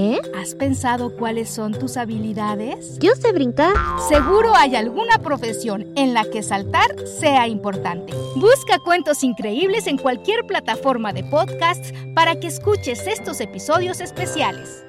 ¿Eh? 0.00 0.18
¿Has 0.34 0.54
pensado 0.54 1.14
cuáles 1.14 1.50
son 1.50 1.72
tus 1.72 1.98
habilidades? 1.98 2.98
Yo 3.00 3.12
sé 3.20 3.32
brincar. 3.32 3.74
Seguro 4.08 4.56
hay 4.56 4.74
alguna 4.74 5.18
profesión 5.18 5.92
en 5.94 6.14
la 6.14 6.24
que 6.24 6.42
saltar 6.42 6.88
sea 7.06 7.46
importante. 7.48 8.14
Busca 8.36 8.78
cuentos 8.78 9.22
increíbles 9.22 9.86
en 9.86 9.98
cualquier 9.98 10.46
plataforma 10.46 11.12
de 11.12 11.24
podcasts 11.24 11.92
para 12.14 12.40
que 12.40 12.46
escuches 12.46 13.06
estos 13.06 13.42
episodios 13.42 14.00
especiales 14.00 14.86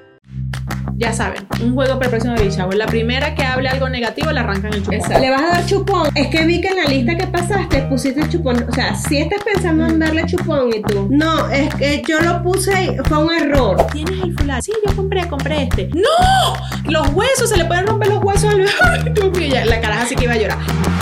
ya 1.02 1.12
saben, 1.12 1.46
un 1.60 1.74
juego 1.74 1.94
para 1.94 2.04
el 2.04 2.10
próximo 2.10 2.34
baby 2.36 2.50
shower. 2.50 2.76
La 2.76 2.86
primera 2.86 3.34
que 3.34 3.42
hable 3.42 3.68
algo 3.68 3.88
negativo 3.88 4.30
le 4.30 4.40
arrancan 4.40 4.72
el 4.72 4.82
chupón. 4.84 5.20
Le 5.20 5.30
vas 5.30 5.42
a 5.42 5.46
dar 5.48 5.66
chupón. 5.66 6.08
Es 6.14 6.28
que 6.28 6.46
vi 6.46 6.60
que 6.60 6.68
en 6.68 6.76
la 6.76 6.84
lista 6.84 7.16
que 7.16 7.26
pasaste 7.26 7.82
pusiste 7.82 8.20
el 8.20 8.28
chupón. 8.28 8.64
O 8.68 8.72
sea, 8.72 8.94
si 8.94 9.18
estás 9.18 9.42
pensando 9.42 9.86
en 9.86 9.98
darle 9.98 10.24
chupón 10.26 10.70
y 10.72 10.80
tú. 10.82 11.08
No, 11.10 11.48
es 11.48 11.74
que 11.74 12.02
yo 12.06 12.20
lo 12.20 12.42
puse 12.42 12.84
y 12.84 13.08
fue 13.08 13.18
un 13.18 13.32
error. 13.32 13.84
¿Tienes 13.92 14.22
el 14.22 14.38
fulano? 14.38 14.62
Sí, 14.62 14.72
yo 14.86 14.94
compré, 14.94 15.26
compré 15.26 15.64
este. 15.64 15.90
¡No! 15.92 16.90
Los 16.90 17.08
huesos, 17.14 17.48
se 17.48 17.56
le 17.56 17.64
pueden 17.64 17.86
romper 17.86 18.08
los 18.08 18.22
huesos 18.22 18.50
al 18.50 18.58
bebé. 18.58 19.64
La 19.64 19.80
caraja 19.80 20.06
sí 20.06 20.14
que 20.14 20.24
iba 20.24 20.34
a 20.34 20.38
llorar. 20.38 20.58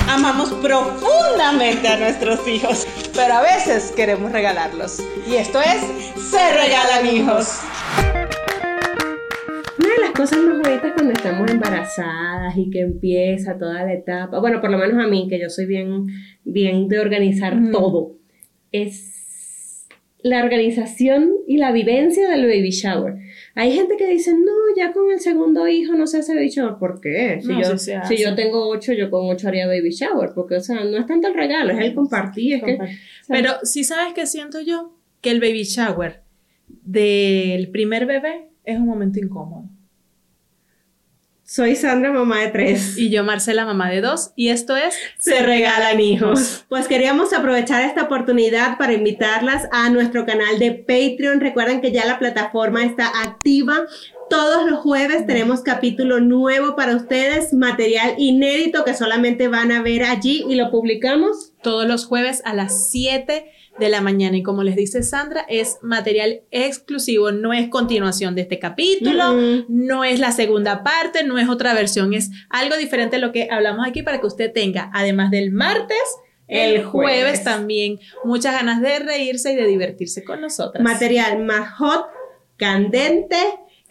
Amamos 0.08 0.50
profundamente 0.62 1.88
a 1.88 1.98
nuestros 1.98 2.46
hijos, 2.48 2.86
pero 3.14 3.34
a 3.34 3.42
veces 3.42 3.92
queremos 3.94 4.32
regalarlos. 4.32 5.02
Y 5.28 5.34
esto 5.34 5.60
es 5.60 5.82
Se 6.30 6.52
Regalan 6.52 7.06
Hijos 7.06 7.60
cosas 10.20 10.40
más 10.40 10.58
bonitas 10.58 10.92
cuando 10.92 11.12
estamos 11.14 11.50
embarazadas 11.50 12.54
y 12.54 12.68
que 12.68 12.80
empieza 12.80 13.56
toda 13.56 13.84
la 13.84 13.94
etapa, 13.94 14.38
bueno, 14.38 14.60
por 14.60 14.70
lo 14.70 14.76
menos 14.76 15.02
a 15.02 15.08
mí, 15.08 15.28
que 15.30 15.40
yo 15.40 15.48
soy 15.48 15.64
bien, 15.64 16.08
bien 16.44 16.88
de 16.88 17.00
organizar 17.00 17.58
todo, 17.72 18.16
es 18.70 19.86
la 20.22 20.44
organización 20.44 21.32
y 21.46 21.56
la 21.56 21.72
vivencia 21.72 22.28
del 22.28 22.42
baby 22.42 22.68
shower. 22.68 23.14
Hay 23.54 23.72
gente 23.72 23.96
que 23.96 24.06
dice, 24.08 24.34
no, 24.34 24.52
ya 24.76 24.92
con 24.92 25.10
el 25.10 25.20
segundo 25.20 25.66
hijo 25.66 25.94
no 25.94 26.06
se 26.06 26.18
hace 26.18 26.34
baby 26.34 26.50
shower. 26.50 26.74
¿Por 26.78 27.00
qué? 27.00 27.40
Si, 27.40 27.48
yo, 27.48 27.78
si 27.78 28.22
yo 28.22 28.34
tengo 28.34 28.68
ocho, 28.68 28.92
yo 28.92 29.10
con 29.10 29.30
ocho 29.30 29.48
haría 29.48 29.66
baby 29.66 29.88
shower. 29.88 30.32
Porque, 30.34 30.56
o 30.56 30.60
sea, 30.60 30.84
no 30.84 30.98
es 30.98 31.06
tanto 31.06 31.28
el 31.28 31.34
regalo, 31.34 31.72
es 31.72 31.78
el 31.78 31.94
compartir. 31.94 32.56
Es 32.56 32.62
que, 32.62 32.78
Pero 33.26 33.52
si 33.62 33.84
sabes 33.84 34.12
que 34.12 34.26
siento 34.26 34.60
yo 34.60 34.92
que 35.22 35.30
el 35.30 35.40
baby 35.40 35.62
shower 35.62 36.20
del 36.68 37.70
primer 37.70 38.04
bebé 38.04 38.50
es 38.64 38.78
un 38.78 38.84
momento 38.84 39.18
incómodo. 39.18 39.69
Soy 41.52 41.74
Sandra, 41.74 42.12
mamá 42.12 42.42
de 42.42 42.46
tres. 42.46 42.96
Y 42.96 43.10
yo, 43.10 43.24
Marcela, 43.24 43.64
mamá 43.64 43.90
de 43.90 44.00
dos. 44.00 44.30
Y 44.36 44.50
esto 44.50 44.76
es 44.76 44.94
Se 45.18 45.42
Regalan 45.42 45.98
Hijos. 45.98 46.64
Pues 46.68 46.86
queríamos 46.86 47.32
aprovechar 47.32 47.82
esta 47.82 48.04
oportunidad 48.04 48.78
para 48.78 48.92
invitarlas 48.92 49.66
a 49.72 49.90
nuestro 49.90 50.24
canal 50.24 50.60
de 50.60 50.70
Patreon. 50.70 51.40
Recuerden 51.40 51.80
que 51.80 51.90
ya 51.90 52.06
la 52.06 52.20
plataforma 52.20 52.84
está 52.84 53.10
activa. 53.24 53.78
Todos 54.28 54.70
los 54.70 54.78
jueves 54.78 55.26
tenemos 55.26 55.62
capítulo 55.62 56.20
nuevo 56.20 56.76
para 56.76 56.94
ustedes, 56.94 57.52
material 57.52 58.14
inédito 58.16 58.84
que 58.84 58.94
solamente 58.94 59.48
van 59.48 59.72
a 59.72 59.82
ver 59.82 60.04
allí 60.04 60.44
y 60.48 60.54
lo 60.54 60.70
publicamos. 60.70 61.52
Todos 61.64 61.84
los 61.84 62.06
jueves 62.06 62.42
a 62.44 62.54
las 62.54 62.92
7 62.92 63.44
de 63.80 63.88
la 63.88 64.00
mañana. 64.00 64.36
Y 64.36 64.42
como 64.42 64.62
les 64.62 64.76
dice 64.76 65.02
Sandra, 65.02 65.44
es 65.48 65.78
material 65.82 66.42
exclusivo, 66.50 67.32
no 67.32 67.52
es 67.52 67.68
continuación 67.68 68.34
de 68.36 68.42
este 68.42 68.58
capítulo, 68.58 69.34
no 69.68 70.04
es 70.04 70.20
la 70.20 70.30
segunda 70.30 70.84
parte, 70.84 71.24
no 71.24 71.38
es 71.38 71.48
otra 71.48 71.74
versión, 71.74 72.14
es 72.14 72.30
algo 72.48 72.76
diferente 72.76 73.16
a 73.16 73.18
lo 73.18 73.32
que 73.32 73.48
hablamos 73.50 73.86
aquí 73.86 74.02
para 74.02 74.20
que 74.20 74.26
usted 74.26 74.52
tenga, 74.52 74.90
además 74.94 75.30
del 75.30 75.50
martes, 75.50 75.98
el 76.46 76.84
jueves, 76.84 77.44
también 77.44 78.00
muchas 78.24 78.52
ganas 78.54 78.80
de 78.80 78.98
reírse 78.98 79.52
y 79.52 79.56
de 79.56 79.66
divertirse 79.66 80.24
con 80.24 80.40
nosotras. 80.40 80.82
Material 80.82 81.44
más 81.44 81.76
hot, 81.78 82.06
candente 82.56 83.36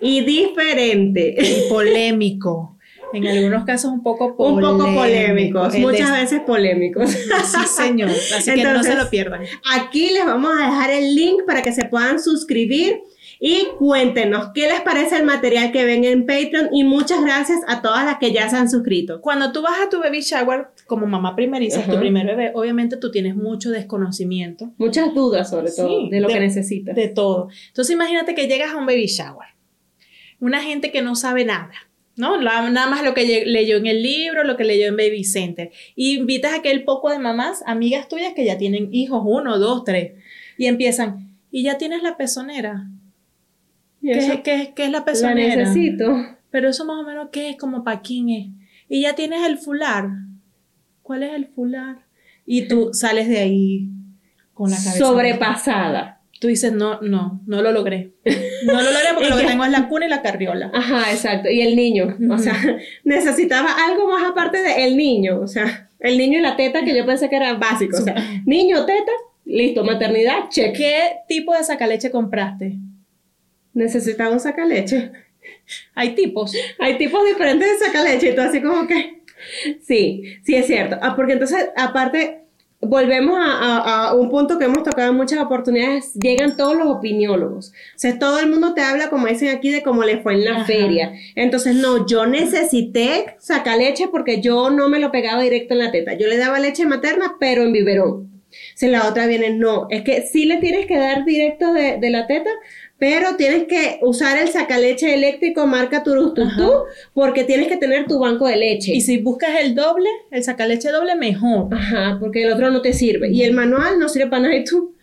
y 0.01 0.21
diferente. 0.21 1.35
Y 1.39 1.69
polémico. 1.69 2.77
En 3.13 3.27
algunos 3.27 3.65
casos 3.65 3.91
un 3.91 4.03
poco 4.03 4.35
polémicos. 4.35 4.71
Un 4.71 4.79
poco 4.79 4.95
polémicos, 4.95 5.75
muchas 5.77 6.11
veces 6.11 6.41
polémicos. 6.45 7.09
Sí, 7.09 7.65
señor. 7.67 8.09
Así 8.09 8.53
que 8.53 8.63
no 8.63 8.83
se 8.83 8.95
lo 8.95 9.09
pierdan. 9.09 9.41
Aquí 9.73 10.11
les 10.13 10.25
vamos 10.25 10.51
a 10.59 10.65
dejar 10.65 10.91
el 10.91 11.15
link 11.15 11.43
para 11.45 11.61
que 11.61 11.71
se 11.71 11.85
puedan 11.85 12.19
suscribir. 12.19 13.01
Y 13.41 13.67
cuéntenos 13.77 14.49
qué 14.53 14.67
les 14.67 14.81
parece 14.81 15.15
el 15.15 15.23
material 15.23 15.71
que 15.71 15.85
ven 15.85 16.03
en 16.03 16.25
Patreon 16.25 16.69
y 16.73 16.83
muchas 16.83 17.21
gracias 17.21 17.61
a 17.69 17.81
todas 17.81 18.03
las 18.03 18.17
que 18.17 18.33
ya 18.33 18.49
se 18.49 18.57
han 18.57 18.69
suscrito. 18.69 19.21
Cuando 19.21 19.53
tú 19.53 19.61
vas 19.61 19.79
a 19.79 19.89
tu 19.89 19.99
baby 19.99 20.19
shower 20.19 20.67
como 20.87 21.07
mamá 21.07 21.37
primeriza, 21.37 21.81
tu 21.83 21.97
primer 21.97 22.25
bebé, 22.27 22.51
obviamente 22.53 22.97
tú 22.97 23.11
tienes 23.11 23.37
mucho 23.37 23.69
desconocimiento. 23.69 24.73
Muchas 24.77 25.13
dudas 25.13 25.49
sobre 25.49 25.71
todo 25.71 26.09
de 26.09 26.19
lo 26.19 26.27
que 26.27 26.39
necesitas. 26.41 26.93
De 26.93 27.07
todo. 27.07 27.47
Entonces 27.67 27.93
imagínate 27.93 28.35
que 28.35 28.47
llegas 28.47 28.73
a 28.73 28.77
un 28.77 28.85
baby 28.85 29.05
shower. 29.05 29.47
Una 30.41 30.61
gente 30.61 30.91
que 30.91 31.01
no 31.01 31.15
sabe 31.15 31.45
nada 31.45 31.71
¿no? 32.19 32.37
Nada 32.37 32.89
más 32.89 33.01
lo 33.01 33.13
que 33.13 33.45
leyó 33.45 33.77
en 33.77 33.87
el 33.87 34.03
libro, 34.03 34.43
lo 34.43 34.57
que 34.57 34.65
leyó 34.65 34.87
en 34.87 34.97
Baby 34.97 35.23
Center. 35.23 35.71
Y 35.95 36.17
invitas 36.17 36.51
a 36.51 36.57
aquel 36.57 36.83
poco 36.83 37.09
de 37.09 37.17
mamás, 37.17 37.63
amigas 37.65 38.09
tuyas 38.09 38.33
que 38.33 38.43
ya 38.43 38.57
tienen 38.57 38.93
hijos, 38.93 39.23
uno, 39.25 39.57
dos, 39.57 39.85
tres, 39.85 40.11
y 40.57 40.65
empiezan, 40.65 41.37
y 41.49 41.63
ya 41.63 41.77
tienes 41.77 42.03
la 42.03 42.17
pezonera. 42.17 42.89
¿Qué, 44.01 44.41
¿qué, 44.43 44.73
qué, 44.75 44.83
es 44.83 44.91
la 44.91 45.05
pezonera? 45.05 45.55
La 45.55 45.63
necesito. 45.63 46.37
Pero 46.51 46.67
eso 46.67 46.83
más 46.83 46.97
o 46.97 47.07
menos, 47.07 47.29
¿qué 47.31 47.51
es? 47.51 47.57
Como 47.57 47.85
para 47.85 48.01
quién 48.01 48.29
es. 48.29 48.47
Y 48.89 49.01
ya 49.03 49.15
tienes 49.15 49.47
el 49.47 49.57
fular. 49.57 50.09
¿Cuál 51.01 51.23
es 51.23 51.33
el 51.33 51.47
fular? 51.47 51.99
Y 52.45 52.67
tú 52.67 52.89
sales 52.91 53.29
de 53.29 53.39
ahí 53.39 53.89
con 54.53 54.69
la 54.69 54.75
cabeza. 54.75 54.97
Sobrepasada 54.97 56.18
tú 56.39 56.47
dices, 56.47 56.71
no, 56.71 57.01
no, 57.01 57.41
no 57.45 57.61
lo 57.61 57.71
logré. 57.71 58.11
No 58.65 58.81
lo 58.81 58.91
logré 58.91 59.09
porque 59.13 59.29
lo 59.29 59.37
que 59.37 59.45
tengo 59.45 59.65
es 59.65 59.71
la 59.71 59.87
cuna 59.89 60.05
y 60.05 60.09
la 60.09 60.21
carriola. 60.21 60.71
Ajá, 60.73 61.11
exacto. 61.11 61.49
Y 61.49 61.61
el 61.61 61.75
niño, 61.75 62.17
o 62.29 62.37
sea, 62.37 62.55
necesitaba 63.03 63.69
algo 63.87 64.07
más 64.07 64.23
aparte 64.23 64.61
de 64.63 64.85
el 64.85 64.97
niño, 64.97 65.39
o 65.41 65.47
sea, 65.47 65.89
el 65.99 66.17
niño 66.17 66.39
y 66.39 66.41
la 66.41 66.55
teta 66.55 66.83
que 66.83 66.95
yo 66.95 67.05
pensé 67.05 67.29
que 67.29 67.35
era 67.35 67.53
básico. 67.55 67.97
O 67.97 68.01
sea, 68.01 68.15
niño, 68.45 68.85
teta, 68.85 69.11
listo, 69.45 69.83
maternidad, 69.83 70.49
check. 70.49 70.75
¿Qué 70.75 71.17
tipo 71.27 71.53
de 71.53 71.63
sacaleche 71.63 72.09
compraste? 72.09 72.77
Necesitaba 73.73 74.31
un 74.31 74.39
sacaleche. 74.39 75.11
Hay 75.93 76.15
tipos. 76.15 76.53
Hay 76.79 76.97
tipos 76.97 77.25
diferentes 77.25 77.67
de 77.79 77.85
sacaleche 77.85 78.29
y 78.29 78.35
tú 78.35 78.41
así 78.41 78.61
como 78.61 78.87
que... 78.87 79.19
Sí, 79.81 80.23
sí 80.43 80.55
es 80.55 80.67
cierto. 80.67 80.97
Ah, 81.01 81.15
porque 81.15 81.33
entonces, 81.33 81.69
aparte, 81.77 82.38
volvemos 82.81 83.37
a, 83.39 84.13
un 84.15 84.29
punto 84.29 84.57
que 84.57 84.65
hemos 84.65 84.83
tocado 84.83 85.11
en 85.11 85.17
muchas 85.17 85.39
oportunidades, 85.39 86.13
llegan 86.13 86.55
todos 86.55 86.75
los 86.75 86.87
opiniólogos. 86.87 87.69
O 87.69 87.99
sea, 87.99 88.17
todo 88.17 88.39
el 88.39 88.49
mundo 88.49 88.73
te 88.73 88.81
habla, 88.81 89.09
como 89.09 89.27
dicen 89.27 89.49
aquí, 89.55 89.71
de 89.71 89.83
cómo 89.83 90.03
le 90.03 90.19
fue 90.19 90.33
en 90.33 90.45
la 90.45 90.65
feria. 90.65 91.13
Entonces, 91.35 91.75
no, 91.75 92.07
yo 92.07 92.25
necesité 92.25 93.35
sacar 93.39 93.77
leche 93.77 94.07
porque 94.09 94.41
yo 94.41 94.69
no 94.69 94.89
me 94.89 94.99
lo 94.99 95.11
pegaba 95.11 95.41
directo 95.41 95.73
en 95.73 95.79
la 95.79 95.91
teta. 95.91 96.13
Yo 96.13 96.27
le 96.27 96.37
daba 96.37 96.59
leche 96.59 96.85
materna, 96.85 97.35
pero 97.39 97.63
en 97.63 97.73
biberón. 97.73 98.29
Si 98.75 98.87
la 98.87 99.07
otra 99.07 99.27
viene, 99.27 99.51
no, 99.51 99.87
es 99.89 100.03
que 100.03 100.23
sí 100.23 100.45
le 100.45 100.57
tienes 100.57 100.87
que 100.87 100.97
dar 100.97 101.23
directo 101.23 101.71
de, 101.73 101.97
de 101.97 102.09
la 102.09 102.25
teta, 102.25 102.49
pero 102.99 103.37
tienes 103.37 103.63
que 103.63 103.97
usar 104.01 104.37
el 104.37 104.49
sacaleche 104.49 105.13
eléctrico 105.13 105.65
marca 105.65 106.03
Turustutú 106.03 106.83
porque 107.13 107.45
tienes 107.45 107.69
que 107.69 107.77
tener 107.77 108.05
tu 108.07 108.19
banco 108.19 108.45
de 108.45 108.57
leche. 108.57 108.91
Y 108.93 108.99
si 108.99 109.19
buscas 109.19 109.61
el 109.61 109.73
doble, 109.73 110.09
el 110.31 110.43
sacaleche 110.43 110.89
doble, 110.91 111.15
mejor. 111.15 111.73
Ajá, 111.73 112.17
porque 112.19 112.43
el 112.43 112.51
otro 112.51 112.69
no 112.69 112.81
te 112.81 112.91
sirve. 112.91 113.31
Y 113.31 113.43
el 113.43 113.53
manual 113.53 113.99
no 113.99 114.09
sirve 114.09 114.27
para 114.27 114.43
nada 114.43 114.55
y 114.55 114.65
tú. 114.65 114.95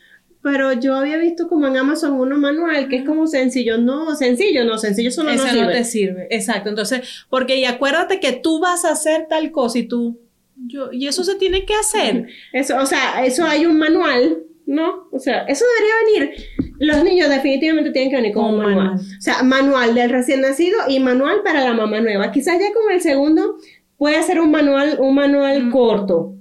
Pero 0.43 0.75
yo 0.75 0.95
había 0.95 1.17
visto 1.17 1.49
como 1.49 1.67
en 1.67 1.79
Amazon 1.79 2.13
uno 2.13 2.37
manual 2.37 2.89
que 2.89 2.97
es 2.97 3.05
como 3.05 3.27
sencillo. 3.27 3.79
No, 3.79 4.15
sencillo, 4.15 4.65
no, 4.65 4.77
sencillo 4.77 5.11
solo 5.11 5.33
no 5.33 5.43
sirve. 5.43 5.63
no 5.63 5.73
te 5.73 5.85
sirve. 5.85 6.29
Exacto. 6.31 6.69
Entonces, 6.69 7.01
porque 7.31 7.57
y 7.57 7.65
acuérdate 7.65 8.21
que 8.21 8.33
tú 8.33 8.61
vas 8.61 8.85
a 8.85 8.91
hacer 8.91 9.27
tal 9.27 9.51
cosa 9.51 9.79
y 9.79 9.85
tú. 9.85 10.21
Yo, 10.67 10.93
y 10.93 11.07
eso 11.07 11.25
se 11.25 11.37
tiene 11.37 11.65
que 11.65 11.75
hacer. 11.75 12.29
Eso, 12.53 12.77
o 12.79 12.87
sea, 12.87 13.25
eso 13.25 13.45
hay 13.47 13.65
un 13.65 13.79
manual 13.79 14.43
¿no? 14.67 15.09
O 15.13 15.19
sea, 15.19 15.45
eso 15.45 15.65
debería 15.79 16.29
venir. 16.29 16.47
Los 16.79 17.03
niños 17.05 17.29
definitivamente 17.29 17.91
tienen 17.91 18.11
que 18.11 18.17
venir 18.17 18.33
con 18.33 18.47
un 18.55 18.59
manual. 18.59 18.95
O 18.97 19.21
sea, 19.21 19.43
manual 19.43 19.95
del 19.95 20.11
recién 20.11 20.41
nacido 20.43 20.79
y 20.89 21.01
manual 21.01 21.39
para 21.45 21.65
la 21.65 21.73
mamá 21.73 22.01
nueva. 22.01 22.31
Quizás 22.33 22.59
ya 22.61 22.73
con 22.73 22.93
el 22.93 23.01
segundo 23.01 23.57
puede 23.97 24.23
ser 24.23 24.41
un 24.41 24.51
manual, 24.51 24.97
un 25.01 25.15
manual 25.15 25.71
corto. 25.71 26.35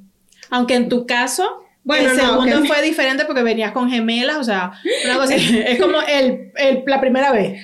Aunque 0.49 0.75
en 0.75 0.89
tu 0.89 1.05
caso, 1.07 1.45
Bueno, 1.83 2.11
el 2.11 2.17
no, 2.17 2.23
segundo 2.43 2.65
fue 2.65 2.81
diferente 2.83 3.25
porque 3.25 3.43
venías 3.43 3.71
con 3.71 3.89
gemelas, 3.89 4.37
o 4.37 4.43
sea, 4.43 4.71
una 5.05 5.15
cosa 5.17 5.35
es 5.35 5.79
como 5.81 5.97
el, 6.07 6.51
el- 6.57 6.83
la 6.85 6.99
primera 7.01 7.31
vez. 7.31 7.61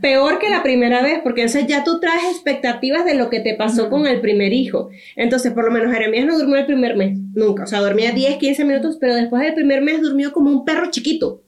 Peor 0.00 0.38
que 0.38 0.48
la 0.48 0.62
primera 0.62 1.02
vez, 1.02 1.20
porque 1.22 1.42
entonces 1.42 1.66
ya 1.68 1.84
tú 1.84 2.00
traes 2.00 2.24
expectativas 2.30 3.04
de 3.04 3.14
lo 3.14 3.28
que 3.28 3.40
te 3.40 3.54
pasó 3.54 3.90
con 3.90 4.06
el 4.06 4.22
primer 4.22 4.54
hijo. 4.54 4.88
Entonces, 5.14 5.52
por 5.52 5.66
lo 5.66 5.70
menos 5.70 5.92
Jeremías 5.92 6.24
no 6.24 6.38
durmió 6.38 6.56
el 6.56 6.64
primer 6.64 6.96
mes, 6.96 7.18
nunca. 7.34 7.64
O 7.64 7.66
sea, 7.66 7.80
dormía 7.80 8.12
10, 8.12 8.38
15 8.38 8.64
minutos, 8.64 8.96
pero 8.98 9.14
después 9.14 9.42
del 9.42 9.52
primer 9.52 9.82
mes 9.82 10.00
durmió 10.00 10.32
como 10.32 10.50
un 10.50 10.64
perro 10.64 10.90
chiquito. 10.90 11.42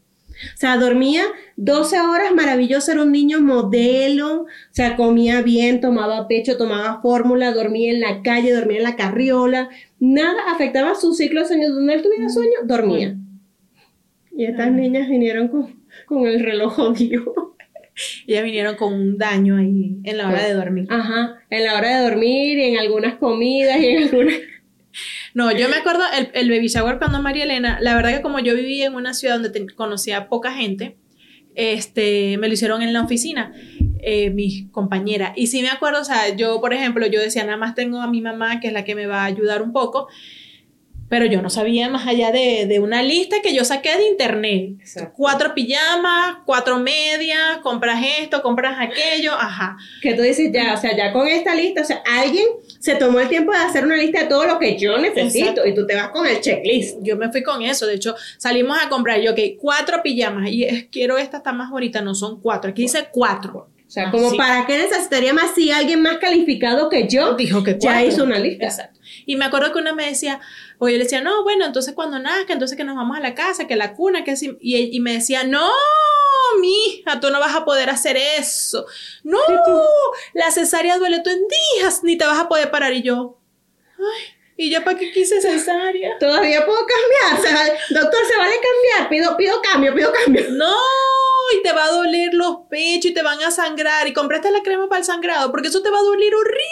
O 0.54 0.56
sea, 0.56 0.76
dormía 0.76 1.22
12 1.56 2.00
horas, 2.00 2.34
maravilloso, 2.34 2.92
era 2.92 3.02
un 3.02 3.12
niño 3.12 3.40
modelo, 3.40 4.42
o 4.42 4.46
sea, 4.70 4.96
comía 4.96 5.42
bien, 5.42 5.80
tomaba 5.80 6.28
pecho, 6.28 6.56
tomaba 6.56 7.00
fórmula, 7.00 7.52
dormía 7.52 7.92
en 7.92 8.00
la 8.00 8.22
calle, 8.22 8.52
dormía 8.52 8.78
en 8.78 8.84
la 8.84 8.96
carriola, 8.96 9.70
nada 9.98 10.52
afectaba 10.52 10.94
su 10.94 11.14
ciclo 11.14 11.40
de 11.40 11.48
sueño, 11.48 11.70
donde 11.70 11.94
él 11.94 12.02
tuviera 12.02 12.28
sueño, 12.28 12.52
dormía. 12.64 13.16
Y 14.36 14.44
estas 14.44 14.70
niñas 14.70 15.08
vinieron 15.08 15.48
con, 15.48 15.82
con 16.06 16.26
el 16.26 16.40
reloj. 16.40 16.76
Y 18.26 18.34
ya 18.34 18.42
vinieron 18.42 18.76
con 18.76 18.92
un 18.92 19.16
daño 19.16 19.56
ahí 19.56 19.96
en 20.04 20.18
la 20.18 20.28
hora 20.28 20.46
de 20.46 20.52
dormir. 20.52 20.86
Ajá, 20.90 21.38
en 21.48 21.64
la 21.64 21.78
hora 21.78 21.96
de 21.96 22.10
dormir 22.10 22.58
y 22.58 22.64
en 22.64 22.78
algunas 22.78 23.14
comidas 23.14 23.78
y 23.80 23.86
en 23.86 24.02
algunas... 24.02 24.34
No, 25.36 25.52
yo 25.52 25.68
me 25.68 25.76
acuerdo 25.76 26.02
el, 26.16 26.30
el 26.32 26.48
baby 26.48 26.68
shower 26.68 26.98
cuando 26.98 27.20
María 27.20 27.44
Elena, 27.44 27.78
la 27.82 27.94
verdad 27.94 28.14
que 28.16 28.22
como 28.22 28.38
yo 28.38 28.54
vivía 28.54 28.86
en 28.86 28.94
una 28.94 29.12
ciudad 29.12 29.34
donde 29.34 29.50
te- 29.50 29.66
conocía 29.74 30.28
poca 30.30 30.50
gente, 30.52 30.96
este, 31.54 32.38
me 32.38 32.48
lo 32.48 32.54
hicieron 32.54 32.80
en 32.80 32.92
la 32.94 33.02
oficina, 33.02 33.52
eh, 34.00 34.30
mis 34.30 34.70
compañeras. 34.70 35.32
Y 35.36 35.48
sí 35.48 35.60
me 35.60 35.68
acuerdo, 35.68 36.00
o 36.00 36.04
sea, 36.04 36.34
yo, 36.34 36.60
por 36.62 36.72
ejemplo, 36.72 37.06
yo 37.06 37.20
decía, 37.20 37.44
nada 37.44 37.58
más 37.58 37.74
tengo 37.74 38.00
a 38.00 38.06
mi 38.06 38.22
mamá, 38.22 38.60
que 38.60 38.68
es 38.68 38.72
la 38.72 38.84
que 38.84 38.94
me 38.94 39.06
va 39.06 39.22
a 39.22 39.24
ayudar 39.26 39.60
un 39.62 39.72
poco, 39.72 40.08
pero 41.08 41.24
yo 41.26 41.40
no 41.42 41.50
sabía 41.50 41.88
más 41.88 42.06
allá 42.06 42.32
de, 42.32 42.66
de 42.66 42.80
una 42.80 43.02
lista 43.02 43.36
que 43.42 43.54
yo 43.54 43.64
saqué 43.64 43.96
de 43.96 44.08
internet. 44.08 44.70
Exacto. 44.80 45.12
Cuatro 45.16 45.54
pijamas, 45.54 46.38
cuatro 46.44 46.78
medias, 46.78 47.58
compras 47.62 48.02
esto, 48.20 48.42
compras 48.42 48.76
aquello, 48.80 49.32
ajá. 49.32 49.76
Que 50.02 50.14
tú 50.14 50.22
dices, 50.22 50.50
ya, 50.52 50.74
o 50.74 50.76
sea, 50.76 50.96
ya 50.96 51.12
con 51.12 51.28
esta 51.28 51.54
lista, 51.54 51.82
o 51.82 51.84
sea, 51.84 52.02
alguien 52.06 52.44
se 52.80 52.94
tomó 52.96 53.20
el 53.20 53.28
tiempo 53.28 53.52
de 53.52 53.58
hacer 53.58 53.84
una 53.84 53.96
lista 53.96 54.20
de 54.20 54.26
todo 54.26 54.46
lo 54.46 54.58
que 54.58 54.76
yo 54.78 54.98
necesito 54.98 55.48
Exacto. 55.50 55.66
y 55.68 55.74
tú 55.74 55.86
te 55.86 55.94
vas 55.94 56.08
con 56.08 56.26
el 56.26 56.40
checklist. 56.40 56.98
Yo 57.02 57.16
me 57.16 57.30
fui 57.30 57.42
con 57.42 57.62
eso, 57.62 57.86
de 57.86 57.94
hecho, 57.94 58.14
salimos 58.38 58.76
a 58.82 58.88
comprar, 58.88 59.20
yo, 59.20 59.32
ok, 59.32 59.38
cuatro 59.60 60.02
pijamas, 60.02 60.50
y 60.50 60.64
es- 60.64 60.86
quiero 60.90 61.18
esta 61.18 61.38
está 61.38 61.52
más 61.52 61.70
bonita, 61.70 62.00
no 62.00 62.14
son 62.14 62.40
cuatro, 62.40 62.70
aquí 62.70 62.82
dice 62.82 63.06
cuatro. 63.12 63.68
O 63.86 63.90
sea, 63.90 64.08
Ah, 64.08 64.10
como 64.10 64.30
sí. 64.32 64.36
para 64.36 64.66
qué 64.66 64.78
necesitaría 64.78 65.32
más 65.32 65.54
si 65.54 65.70
alguien 65.70 66.02
más 66.02 66.18
calificado 66.18 66.88
que 66.90 67.06
yo 67.06 67.34
Dijo 67.34 67.62
que 67.62 67.76
ya 67.80 68.02
hizo 68.04 68.24
una 68.24 68.36
lista. 68.36 68.64
Exacto. 68.64 68.95
Y 69.26 69.36
me 69.36 69.44
acuerdo 69.44 69.72
que 69.72 69.78
una 69.78 69.92
me 69.92 70.06
decía, 70.06 70.40
o 70.78 70.88
yo 70.88 70.96
le 70.96 71.02
decía, 71.02 71.20
no, 71.20 71.42
bueno, 71.42 71.66
entonces 71.66 71.94
cuando 71.94 72.18
nazca, 72.18 72.52
entonces 72.52 72.76
que 72.76 72.84
nos 72.84 72.96
vamos 72.96 73.16
a 73.16 73.20
la 73.20 73.34
casa, 73.34 73.66
que 73.66 73.76
la 73.76 73.94
cuna, 73.94 74.24
que 74.24 74.30
así. 74.30 74.56
Y, 74.60 74.96
y 74.96 75.00
me 75.00 75.12
decía, 75.14 75.44
no, 75.44 75.68
mija, 76.60 77.20
tú 77.20 77.30
no 77.30 77.40
vas 77.40 77.54
a 77.54 77.64
poder 77.64 77.90
hacer 77.90 78.16
eso. 78.16 78.86
No, 79.24 79.38
la 80.34 80.50
cesárea 80.50 80.98
duele 80.98 81.20
tú 81.20 81.30
en 81.30 81.40
días, 81.76 82.02
ni 82.04 82.16
te 82.16 82.24
vas 82.24 82.38
a 82.38 82.48
poder 82.48 82.70
parar. 82.70 82.92
Y 82.92 83.02
yo, 83.02 83.38
ay, 83.98 84.35
¿y 84.56 84.70
yo 84.70 84.82
para 84.84 84.98
qué 84.98 85.12
quise 85.12 85.40
cesárea? 85.40 86.18
Todavía 86.18 86.64
puedo 86.64 86.78
cambiar, 86.86 87.78
doctor, 87.90 88.20
se 88.26 88.36
vale 88.36 88.54
cambiar, 88.54 89.08
pido, 89.08 89.36
pido 89.36 89.60
cambio, 89.62 89.94
pido 89.94 90.12
cambio. 90.12 90.46
No, 90.50 90.74
y 91.54 91.62
te 91.62 91.72
va 91.72 91.84
a 91.84 91.90
doler 91.90 92.34
los 92.34 92.58
pechos 92.68 93.10
y 93.10 93.14
te 93.14 93.22
van 93.22 93.42
a 93.42 93.50
sangrar. 93.50 94.06
Y 94.08 94.12
compraste 94.12 94.50
la 94.50 94.62
crema 94.62 94.88
para 94.88 95.00
el 95.00 95.04
sangrado, 95.04 95.50
porque 95.50 95.68
eso 95.68 95.82
te 95.82 95.90
va 95.90 95.98
a 95.98 96.02
doler 96.02 96.34
horrible. 96.34 96.66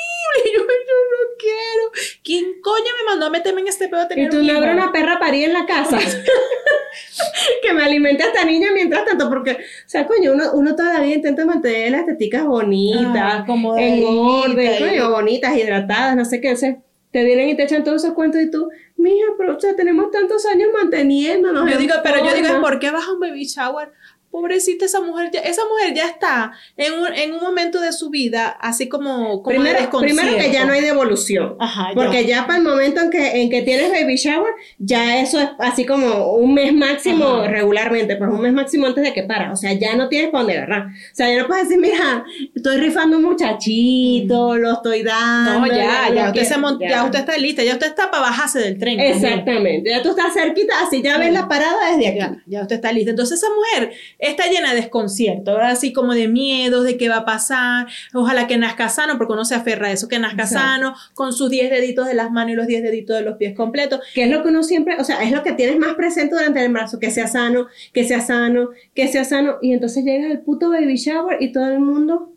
Y 0.44 0.48
yo, 0.54 0.60
yo 0.60 0.66
no 0.66 1.36
quiero. 1.38 1.92
¿Quién 2.22 2.60
coño 2.62 2.92
me 2.98 3.10
mandó 3.10 3.26
a 3.26 3.30
meterme 3.30 3.60
en 3.60 3.68
este 3.68 3.88
pedo 3.88 4.00
de 4.00 4.06
tener 4.08 4.26
Y 4.26 4.30
tú 4.30 4.38
abres 4.38 4.74
una 4.74 4.92
perra 4.92 5.18
paría 5.18 5.46
en 5.46 5.52
la 5.52 5.66
casa. 5.66 5.98
que 7.62 7.72
me 7.72 7.84
alimente 7.84 8.22
a 8.22 8.26
esta 8.26 8.44
niña 8.44 8.68
mientras 8.72 9.04
tanto, 9.04 9.28
porque, 9.28 9.52
o 9.52 9.88
sea, 9.88 10.06
coño, 10.06 10.32
uno, 10.32 10.52
uno 10.54 10.74
todavía 10.74 11.14
intenta 11.14 11.44
mantener 11.44 11.92
las 11.92 12.06
teticas 12.06 12.44
bonitas, 12.44 13.14
Ah, 13.16 13.44
como 13.46 13.76
en 13.76 14.02
orden, 14.04 14.78
coño, 14.78 15.10
bonitas, 15.10 15.56
hidratadas, 15.56 16.16
no 16.16 16.24
sé 16.24 16.40
qué, 16.40 16.52
o 16.52 16.56
sea, 16.56 16.76
te 17.14 17.22
vienen 17.22 17.48
y 17.48 17.56
te 17.56 17.62
echan 17.62 17.84
todos 17.84 18.02
esos 18.02 18.12
cuentos 18.12 18.42
y 18.42 18.50
tú, 18.50 18.68
mija, 18.96 19.26
pero 19.38 19.56
o 19.56 19.60
sea, 19.60 19.76
tenemos 19.76 20.10
tantos 20.10 20.44
años 20.46 20.70
manteniéndonos. 20.74 21.70
Yo 21.70 21.78
digo, 21.78 21.94
pero 22.02 22.26
yo 22.26 22.34
digo, 22.34 22.48
forma". 22.48 22.60
¿por 22.60 22.80
qué 22.80 22.90
vas 22.90 23.06
a 23.06 23.12
un 23.12 23.20
baby 23.20 23.44
shower? 23.44 23.92
Pobrecita 24.34 24.86
esa 24.86 25.00
mujer, 25.00 25.30
ya- 25.32 25.42
esa 25.42 25.62
mujer 25.64 25.94
ya 25.94 26.06
está 26.08 26.50
en 26.76 26.92
un, 26.94 27.06
en 27.14 27.34
un 27.34 27.40
momento 27.40 27.80
de 27.80 27.92
su 27.92 28.10
vida 28.10 28.48
así 28.60 28.88
como, 28.88 29.44
Primero, 29.44 29.78
que 30.36 30.50
ya 30.50 30.64
no 30.64 30.72
hay 30.72 30.80
devolución. 30.80 31.54
Ajá, 31.60 31.90
ya. 31.90 31.94
Porque 31.94 32.26
ya 32.26 32.44
para 32.44 32.58
el 32.58 32.64
momento 32.64 33.00
en 33.00 33.10
que, 33.10 33.42
en 33.42 33.48
que 33.48 33.62
tienes 33.62 33.92
baby 33.92 34.16
shower, 34.16 34.52
ya 34.80 35.20
eso 35.20 35.38
es 35.40 35.50
así 35.60 35.86
como 35.86 36.32
un 36.32 36.52
mes 36.52 36.72
máximo 36.74 37.26
Ajá. 37.28 37.46
regularmente, 37.46 38.16
pues 38.16 38.28
un 38.28 38.40
mes 38.40 38.52
máximo 38.52 38.88
antes 38.88 39.04
de 39.04 39.12
que 39.12 39.22
para. 39.22 39.52
O 39.52 39.56
sea, 39.56 39.72
ya 39.74 39.94
no 39.94 40.08
tienes 40.08 40.30
para 40.30 40.42
dónde 40.42 40.58
agarrar. 40.58 40.86
O 40.88 41.14
sea, 41.14 41.28
ya 41.32 41.40
no 41.40 41.46
puedes 41.46 41.68
decir, 41.68 41.80
mira, 41.80 42.24
estoy 42.56 42.78
rifando 42.78 43.18
un 43.18 43.22
muchachito, 43.22 44.56
lo 44.56 44.72
estoy 44.72 45.04
dando. 45.04 45.60
No, 45.60 45.66
ya, 45.68 46.08
ya, 46.12 46.20
usted 46.26 46.32
quiero". 46.32 46.48
se 46.48 46.58
mon- 46.58 46.78
ya. 46.80 47.04
usted 47.04 47.20
está 47.20 47.38
lista, 47.38 47.62
ya 47.62 47.74
usted 47.74 47.86
está 47.86 48.10
para 48.10 48.22
bajarse 48.24 48.58
del 48.58 48.78
tren. 48.78 48.98
Exactamente. 48.98 49.90
Ya 49.90 50.02
tú 50.02 50.10
estás 50.10 50.34
cerquita, 50.34 50.74
así 50.84 51.02
ya 51.02 51.18
ves 51.18 51.32
la 51.32 51.48
parada 51.48 51.90
desde 51.96 52.08
aquí. 52.08 52.18
Ya, 52.18 52.36
ya 52.46 52.62
usted 52.62 52.76
está 52.76 52.90
lista. 52.92 53.10
Entonces 53.10 53.38
esa 53.38 53.46
mujer 53.54 53.92
está 54.24 54.48
llena 54.48 54.70
de 54.70 54.76
desconcierto, 54.80 55.54
¿verdad? 55.54 55.70
Así 55.70 55.92
como 55.92 56.14
de 56.14 56.28
miedos, 56.28 56.84
de 56.84 56.96
qué 56.96 57.08
va 57.08 57.18
a 57.18 57.24
pasar. 57.24 57.86
Ojalá 58.12 58.46
que 58.46 58.56
nazca 58.56 58.88
sano, 58.88 59.18
porque 59.18 59.32
uno 59.34 59.44
se 59.44 59.54
aferra 59.54 59.88
a 59.88 59.92
eso, 59.92 60.08
que 60.08 60.18
nazca 60.18 60.42
Exacto. 60.44 60.66
sano, 60.66 60.94
con 61.14 61.32
sus 61.32 61.50
10 61.50 61.70
deditos 61.70 62.06
de 62.06 62.14
las 62.14 62.30
manos 62.30 62.52
y 62.52 62.54
los 62.56 62.66
10 62.66 62.82
deditos 62.82 63.16
de 63.16 63.22
los 63.22 63.36
pies 63.36 63.54
completos. 63.54 64.00
Que 64.14 64.24
es 64.24 64.30
lo 64.30 64.42
que 64.42 64.48
uno 64.48 64.62
siempre, 64.62 64.96
o 64.98 65.04
sea, 65.04 65.22
es 65.22 65.32
lo 65.32 65.42
que 65.42 65.52
tienes 65.52 65.78
más 65.78 65.94
presente 65.94 66.34
durante 66.34 66.60
el 66.60 66.66
embarazo, 66.66 66.98
que 66.98 67.10
sea 67.10 67.26
sano, 67.26 67.68
que 67.92 68.04
sea 68.04 68.20
sano, 68.20 68.70
que 68.94 69.08
sea 69.08 69.24
sano. 69.24 69.56
Y 69.62 69.72
entonces 69.72 70.04
llegas 70.04 70.30
al 70.30 70.40
puto 70.40 70.70
baby 70.70 70.96
shower 70.96 71.42
y 71.42 71.52
todo 71.52 71.66
el 71.68 71.80
mundo 71.80 72.32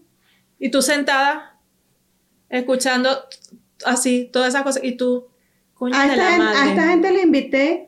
Y 0.60 0.70
tú 0.70 0.82
sentada, 0.82 1.60
escuchando 2.50 3.10
así, 3.86 4.30
todas 4.32 4.50
esas 4.50 4.64
cosas, 4.64 4.84
y 4.84 4.94
tú, 4.94 5.28
coño 5.74 5.96
A 5.96 6.08
de 6.08 6.16
la 6.16 6.38
madre. 6.38 6.58
a 6.58 6.70
esta 6.70 6.88
gente 6.90 7.12
le 7.12 7.22
invité 7.22 7.87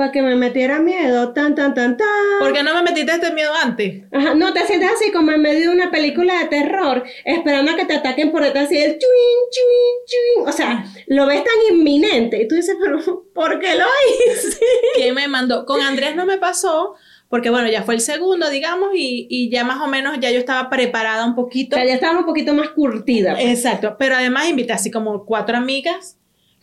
para 0.00 0.12
que 0.12 0.22
me 0.22 0.34
metiera 0.34 0.78
miedo, 0.78 1.34
tan, 1.34 1.54
tan, 1.54 1.74
tan, 1.74 1.98
tan. 1.98 2.08
¿Por 2.38 2.54
qué 2.54 2.62
no 2.62 2.74
me 2.74 2.82
metiste 2.82 3.12
este 3.12 3.34
miedo 3.34 3.52
antes? 3.62 4.02
Ajá, 4.10 4.34
no, 4.34 4.54
te 4.54 4.66
sientes 4.66 4.90
así 4.90 5.12
como 5.12 5.30
en 5.30 5.42
medio 5.42 5.68
de 5.68 5.76
una 5.76 5.90
película 5.90 6.38
de 6.40 6.46
terror, 6.46 7.04
esperando 7.26 7.72
a 7.72 7.76
que 7.76 7.84
te 7.84 7.92
ataquen 7.96 8.30
por 8.30 8.42
detrás 8.42 8.72
y 8.72 8.78
el 8.78 8.92
chuin, 8.92 9.38
chuin, 9.52 9.96
chuin. 10.06 10.48
O 10.48 10.52
sea, 10.52 10.86
lo 11.06 11.26
ves 11.26 11.44
tan 11.44 11.76
inminente 11.76 12.40
y 12.42 12.48
tú 12.48 12.54
dices, 12.54 12.76
pero 12.82 12.98
¿por 13.34 13.60
qué 13.60 13.74
lo 13.76 13.84
hice? 14.32 14.58
¿Quién 14.96 15.14
me 15.14 15.28
mandó? 15.28 15.66
Con 15.66 15.82
Andrés 15.82 16.16
no 16.16 16.24
me 16.24 16.38
pasó, 16.38 16.94
porque 17.28 17.50
bueno, 17.50 17.68
ya 17.68 17.82
fue 17.82 17.94
el 17.94 18.00
segundo, 18.00 18.48
digamos, 18.48 18.90
y, 18.94 19.26
y 19.28 19.50
ya 19.50 19.64
más 19.64 19.82
o 19.82 19.86
menos 19.86 20.16
ya 20.18 20.30
yo 20.30 20.38
estaba 20.38 20.70
preparada 20.70 21.26
un 21.26 21.32
O 21.32 21.36
poquito. 21.36 21.76
sea, 21.76 21.84
ya 21.84 21.94
estaba 21.94 22.18
un 22.18 22.24
poquito 22.24 22.54
más 22.54 22.70
curtida. 22.70 23.34
pues. 23.34 23.46
Exacto, 23.48 23.96
pero 23.98 24.16
además 24.16 24.48
invité 24.48 24.72
así 24.72 24.90
como 24.90 25.26
cuatro 25.26 25.56
amigas, 25.58 26.16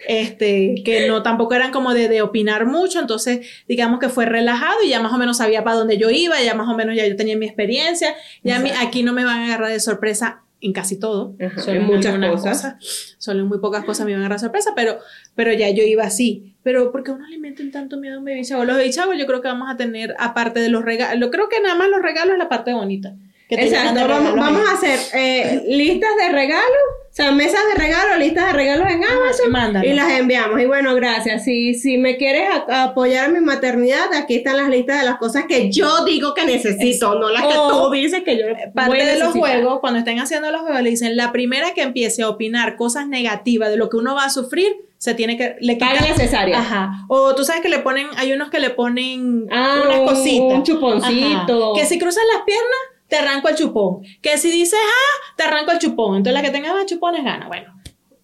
este, 0.05 0.75
que 0.85 1.07
no 1.07 1.23
tampoco 1.23 1.53
eran 1.55 1.71
como 1.71 1.93
de, 1.93 2.07
de 2.09 2.21
opinar 2.21 2.65
mucho, 2.65 2.99
entonces 2.99 3.47
digamos 3.67 3.99
que 3.99 4.09
fue 4.09 4.25
relajado 4.25 4.83
y 4.83 4.89
ya 4.89 5.01
más 5.01 5.13
o 5.13 5.17
menos 5.17 5.37
sabía 5.37 5.63
para 5.63 5.77
dónde 5.77 5.97
yo 5.97 6.09
iba, 6.09 6.41
ya 6.41 6.53
más 6.53 6.67
o 6.69 6.75
menos 6.75 6.95
ya 6.95 7.07
yo 7.07 7.15
tenía 7.15 7.35
mi 7.37 7.45
experiencia, 7.45 8.13
ya 8.43 8.57
a 8.57 8.59
mí- 8.59 8.71
aquí 8.79 9.03
no 9.03 9.13
me 9.13 9.25
van 9.25 9.39
a 9.41 9.45
agarrar 9.45 9.71
de 9.71 9.79
sorpresa 9.79 10.41
en 10.59 10.73
casi 10.73 10.99
todo, 10.99 11.35
Ajá, 11.39 11.61
solo 11.61 11.79
en 11.79 11.85
muchas 11.85 12.17
cosas. 12.17 12.75
solo 13.19 13.41
en 13.41 13.47
muy 13.47 13.59
pocas 13.59 13.83
cosas 13.85 14.05
me 14.05 14.11
iban 14.11 14.21
a 14.23 14.25
agarrar 14.25 14.39
de 14.39 14.45
sorpresa, 14.45 14.73
pero, 14.75 14.97
pero 15.35 15.53
ya 15.53 15.69
yo 15.69 15.83
iba 15.83 16.03
así. 16.03 16.55
Pero 16.63 16.91
¿por 16.91 17.03
qué 17.03 17.11
uno 17.11 17.27
le 17.27 17.37
meten 17.37 17.71
tanto 17.71 17.97
miedo 17.97 18.15
a 18.15 18.19
un 18.19 18.25
baby 18.25 18.41
shower? 18.43 18.65
Los 18.67 18.75
baby 18.75 18.89
shower 18.91 19.17
yo 19.19 19.25
creo 19.27 19.41
que 19.41 19.47
vamos 19.47 19.69
a 19.71 19.77
tener, 19.77 20.15
aparte 20.19 20.59
de 20.59 20.69
los 20.69 20.83
regalos, 20.83 21.29
creo 21.31 21.47
que 21.47 21.61
nada 21.61 21.75
más 21.75 21.89
los 21.89 22.01
regalos 22.01 22.33
es 22.33 22.39
la 22.39 22.49
parte 22.49 22.73
bonita. 22.73 23.13
Que 23.49 23.55
te 23.55 23.63
Exacto, 23.67 23.99
de 23.99 24.07
vamos, 24.07 24.35
vamos 24.35 24.69
a 24.69 24.73
hacer 24.73 24.99
eh, 25.13 25.63
listas 25.67 26.09
de 26.19 26.29
regalos, 26.33 26.65
o 27.09 27.13
sea, 27.17 27.31
mesas 27.31 27.61
de 27.73 27.81
regalos, 27.81 28.17
listas 28.19 28.47
de 28.47 28.53
regalos 28.53 28.87
en 28.91 29.03
Amazon 29.05 29.83
y 29.83 29.93
las 29.93 30.11
enviamos. 30.11 30.59
Y 30.61 30.65
bueno, 30.65 30.93
gracias. 30.95 31.45
Si, 31.45 31.73
si 31.73 31.97
me 31.97 32.17
quieres 32.17 32.43
a- 32.67 32.83
apoyar 32.83 33.29
en 33.29 33.33
mi 33.35 33.39
maternidad, 33.39 34.13
aquí 34.13 34.35
están 34.35 34.57
las 34.57 34.69
listas 34.69 34.99
de 34.99 35.05
las 35.05 35.17
cosas 35.17 35.45
que 35.47 35.71
yo 35.71 36.03
digo 36.05 36.33
que 36.33 36.45
necesito, 36.45 37.15
no 37.17 37.29
las 37.29 37.41
que 37.43 37.57
O 37.57 37.85
tú 37.85 37.91
dices 37.91 38.23
que 38.23 38.37
yo 38.37 38.43
parte 38.75 38.91
voy 38.91 38.99
a 38.99 39.05
de 39.13 39.19
los 39.19 39.31
juegos, 39.33 39.79
cuando 39.79 39.99
estén 39.99 40.19
haciendo 40.19 40.51
los 40.51 40.61
juegos, 40.61 40.81
le 40.81 40.89
dicen, 40.89 41.15
la 41.15 41.31
primera 41.31 41.73
que 41.73 41.81
empiece 41.83 42.21
a 42.23 42.29
opinar 42.29 42.75
cosas 42.75 43.07
negativas 43.07 43.69
de 43.69 43.77
lo 43.77 43.89
que 43.89 43.97
uno 43.97 44.13
va 44.13 44.25
a 44.25 44.29
sufrir, 44.29 44.75
se 44.97 45.13
tiene 45.15 45.37
que... 45.37 45.55
Le 45.61 45.77
Paga 45.77 45.93
quitan- 45.99 46.09
la 46.09 46.15
cesárea. 46.15 46.59
Ajá. 46.59 46.91
O 47.07 47.33
tú 47.33 47.45
sabes 47.45 47.61
que 47.61 47.69
le 47.69 47.79
ponen, 47.79 48.07
hay 48.17 48.33
unos 48.33 48.49
que 48.49 48.59
le 48.59 48.71
ponen 48.71 49.47
Ah, 49.51 49.81
unas 49.85 49.99
un- 49.99 50.05
cositas. 50.05 50.53
un 50.57 50.63
chuponcito. 50.63 51.73
Ajá. 51.73 51.79
Que 51.81 51.85
si 51.87 51.97
cruzas 51.97 52.23
las 52.33 52.43
piernas, 52.45 52.77
te 53.07 53.15
arranco 53.17 53.49
el 53.49 53.55
chupón. 53.55 54.01
Que 54.21 54.37
si 54.37 54.51
dices, 54.51 54.79
ah, 54.81 55.33
te 55.37 55.43
arranco 55.43 55.71
el 55.71 55.79
chupón. 55.79 56.17
Entonces 56.17 56.33
la 56.41 56.45
que 56.47 56.51
tenga 56.53 56.73
más 56.73 56.85
chupones 56.85 57.23
gana. 57.23 57.47
Bueno, 57.47 57.73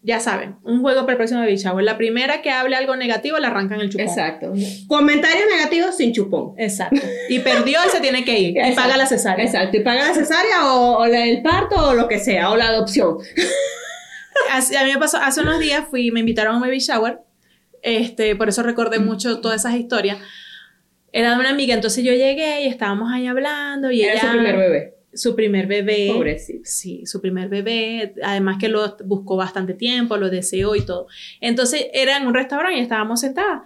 ya 0.02 0.20
saben, 0.20 0.58
un 0.64 0.82
juego 0.82 1.02
para 1.02 1.14
el 1.14 1.18
próximo 1.18 1.40
baby 1.40 1.56
shower. 1.56 1.84
La 1.86 1.98
primera 1.98 2.42
que 2.42 2.52
hable 2.52 2.76
algo 2.76 2.96
negativo, 2.96 3.38
le 3.40 3.48
arrancan 3.48 3.80
el 3.80 3.90
chupón. 3.90 4.08
Exacto. 4.08 4.54
Comentarios 4.88 5.46
negativos 5.50 5.96
sin 5.96 6.12
chupón. 6.14 6.54
Exacto. 6.58 7.00
Y 7.30 7.40
perdió 7.40 7.80
y 7.86 7.90
se 7.90 8.02
tiene 8.02 8.26
que 8.26 8.38
ir. 8.40 8.58
Y 8.58 8.72
paga 8.76 8.98
la 8.98 9.06
cesárea. 9.06 9.46
Exacto. 9.46 9.78
Y 9.78 9.80
paga 9.80 10.08
la 10.10 10.14
cesárea 10.14 10.66
o, 10.74 10.98
o 10.98 11.06
la 11.08 11.20
del 11.20 11.42
parto 11.42 11.76
o 11.90 11.94
lo 11.94 12.08
que 12.08 12.20
sea, 12.20 12.52
o 12.52 12.58
la 12.58 12.68
adopción. 12.68 13.18
Así- 14.52 14.76
a 14.76 14.84
mí 14.84 14.92
me 14.94 15.00
pasó, 15.00 15.18
hace 15.18 15.42
unos 15.42 15.60
días 15.60 15.86
fui, 15.90 16.12
me 16.12 16.20
invitaron 16.20 16.54
a 16.54 16.58
un 16.58 16.62
baby 16.64 16.80
shower 16.80 17.20
este, 17.82 18.36
por 18.38 18.48
eso 18.48 18.64
recordé 18.64 19.00
mucho 19.00 19.42
todas 19.42 19.60
esas 19.60 19.76
historias. 19.76 20.18
Era 21.14 21.36
de 21.36 21.40
una 21.40 21.52
amiga, 21.52 21.74
entonces 21.74 22.04
yo 22.04 22.12
llegué 22.12 22.64
y 22.64 22.68
estábamos 22.68 23.10
ahí 23.14 23.28
hablando 23.28 23.92
y 23.92 24.02
Era 24.02 24.14
ella... 24.14 24.22
su 24.22 24.30
primer 24.32 24.58
bebé. 24.58 24.94
Su 25.14 25.36
primer 25.36 25.68
bebé. 25.68 26.12
Pobrecito. 26.12 26.62
Sí, 26.64 27.06
su 27.06 27.22
primer 27.22 27.48
bebé. 27.48 28.16
Además 28.24 28.58
que 28.60 28.68
lo 28.68 28.98
buscó 29.06 29.38
bastante 29.38 29.76
tiempo, 29.76 30.18
lo 30.18 30.32
deseó 30.32 30.76
y 30.76 30.86
todo. 30.86 31.06
Entonces 31.40 31.86
era 31.94 32.18
en 32.18 32.26
un 32.26 32.34
restaurante 32.34 32.80
y 32.80 32.82
estábamos 32.82 33.22
sentadas. 33.22 33.62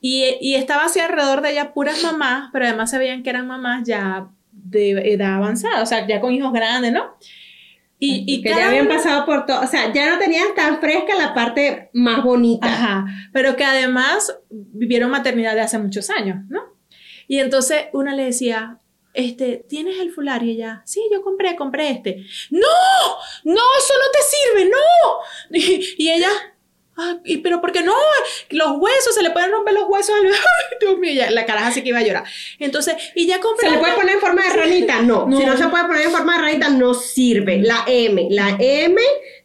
Y, 0.00 0.24
y 0.40 0.54
estaba 0.54 0.86
así 0.86 0.98
alrededor 0.98 1.42
de 1.42 1.52
ella 1.52 1.74
puras 1.74 2.02
mamás, 2.02 2.48
pero 2.50 2.64
además 2.64 2.90
se 2.90 2.96
veían 2.96 3.22
que 3.22 3.28
eran 3.28 3.46
mamás 3.46 3.86
ya 3.86 4.30
de 4.50 5.12
edad 5.12 5.34
avanzada, 5.34 5.82
o 5.82 5.86
sea, 5.86 6.06
ya 6.06 6.20
con 6.20 6.32
hijos 6.32 6.52
grandes, 6.52 6.92
¿no? 6.92 7.14
Y, 8.02 8.24
y 8.26 8.42
que 8.42 8.48
ya 8.48 8.68
habían 8.68 8.86
una- 8.86 8.96
pasado 8.96 9.26
por 9.26 9.44
todo, 9.46 9.60
o 9.60 9.66
sea, 9.66 9.92
ya 9.92 10.08
no 10.10 10.18
tenían 10.18 10.54
tan 10.56 10.80
fresca 10.80 11.14
la 11.16 11.34
parte 11.34 11.90
más 11.92 12.24
bonita. 12.24 12.66
Ajá, 12.66 13.04
pero 13.32 13.54
que 13.56 13.64
además 13.64 14.34
vivieron 14.48 15.10
maternidad 15.10 15.54
de 15.54 15.60
hace 15.60 15.78
muchos 15.78 16.08
años, 16.10 16.38
¿no? 16.48 16.62
Y 17.28 17.38
entonces 17.38 17.84
una 17.92 18.14
le 18.14 18.24
decía, 18.24 18.78
este, 19.12 19.64
¿tienes 19.68 19.98
el 20.00 20.10
fular? 20.12 20.42
Y 20.42 20.52
ella, 20.52 20.82
sí, 20.86 21.02
yo 21.12 21.22
compré, 21.22 21.56
compré 21.56 21.90
este. 21.90 22.24
¡No! 22.50 22.60
¡No, 23.44 23.60
eso 23.78 23.94
no 23.98 24.10
te 24.12 24.18
sirve! 24.62 24.70
¡No! 24.70 25.58
Y, 25.58 25.94
y 26.04 26.10
ella, 26.10 26.30
"Ah, 27.00 27.18
¿y 27.24 27.38
pero 27.38 27.60
por 27.60 27.72
qué 27.72 27.82
no? 27.82 27.94
Los 28.50 28.72
huesos, 28.78 29.14
se 29.14 29.22
le 29.22 29.30
pueden 29.30 29.50
romper 29.50 29.74
los 29.74 29.84
huesos 29.88 30.14
al 30.14 30.22
bebé. 30.22 30.36
Ay, 30.70 30.76
Dios 30.80 30.98
mío, 30.98 31.12
ya, 31.12 31.30
la 31.30 31.46
caraja 31.46 31.68
así 31.68 31.82
que 31.82 31.88
iba 31.90 31.98
a 31.98 32.02
llorar. 32.02 32.24
Entonces, 32.58 32.94
y 33.14 33.26
ya 33.26 33.40
compré. 33.40 33.68
¿Se 33.68 33.74
le 33.74 33.80
puede 33.80 33.94
poner 33.94 34.14
en 34.16 34.20
forma 34.20 34.42
de 34.42 34.52
ranita? 34.52 35.00
No. 35.02 35.26
No. 35.26 35.38
Si 35.38 35.44
no 35.44 35.56
se 35.56 35.68
puede 35.68 35.84
poner 35.84 36.02
en 36.02 36.10
forma 36.10 36.36
de 36.36 36.42
ranita, 36.42 36.68
no 36.68 36.94
sirve. 36.94 37.58
La 37.58 37.84
M. 37.86 38.28
La 38.30 38.56
M 38.58 39.00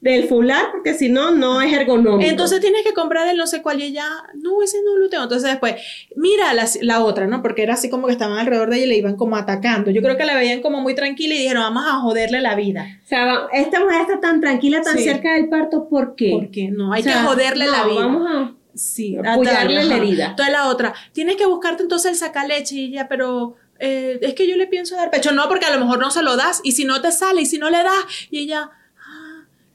del 0.05 0.27
fular, 0.27 0.67
porque 0.71 0.93
si 0.93 1.09
no, 1.09 1.31
no 1.31 1.61
es 1.61 1.73
ergonómico. 1.73 2.29
Entonces 2.29 2.61
tienes 2.61 2.83
que 2.83 2.93
comprar 2.93 3.27
el 3.27 3.37
no 3.37 3.47
sé 3.47 3.63
cuál 3.63 3.81
y 3.81 3.85
ella, 3.85 4.05
no, 4.35 4.61
ese 4.61 4.77
no 4.85 4.97
lo 4.97 5.09
tengo. 5.09 5.23
Entonces 5.23 5.49
después, 5.49 5.75
mira 6.15 6.53
la, 6.53 6.67
la 6.81 7.03
otra, 7.03 7.25
¿no? 7.25 7.41
Porque 7.41 7.63
era 7.63 7.73
así 7.73 7.89
como 7.89 8.05
que 8.05 8.13
estaban 8.13 8.37
alrededor 8.37 8.69
de 8.69 8.75
ella 8.77 8.85
y 8.85 8.89
le 8.89 8.97
iban 8.97 9.15
como 9.15 9.35
atacando. 9.35 9.89
Yo 9.89 10.03
creo 10.03 10.15
que 10.15 10.23
la 10.25 10.35
veían 10.35 10.61
como 10.61 10.79
muy 10.79 10.93
tranquila 10.93 11.33
y 11.33 11.39
dijeron, 11.39 11.63
vamos 11.63 11.85
a 11.87 11.93
joderle 12.01 12.39
la 12.39 12.53
vida. 12.53 12.85
O 13.03 13.07
sea, 13.07 13.47
esta 13.51 13.79
mujer 13.79 14.01
está 14.01 14.19
tan 14.19 14.39
tranquila, 14.41 14.81
tan 14.83 14.95
Sí. 14.95 15.05
cerca 15.05 15.33
del 15.33 15.49
parto, 15.49 15.89
¿por 15.89 16.15
qué? 16.15 16.29
Porque 16.33 16.69
no, 16.69 16.93
hay 16.93 17.01
O 17.01 17.03
sea, 17.03 17.13
que 17.13 17.19
joderle 17.27 17.65
no, 17.65 17.71
la 17.71 17.83
vida. 17.85 17.99
Vamos 18.01 18.27
a. 18.31 18.51
Sí, 18.75 19.17
apoyarle 19.17 19.85
la 19.85 19.97
herida. 19.97 20.25
Entonces 20.31 20.51
la 20.53 20.67
otra, 20.67 20.93
tienes 21.13 21.35
que 21.35 21.47
buscarte 21.47 21.81
entonces 21.81 22.11
el 22.11 22.17
sacaleche 22.17 22.75
y 22.75 22.85
ella, 22.89 23.07
pero 23.07 23.55
eh, 23.79 24.19
es 24.21 24.35
que 24.35 24.47
yo 24.47 24.55
le 24.55 24.67
pienso 24.67 24.95
dar 24.95 25.09
pecho. 25.09 25.31
No, 25.31 25.47
porque 25.47 25.65
a 25.65 25.71
lo 25.75 25.79
mejor 25.79 25.97
no 25.97 26.11
se 26.11 26.21
lo 26.21 26.35
das 26.35 26.61
y 26.63 26.73
si 26.73 26.85
no 26.85 27.01
te 27.01 27.11
sale 27.11 27.41
y 27.41 27.45
si 27.47 27.57
no 27.57 27.71
le 27.71 27.81
das 27.81 28.05
y 28.29 28.41
ella, 28.41 28.69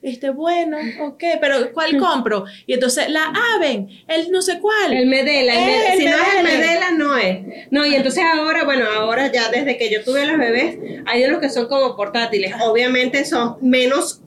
este 0.02 0.30
bueno, 0.30 0.78
ok, 1.00 1.22
pero 1.40 1.72
¿cuál 1.72 1.98
compro? 1.98 2.44
Y 2.66 2.72
entonces 2.74 3.08
la 3.10 3.32
Aven, 3.56 3.88
el 4.08 4.30
no 4.30 4.40
sé 4.42 4.58
cuál. 4.60 4.92
El 4.92 5.06
Medela, 5.06 5.52
el 5.52 5.58
Eh, 5.58 5.64
Medela. 5.66 5.92
el 5.92 5.98
si 5.98 6.04
no 6.06 6.10
es 6.16 6.34
el 6.36 6.42
Medela. 6.44 6.66
Medela, 6.66 6.90
no 6.92 7.16
es. 7.18 7.38
No, 7.70 7.86
y 7.86 7.94
entonces 7.94 8.24
ahora, 8.24 8.64
bueno, 8.64 8.86
ahora 8.86 9.30
ya 9.30 9.50
desde 9.50 9.76
que 9.76 9.90
yo 9.90 10.02
tuve 10.02 10.24
los 10.26 10.38
bebés, 10.38 10.78
hay 11.06 11.24
unos 11.24 11.40
que 11.40 11.50
son 11.50 11.68
como 11.68 11.96
portátiles. 11.96 12.54
Obviamente 12.62 13.24
son 13.24 13.56
menos 13.60 14.22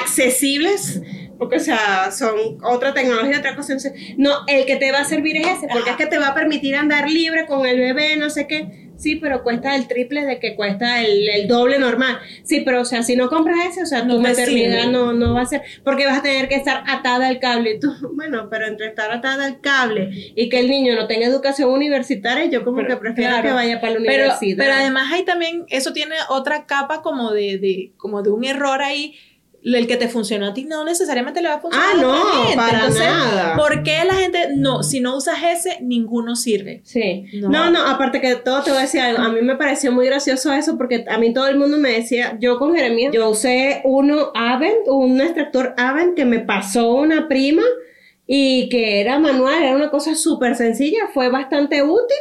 accesibles, 0.00 1.00
porque, 1.38 1.56
o 1.56 1.60
sea, 1.60 2.10
son 2.10 2.58
otra 2.64 2.92
tecnología, 2.92 3.38
otra 3.38 3.54
cosa. 3.54 3.74
No, 4.16 4.32
el 4.48 4.66
que 4.66 4.76
te 4.76 4.90
va 4.90 4.98
a 5.00 5.04
servir 5.04 5.36
es 5.36 5.46
ese, 5.46 5.68
porque 5.72 5.90
es 5.90 5.96
que 5.96 6.06
te 6.06 6.18
va 6.18 6.28
a 6.28 6.34
permitir 6.34 6.74
andar 6.74 7.08
libre 7.08 7.46
con 7.46 7.64
el 7.66 7.78
bebé, 7.78 8.16
no 8.16 8.28
sé 8.30 8.46
qué. 8.48 8.87
Sí, 8.98 9.14
pero 9.16 9.42
cuesta 9.44 9.76
el 9.76 9.86
triple 9.86 10.24
de 10.26 10.40
que 10.40 10.56
cuesta 10.56 11.00
el, 11.02 11.28
el 11.28 11.46
doble 11.48 11.78
normal. 11.78 12.18
Sí, 12.42 12.62
pero 12.64 12.80
o 12.80 12.84
sea, 12.84 13.02
si 13.04 13.14
no 13.16 13.28
compras 13.28 13.58
ese, 13.70 13.82
o 13.82 13.86
sea, 13.86 14.02
No 14.02 14.16
tu 14.16 14.22
te 14.22 14.28
maternidad 14.30 14.80
sirve. 14.82 14.92
no, 14.92 15.12
no 15.12 15.34
va 15.34 15.42
a 15.42 15.46
ser, 15.46 15.62
porque 15.84 16.04
vas 16.04 16.18
a 16.18 16.22
tener 16.22 16.48
que 16.48 16.56
estar 16.56 16.82
atada 16.86 17.28
al 17.28 17.38
cable. 17.38 17.74
Y 17.76 17.80
tú, 17.80 17.92
bueno, 18.14 18.48
pero 18.50 18.66
entre 18.66 18.88
estar 18.88 19.10
atada 19.12 19.46
al 19.46 19.60
cable 19.60 20.10
y 20.34 20.48
que 20.48 20.58
el 20.58 20.68
niño 20.68 20.96
no 20.96 21.06
tenga 21.06 21.26
educación 21.26 21.70
universitaria, 21.70 22.46
yo 22.46 22.64
como 22.64 22.78
Pero, 22.78 22.88
que 22.88 22.96
prefiero 22.96 23.30
claro. 23.30 23.48
que 23.48 23.54
vaya 23.54 23.80
para 23.80 23.92
la 23.94 23.98
Pero, 24.00 24.24
universidad. 24.24 24.56
pero 24.58 24.72
además 24.74 25.12
hay 25.12 25.24
también, 25.24 25.64
eso 25.68 25.92
tiene 25.92 26.16
otra 26.28 26.66
capa 26.66 27.00
como 27.00 27.30
de, 27.32 27.58
de, 27.58 27.92
como 27.96 28.22
de 28.22 28.30
un 28.30 28.44
error 28.44 28.82
ahí. 28.82 29.14
El 29.62 29.86
que 29.88 29.96
te 29.96 30.08
funcionó 30.08 30.46
a 30.46 30.54
ti 30.54 30.64
no 30.64 30.84
necesariamente 30.84 31.42
le 31.42 31.48
va 31.48 31.54
a 31.56 31.60
funcionar 31.60 31.88
Ah, 31.88 31.92
a 31.92 31.96
otra 31.96 32.08
no, 32.08 32.42
gente. 32.42 32.56
para 32.56 32.78
Entonces, 32.78 33.02
nada. 33.06 33.56
¿por 33.56 33.82
qué 33.82 34.04
la 34.06 34.14
gente 34.14 34.48
no? 34.56 34.82
Si 34.84 35.00
no 35.00 35.16
usas 35.16 35.36
ese, 35.52 35.78
ninguno 35.80 36.36
sirve. 36.36 36.80
Sí. 36.84 37.24
No. 37.34 37.48
No. 37.48 37.70
no, 37.70 37.84
aparte 37.86 38.20
que 38.20 38.36
todo 38.36 38.62
te 38.62 38.70
voy 38.70 38.78
a 38.78 38.82
decir 38.82 39.00
algo. 39.00 39.22
A 39.22 39.30
mí 39.30 39.42
me 39.42 39.56
pareció 39.56 39.90
muy 39.92 40.06
gracioso 40.06 40.52
eso 40.52 40.78
porque 40.78 41.04
a 41.08 41.18
mí 41.18 41.32
todo 41.34 41.48
el 41.48 41.56
mundo 41.58 41.76
me 41.76 41.90
decía, 41.90 42.36
yo 42.40 42.58
con 42.58 42.74
Jeremías, 42.74 43.12
yo 43.12 43.28
usé 43.28 43.82
uno 43.84 44.30
Avent, 44.34 44.86
un 44.86 45.20
extractor 45.20 45.74
Avent 45.76 46.14
que 46.14 46.24
me 46.24 46.38
pasó 46.38 46.94
una 46.94 47.26
prima 47.28 47.62
y 48.26 48.68
que 48.68 49.00
era 49.00 49.18
manual, 49.18 49.62
era 49.62 49.74
una 49.74 49.90
cosa 49.90 50.14
súper 50.14 50.54
sencilla, 50.54 51.08
fue 51.12 51.30
bastante 51.30 51.82
útil 51.82 52.16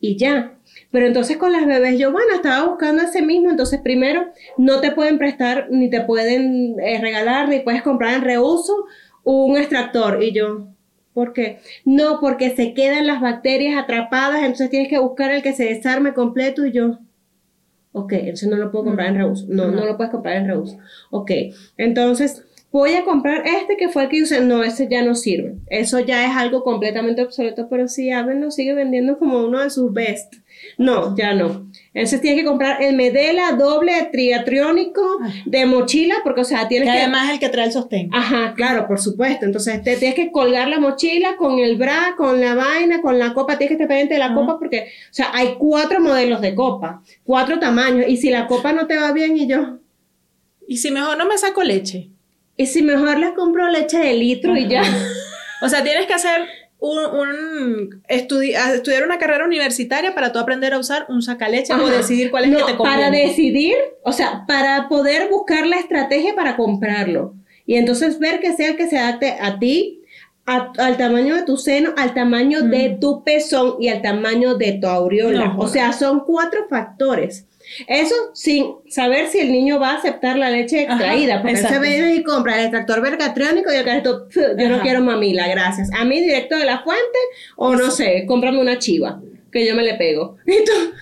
y 0.00 0.16
ya. 0.16 0.54
Pero 0.92 1.06
entonces 1.06 1.38
con 1.38 1.50
las 1.52 1.66
bebés 1.66 1.98
yo, 1.98 2.12
bueno, 2.12 2.34
estaba 2.34 2.68
buscando 2.68 3.02
ese 3.02 3.22
mismo, 3.22 3.50
entonces 3.50 3.80
primero 3.80 4.26
no 4.58 4.80
te 4.80 4.92
pueden 4.92 5.18
prestar, 5.18 5.68
ni 5.70 5.88
te 5.90 6.02
pueden 6.02 6.76
eh, 6.80 7.00
regalar, 7.00 7.48
ni 7.48 7.60
puedes 7.60 7.82
comprar 7.82 8.14
en 8.14 8.22
reuso 8.22 8.84
un 9.24 9.56
extractor. 9.56 10.22
Y 10.22 10.32
yo, 10.32 10.68
¿por 11.14 11.32
qué? 11.32 11.58
No, 11.86 12.20
porque 12.20 12.54
se 12.54 12.74
quedan 12.74 13.06
las 13.06 13.20
bacterias 13.20 13.82
atrapadas, 13.82 14.40
entonces 14.42 14.68
tienes 14.70 14.88
que 14.88 14.98
buscar 14.98 15.32
el 15.32 15.42
que 15.42 15.54
se 15.54 15.64
desarme 15.64 16.12
completo 16.12 16.66
y 16.66 16.72
yo, 16.72 16.98
ok, 17.92 18.12
entonces 18.12 18.48
no 18.50 18.56
lo 18.56 18.70
puedo 18.70 18.84
comprar 18.84 19.08
en 19.08 19.16
reuso. 19.16 19.46
No, 19.48 19.66
no, 19.68 19.80
No. 19.80 19.86
lo 19.86 19.96
puedes 19.96 20.12
comprar 20.12 20.36
en 20.36 20.46
reuso. 20.46 20.76
Ok, 21.10 21.30
entonces 21.78 22.44
voy 22.72 22.94
a 22.94 23.04
comprar 23.04 23.46
este 23.46 23.76
que 23.76 23.88
fue 23.90 24.04
el 24.04 24.08
que 24.08 24.22
usé. 24.22 24.40
No, 24.40 24.64
ese 24.64 24.88
ya 24.90 25.02
no 25.04 25.14
sirve. 25.14 25.56
Eso 25.68 26.00
ya 26.00 26.24
es 26.24 26.34
algo 26.36 26.64
completamente 26.64 27.22
obsoleto, 27.22 27.68
pero 27.68 27.86
sí, 27.86 28.10
Aven 28.10 28.40
lo 28.40 28.50
sigue 28.50 28.72
vendiendo 28.74 29.18
como 29.18 29.44
uno 29.44 29.60
de 29.60 29.68
sus 29.70 29.92
best. 29.92 30.34
No, 30.78 31.14
ya 31.16 31.34
no. 31.34 31.66
Entonces 31.92 32.20
tienes 32.20 32.40
que 32.40 32.46
comprar 32.48 32.82
el 32.82 32.94
Medela 32.96 33.52
doble 33.52 34.08
triatriónico 34.12 35.02
Ay. 35.22 35.42
de 35.44 35.66
mochila, 35.66 36.14
porque, 36.24 36.42
o 36.42 36.44
sea, 36.44 36.60
Que 36.62 36.66
tienes 36.68 36.88
que. 36.90 36.98
además 36.98 37.26
es 37.28 37.34
el 37.34 37.40
que 37.40 37.48
trae 37.48 37.66
el 37.66 37.72
sostén. 37.72 38.08
Ajá, 38.12 38.54
claro, 38.56 38.86
por 38.86 38.98
supuesto. 39.00 39.44
Entonces 39.44 39.82
te 39.82 39.96
tienes 39.96 40.14
que 40.14 40.30
colgar 40.32 40.68
la 40.68 40.78
mochila 40.80 41.36
con 41.36 41.58
el 41.58 41.76
bra, 41.76 42.14
con 42.16 42.40
la 42.40 42.54
vaina, 42.54 43.02
con 43.02 43.18
la 43.18 43.34
copa. 43.34 43.58
Tienes 43.58 43.70
que 43.70 43.74
estar 43.74 43.88
pendiente 43.88 44.14
de 44.14 44.20
la 44.20 44.26
Ajá. 44.26 44.34
copa 44.34 44.58
porque, 44.58 44.80
o 45.10 45.12
sea, 45.14 45.30
hay 45.34 45.56
cuatro 45.58 46.00
modelos 46.00 46.40
de 46.40 46.54
copa, 46.54 47.02
cuatro 47.24 47.58
tamaños. 47.58 48.06
Y 48.08 48.16
si 48.16 48.30
la 48.30 48.46
copa 48.46 48.72
no 48.72 48.86
te 48.86 48.96
va 48.96 49.12
bien 49.12 49.36
y 49.36 49.46
yo, 49.46 49.78
Y 50.68 50.76
si 50.78 50.90
mejor 50.90 51.18
no 51.18 51.26
me 51.26 51.36
saco 51.36 51.62
leche. 51.62 52.08
Y 52.56 52.66
si 52.66 52.82
mejor 52.82 53.18
les 53.18 53.30
compro 53.32 53.68
leche 53.68 53.98
de 53.98 54.12
litro 54.14 54.56
y 54.56 54.68
ya. 54.68 54.82
O 55.62 55.68
sea, 55.68 55.82
tienes 55.82 56.06
que 56.06 56.14
hacer 56.14 56.42
un, 56.78 56.98
un 56.98 58.02
estudi- 58.08 58.54
estudiar 58.74 59.04
una 59.04 59.18
carrera 59.18 59.44
universitaria 59.44 60.14
para 60.14 60.32
tú 60.32 60.38
aprender 60.40 60.74
a 60.74 60.78
usar 60.78 61.06
un 61.08 61.22
sacaleche 61.22 61.72
o 61.72 61.76
Ajá. 61.76 61.96
decidir 61.96 62.30
cuál 62.30 62.44
es 62.44 62.50
No, 62.50 62.58
que 62.58 62.72
te 62.72 62.76
conviene. 62.76 63.00
para 63.02 63.10
decidir, 63.10 63.76
o 64.02 64.12
sea, 64.12 64.44
para 64.48 64.88
poder 64.88 65.28
buscar 65.30 65.66
la 65.66 65.76
estrategia 65.76 66.34
para 66.34 66.56
comprarlo. 66.56 67.34
Y 67.66 67.76
entonces 67.76 68.18
ver 68.18 68.40
que 68.40 68.52
sea 68.54 68.70
el 68.70 68.76
que 68.76 68.88
se 68.88 68.98
adapte 68.98 69.36
a 69.40 69.58
ti, 69.60 70.00
a- 70.44 70.72
al 70.78 70.96
tamaño 70.96 71.36
de 71.36 71.42
tu 71.44 71.56
seno, 71.56 71.94
al 71.96 72.14
tamaño 72.14 72.62
de 72.62 72.90
Mm. 72.90 73.00
tu 73.00 73.22
pezón 73.22 73.76
y 73.78 73.86
al 73.88 74.02
tamaño 74.02 74.56
de 74.56 74.72
tu 74.72 74.88
aureola. 74.88 75.46
No, 75.54 75.58
o 75.60 75.68
sea, 75.68 75.92
son 75.92 76.24
cuatro 76.26 76.66
factores. 76.68 77.46
Eso 77.86 78.14
sin 78.34 78.66
saber 78.88 79.28
si 79.28 79.38
el 79.40 79.52
niño 79.52 79.78
va 79.80 79.90
a 79.90 79.96
aceptar 79.98 80.36
la 80.38 80.50
leche 80.50 80.84
Ajá, 80.86 80.94
extraída, 80.94 81.42
porque 81.42 81.58
él 81.58 81.66
se 81.66 81.78
viene 81.78 82.14
y 82.16 82.22
compra 82.22 82.56
el 82.58 82.62
extractor 82.66 83.00
vergatriónico 83.00 83.72
y 83.72 83.76
el 83.76 83.84
carrito, 83.84 84.28
"Pf, 84.28 84.56
yo 84.58 84.68
no 84.68 84.74
Ajá. 84.76 84.82
quiero 84.82 85.00
mamila, 85.02 85.48
gracias. 85.48 85.90
A 85.92 86.04
mí 86.04 86.20
directo 86.20 86.56
de 86.56 86.64
la 86.64 86.82
fuente, 86.82 87.18
o 87.56 87.74
no 87.74 87.90
sé, 87.90 88.24
cómprame 88.26 88.60
una 88.60 88.78
chiva, 88.78 89.20
que 89.50 89.66
yo 89.66 89.74
me 89.74 89.82
le 89.82 89.94
pego. 89.94 90.36
Y 90.46 90.64
tú- 90.64 90.92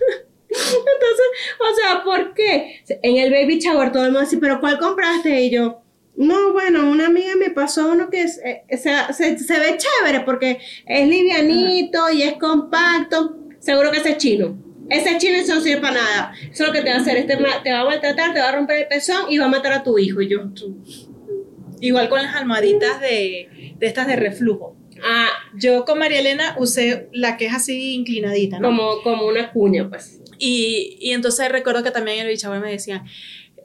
entonces, 0.53 1.27
o 1.61 1.75
sea, 1.77 2.03
¿por 2.05 2.35
qué? 2.35 2.81
En 3.03 3.17
el 3.19 3.31
baby 3.31 3.59
shower 3.61 3.93
todo 3.93 4.05
el 4.05 4.11
mundo 4.11 4.23
dice, 4.27 4.39
pero 4.39 4.59
¿cuál 4.61 4.79
compraste? 4.79 5.43
Y 5.43 5.51
yo, 5.51 5.81
no, 6.17 6.53
bueno, 6.53 6.91
una 6.91 7.07
amiga 7.07 7.37
me 7.37 7.51
pasó 7.51 7.89
uno 7.89 8.11
que 8.11 8.23
es, 8.23 8.41
eh, 8.45 8.63
se, 8.77 8.91
se- 9.13 9.39
se 9.39 9.59
ve 9.61 9.77
chévere 9.79 10.21
porque 10.25 10.59
es 10.87 11.09
livianito 11.09 12.11
y 12.11 12.23
es 12.23 12.33
compacto. 12.35 13.37
Seguro 13.61 13.93
que 13.93 13.99
ese 13.99 14.11
es 14.11 14.17
chino. 14.19 14.59
Ese 14.91 15.17
chino 15.19 15.37
eso 15.37 15.55
no 15.55 15.61
sirve 15.61 15.81
para 15.81 15.95
nada. 15.95 16.33
Eso 16.51 16.65
es 16.65 16.69
lo 16.69 16.73
que 16.73 16.83
te 16.83 16.91
va 16.91 16.97
a 16.97 17.01
hacer. 17.01 17.17
Este 17.17 17.37
te 17.63 17.73
va 17.73 17.81
a 17.81 17.85
maltratar, 17.85 18.35
te 18.35 18.41
va 18.41 18.49
a 18.49 18.53
romper 18.57 18.79
el 18.81 18.89
pezón 18.89 19.27
y 19.31 19.39
va 19.39 19.47
a 19.47 19.49
matar 19.49 19.73
a 19.73 19.83
tu 19.83 19.99
hijo. 19.99 20.21
Y 20.21 20.29
yo, 20.29 20.41
Igual 21.81 22.09
con 22.11 22.23
las 22.23 22.35
almohaditas 22.35 23.01
de, 23.01 23.75
de 23.79 23.87
estas 23.87 24.07
de 24.07 24.17
reflujo. 24.17 24.77
ah, 25.03 25.29
Yo 25.55 25.85
con 25.87 25.99
María 25.99 26.21
Elena 26.21 26.55
usé 26.59 27.09
la 27.13 27.37
que 27.39 27.47
es 27.47 27.55
así 27.55 27.95
inclinadita, 27.95 28.59
¿no? 28.59 28.69
como, 28.69 29.01
como 29.03 29.27
una 29.27 29.51
cuña, 29.51 29.89
pues. 29.89 30.21
Y, 30.39 30.99
y 31.01 31.13
entonces 31.13 31.49
recuerdo 31.51 31.83
que 31.83 31.91
también 31.91 32.19
el 32.21 32.29
bichagüe 32.29 32.61
me 32.61 32.71
decían, 32.71 33.05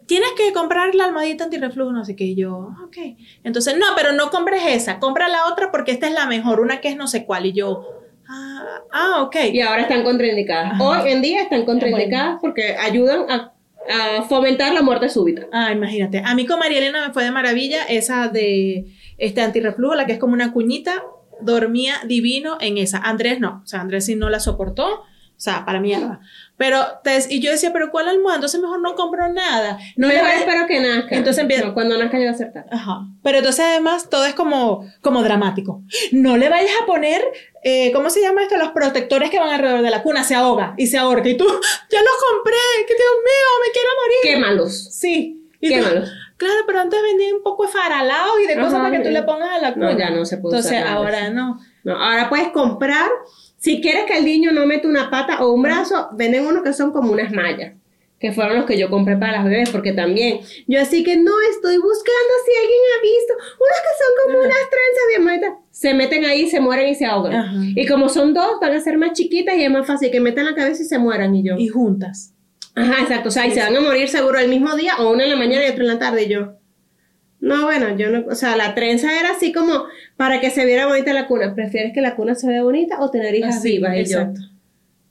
tienes 0.06 0.30
que 0.38 0.54
comprar 0.54 0.96
la 0.96 1.06
almohadita 1.06 1.46
antirreflujo, 1.46 1.92
no 1.92 2.06
sé 2.06 2.16
qué. 2.16 2.24
Y 2.26 2.36
yo, 2.36 2.70
ok. 2.86 2.98
Entonces, 3.44 3.76
no, 3.78 3.86
pero 3.98 4.14
no 4.14 4.30
compres 4.30 4.62
esa, 4.68 5.00
compra 5.00 5.28
la 5.28 5.48
otra 5.52 5.72
porque 5.72 5.92
esta 5.92 6.08
es 6.08 6.14
la 6.14 6.26
mejor, 6.26 6.62
una 6.62 6.80
que 6.80 6.88
es 6.90 6.96
no 6.96 7.08
sé 7.08 7.26
cuál. 7.26 7.46
Y 7.48 7.52
yo, 7.54 7.95
ah, 8.28 8.80
ah 8.92 9.24
ok. 9.24 9.36
Y 9.54 9.62
ahora 9.62 9.84
están 9.84 10.04
contraindicadas. 10.04 10.74
Ajá. 10.74 10.84
Hoy 10.84 11.12
en 11.12 11.22
día 11.22 11.42
están 11.42 11.66
contraindicadas 11.66 12.38
porque 12.42 12.76
ayudan 12.78 13.30
a, 13.30 13.54
a 13.90 14.24
fomentar 14.24 14.74
la 14.74 14.82
muerte 14.82 15.10
súbita. 15.10 15.48
Ah, 15.52 15.72
imagínate. 15.72 16.22
A 16.26 16.34
mí 16.36 16.46
con 16.46 16.60
María 16.60 16.80
Elena 16.80 17.08
me 17.08 17.14
fue 17.14 17.24
de 17.24 17.32
maravilla 17.32 17.84
esa 17.86 18.28
de 18.28 18.86
este 19.18 19.42
antirreflujo, 19.42 19.96
la 19.96 20.06
que 20.06 20.14
es 20.14 20.20
como 20.20 20.34
una 20.34 20.52
cuñita. 20.52 21.04
dormía 21.42 21.96
divino 22.06 22.58
en 22.62 22.78
esa. 22.78 22.98
Andrés 23.00 23.40
no, 23.40 23.62
o 23.64 23.68
sea, 23.68 23.82
Andrés 23.82 24.06
sí 24.06 24.16
no 24.16 24.30
la 24.30 24.40
soportó, 24.40 25.02
o 25.02 25.06
sea, 25.36 25.66
para 25.66 25.80
mierda. 25.80 26.22
Pero, 26.58 26.86
te- 27.04 27.26
y 27.30 27.42
yo 27.42 27.52
decía, 27.52 27.74
pero 27.74 27.92
¿cuál 27.92 28.08
almohada? 28.08 28.36
Entonces 28.38 28.62
mejor 28.62 28.80
no 28.80 28.96
compro 28.96 29.28
nada. 29.28 29.78
No 29.98 30.08
Mejor 30.08 30.24
vayas- 30.24 30.40
espero 30.40 30.68
que 30.68 30.80
nazca. 30.80 31.16
Entonces 31.16 31.42
empieza- 31.42 31.66
No, 31.66 31.74
cuando 31.74 31.98
nazca 31.98 32.18
ya 32.18 32.26
va 32.28 32.32
a 32.32 32.36
ser 32.36 32.54
tarde. 32.54 32.70
Ajá. 32.72 33.00
Pero 33.24 33.40
entonces 33.40 33.66
además 33.66 34.10
todo 34.10 34.26
es 34.26 34.34
como, 34.36 34.90
como 35.02 35.22
dramático. 35.22 35.82
No 36.14 36.38
le 36.38 36.48
vayas 36.48 36.72
a 36.82 36.86
poner, 36.86 37.22
eh, 37.64 37.92
¿cómo 37.94 38.10
se 38.10 38.22
llama 38.22 38.42
esto? 38.44 38.56
Los 38.58 38.70
protectores 38.72 39.30
que 39.30 39.40
van 39.40 39.50
alrededor 39.50 39.82
de 39.82 39.90
la 39.90 40.02
cuna. 40.02 40.24
Se 40.24 40.34
ahoga 40.36 40.74
y 40.78 40.88
se 40.88 40.98
ahorca. 40.98 41.28
Y 41.28 41.36
tú, 41.36 41.46
ya 41.46 42.00
los 42.02 42.14
compré. 42.34 42.56
Que 42.88 42.94
Dios 42.94 43.12
mío, 43.26 43.48
me 43.66 43.72
quiero 43.74 43.90
morir. 44.02 44.18
Quémalos. 44.24 44.94
Sí. 44.96 45.42
Y 45.60 45.70
tú, 45.70 45.76
Quémalos. 45.76 46.10
claro, 46.38 46.56
pero 46.68 46.80
antes 46.80 47.02
vendían 47.02 47.36
un 47.36 47.44
poco 47.44 47.66
de 47.66 47.72
faralados 47.74 48.40
y 48.44 48.48
de 48.48 48.56
cosas 48.56 48.76
Ajá, 48.76 48.84
para 48.84 48.98
que 48.98 49.04
tú 49.04 49.10
le 49.10 49.24
pongas 49.24 49.50
a 49.52 49.60
la 49.60 49.74
cuna. 49.74 49.92
No, 49.92 49.98
ya 50.00 50.10
no 50.10 50.24
se 50.26 50.38
puede 50.38 50.56
Entonces 50.58 50.80
usar 50.80 50.94
ahora 50.94 51.30
no. 51.32 51.60
No, 51.84 51.98
ahora 52.02 52.30
puedes 52.30 52.48
comprar, 52.50 53.10
si 53.66 53.82
quieres 53.82 54.06
que 54.06 54.16
el 54.16 54.26
niño 54.26 54.52
no 54.52 54.68
meta 54.68 54.88
una 54.88 55.10
pata 55.10 55.44
o 55.44 55.52
un 55.52 55.64
brazo, 55.64 56.10
venden 56.12 56.46
unos 56.46 56.62
que 56.62 56.72
son 56.72 56.92
como 56.92 57.12
unas 57.12 57.32
mallas, 57.32 57.74
que 58.20 58.32
fueron 58.32 58.58
los 58.58 58.66
que 58.68 58.78
yo 58.78 58.92
compré 58.92 59.18
para 59.18 59.32
las 59.32 59.44
bebés, 59.44 59.72
porque 59.72 59.92
también, 59.92 60.42
yo 60.68 60.80
así 60.80 61.04
que 61.04 61.18
no 61.18 61.32
estoy 61.50 61.78
buscando 61.78 62.32
si 62.46 62.52
alguien 62.62 62.80
ha 62.94 63.02
visto, 63.02 63.34
unos 63.34 63.80
que 63.82 64.04
son 64.04 64.14
como 64.24 64.38
unas 64.38 64.70
trenzas 64.70 65.04
bien 65.10 65.26
bonitas, 65.26 65.54
se 65.72 65.96
meten 65.96 66.26
ahí, 66.26 66.48
se 66.48 66.60
mueren 66.60 66.90
y 66.90 66.94
se 66.94 67.08
ahogan. 67.08 67.34
Ajá. 67.34 67.56
Y 67.76 67.88
como 67.88 68.08
son 68.08 68.36
dos, 68.36 68.60
van 68.62 68.74
a 68.74 68.80
ser 68.82 69.00
más 69.00 69.14
chiquitas 69.14 69.56
y 69.56 69.64
es 69.64 69.72
más 69.72 69.88
fácil 69.88 70.12
que 70.12 70.20
metan 70.20 70.46
la 70.46 70.54
cabeza 70.54 70.84
y 70.84 70.86
se 70.86 71.00
mueran 71.00 71.34
y 71.34 71.42
yo. 71.42 71.56
Y 71.58 71.68
juntas. 71.68 72.36
Ajá, 72.76 73.02
exacto, 73.02 73.30
o 73.30 73.32
sea, 73.32 73.48
y 73.48 73.52
se 73.52 73.62
van 73.62 73.76
a 73.76 73.82
morir 73.82 74.10
seguro 74.10 74.38
el 74.38 74.48
mismo 74.48 74.76
día 74.76 74.94
o 75.00 75.12
una 75.12 75.24
en 75.24 75.32
la 75.32 75.38
mañana 75.38 75.66
y 75.66 75.72
otra 75.72 75.82
en 75.86 75.88
la 75.88 75.98
tarde 75.98 76.26
y 76.26 76.30
yo. 76.30 76.54
No, 77.46 77.64
bueno, 77.66 77.96
yo 77.96 78.10
no, 78.10 78.26
o 78.28 78.34
sea, 78.36 78.56
la 78.56 78.74
trenza 78.74 79.20
era 79.20 79.30
así 79.32 79.54
como 79.54 79.86
para 80.18 80.42
que 80.42 80.50
se 80.50 80.66
viera 80.66 80.88
bonita 80.88 81.14
la 81.14 81.28
cuna. 81.28 81.54
¿Prefieres 81.54 81.94
que 81.94 82.02
la 82.02 82.16
cuna 82.16 82.34
se 82.34 82.48
vea 82.48 82.64
bonita 82.64 83.00
o 83.02 83.12
tener 83.12 83.36
hijas 83.36 83.58
Así, 83.58 83.74
vivas? 83.74 83.94
Y 83.96 83.98
yo. 84.12 84.20
exacto. 84.20 84.42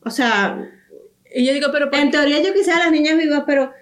O 0.05 0.11
sea, 0.11 0.59
Y 1.33 1.47
yo 1.47 1.53
digo, 1.53 1.69
pero 1.73 1.89
en 1.95 2.11
teoría 2.11 2.43
yo 2.43 2.53
quisiera 2.53 2.81
las 2.81 2.91
niñas 2.91 3.17
vivas, 3.17 3.45
pero 3.47 3.73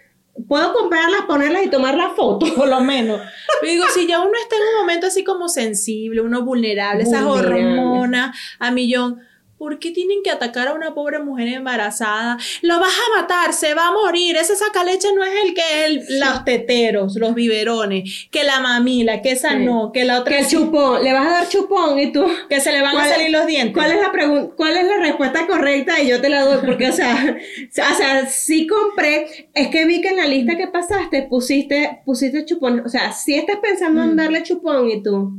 puedo 0.49 0.73
comprarlas, 0.75 1.23
ponerlas 1.27 1.65
y 1.65 1.69
tomar 1.69 1.97
la 1.97 2.11
foto. 2.11 2.47
por 2.55 2.69
lo 2.69 2.81
menos. 2.81 3.21
Yo 3.63 3.69
digo, 3.69 3.85
si 3.95 4.07
ya 4.07 4.21
uno 4.21 4.33
está 4.43 4.57
en 4.57 4.63
un 4.75 4.81
momento 4.83 5.07
así 5.07 5.25
como 5.25 5.49
sensible, 5.49 6.21
uno 6.21 6.43
vulnerable, 6.45 7.05
esas 7.05 7.25
Vulnerable. 7.25 7.79
hormonas 7.79 8.37
a 8.59 8.71
millón, 8.71 9.21
¿por 9.63 9.79
qué 9.79 9.93
tienen 9.93 10.25
que 10.25 10.31
atacar 10.33 10.67
a 10.67 10.73
una 10.75 10.93
pobre 10.93 11.21
mujer 11.21 11.47
embarazada? 11.47 12.37
Lo 12.63 12.81
vas 12.81 12.93
a 12.93 13.21
matar, 13.21 13.53
se 13.53 13.75
va 13.75 13.87
a 13.87 13.93
morir. 13.93 14.35
Ese 14.37 14.57
sacaleche 14.57 15.07
no 15.15 15.23
es 15.23 15.33
el 15.45 15.55
que 15.55 15.85
el, 15.85 16.19
los 16.19 16.45
teteros, 16.45 17.15
los 17.15 17.33
biberones, 17.37 18.27
que 18.33 18.43
la 18.43 18.59
mamila, 18.59 19.23
que 19.23 19.31
esa 19.31 19.51
Sí. 19.51 19.59
no, 19.65 19.93
que 19.93 20.05
la 20.05 20.19
otra 20.19 20.35
Que 20.37 20.43
el 20.43 20.49
chupón, 20.49 21.05
le 21.05 21.13
vas 21.13 21.27
a 21.29 21.31
dar 21.31 21.49
chupón 21.49 21.97
y 22.01 22.11
tú. 22.13 22.27
que 22.49 22.61
se 22.61 22.73
le 22.73 22.83
van 22.83 22.97
a 22.97 22.99
¿Cuál- 23.01 23.11
salir 23.11 23.31
los 23.31 23.47
dientes. 23.47 23.73
¿Cuál 23.73 23.93
es 23.93 24.01
la 24.01 24.11
pregunta? 24.11 24.53
¿Cuál 24.57 24.77
es 24.79 24.85
la 24.87 24.97
respuesta 24.97 25.47
correcta? 25.47 26.01
Y 26.03 26.09
yo 26.09 26.21
te 26.21 26.29
la 26.29 26.43
doy, 26.43 26.59
porque, 26.67 26.89
o 26.89 26.93
sea, 26.93 27.37
o 27.93 27.95
sea, 27.97 28.27
sí 28.27 28.67
compré, 28.67 29.49
es 29.55 29.69
que 29.69 29.85
vi 29.87 30.01
que 30.01 30.09
en 30.09 30.17
la 30.17 30.27
lista 30.27 30.57
que 30.57 30.67
pasaste 30.67 31.23
pusiste, 31.23 32.01
pusiste 32.05 32.45
chupón, 32.45 32.83
o 32.85 32.89
sea, 32.89 33.13
si 33.13 33.35
estás 33.35 33.59
pensando 33.63 34.03
en 34.03 34.17
darle 34.17 34.43
chupón 34.43 34.91
y 34.91 35.03
tú. 35.03 35.33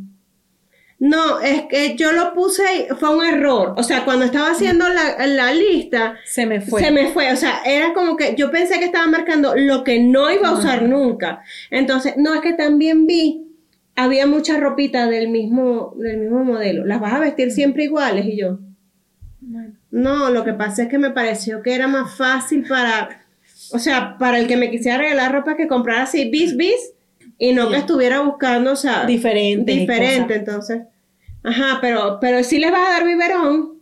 No, 1.04 1.42
es 1.42 1.64
que 1.64 1.98
yo 1.98 2.14
lo 2.14 2.34
puse, 2.34 2.64
y 2.90 2.96
fue 2.96 3.14
un 3.14 3.26
error. 3.26 3.74
O 3.76 3.84
sea, 3.84 4.06
cuando 4.06 4.24
estaba 4.24 4.52
haciendo 4.52 4.88
la, 4.88 5.28
la 5.28 5.54
lista, 5.54 6.16
Se 6.24 6.46
me 6.46 6.62
fue. 6.62 6.82
se 6.82 6.92
me 6.92 7.10
fue. 7.10 7.30
O 7.34 7.36
sea, 7.36 7.62
era 7.66 7.94
como 7.94 8.16
que 8.16 8.36
yo 8.38 8.50
pensé 8.52 8.80
que 8.80 8.86
estaba 8.86 9.06
marcando 9.08 9.54
lo 9.54 9.84
que 9.84 10.00
no 10.00 10.32
iba 10.32 10.48
a 10.48 10.54
usar 10.54 10.84
nunca. 10.84 11.44
Entonces, 11.70 12.14
no, 12.16 12.34
es 12.34 12.40
que 12.40 12.54
también 12.54 13.06
vi, 13.06 13.46
había 13.98 14.26
mucha 14.28 14.58
ropita 14.58 15.08
del 15.08 15.28
mismo, 15.28 15.94
del 15.98 16.20
mismo 16.20 16.46
modelo. 16.46 16.86
Las 16.86 17.02
vas 17.02 17.16
a 17.16 17.20
vestir 17.20 17.52
siempre 17.52 17.84
iguales 17.84 18.26
y 18.26 18.38
yo. 18.38 18.60
Bueno. 19.42 19.74
No, 19.92 20.30
lo 20.30 20.46
que 20.46 20.54
pasa 20.54 20.84
es 20.84 20.88
que 20.88 21.00
me 21.00 21.12
pareció 21.12 21.62
que 21.62 21.76
era 21.76 21.88
más 21.90 22.16
fácil 22.16 22.66
para, 22.66 23.26
o 23.74 23.78
sea, 23.78 24.18
para 24.18 24.40
el 24.40 24.48
que 24.48 24.56
me 24.56 24.72
quisiera 24.72 25.00
regalar 25.00 25.34
ropa 25.34 25.58
que 25.58 25.68
comprara 25.68 26.04
así 26.04 26.30
bis 26.30 26.56
bis 26.56 26.94
y 27.38 27.52
no 27.52 27.70
que 27.70 27.76
estuviera 27.76 28.22
buscando, 28.22 28.72
o 28.72 28.78
sea, 28.78 29.06
diferente, 29.06 29.86
cosas. 29.86 30.38
entonces. 30.38 30.82
Ajá, 31.44 31.80
pero 31.82 32.18
pero 32.22 32.44
si 32.44 32.60
les 32.60 32.72
vas 32.72 32.88
a 32.88 32.92
dar 32.92 33.06
biberón. 33.06 33.80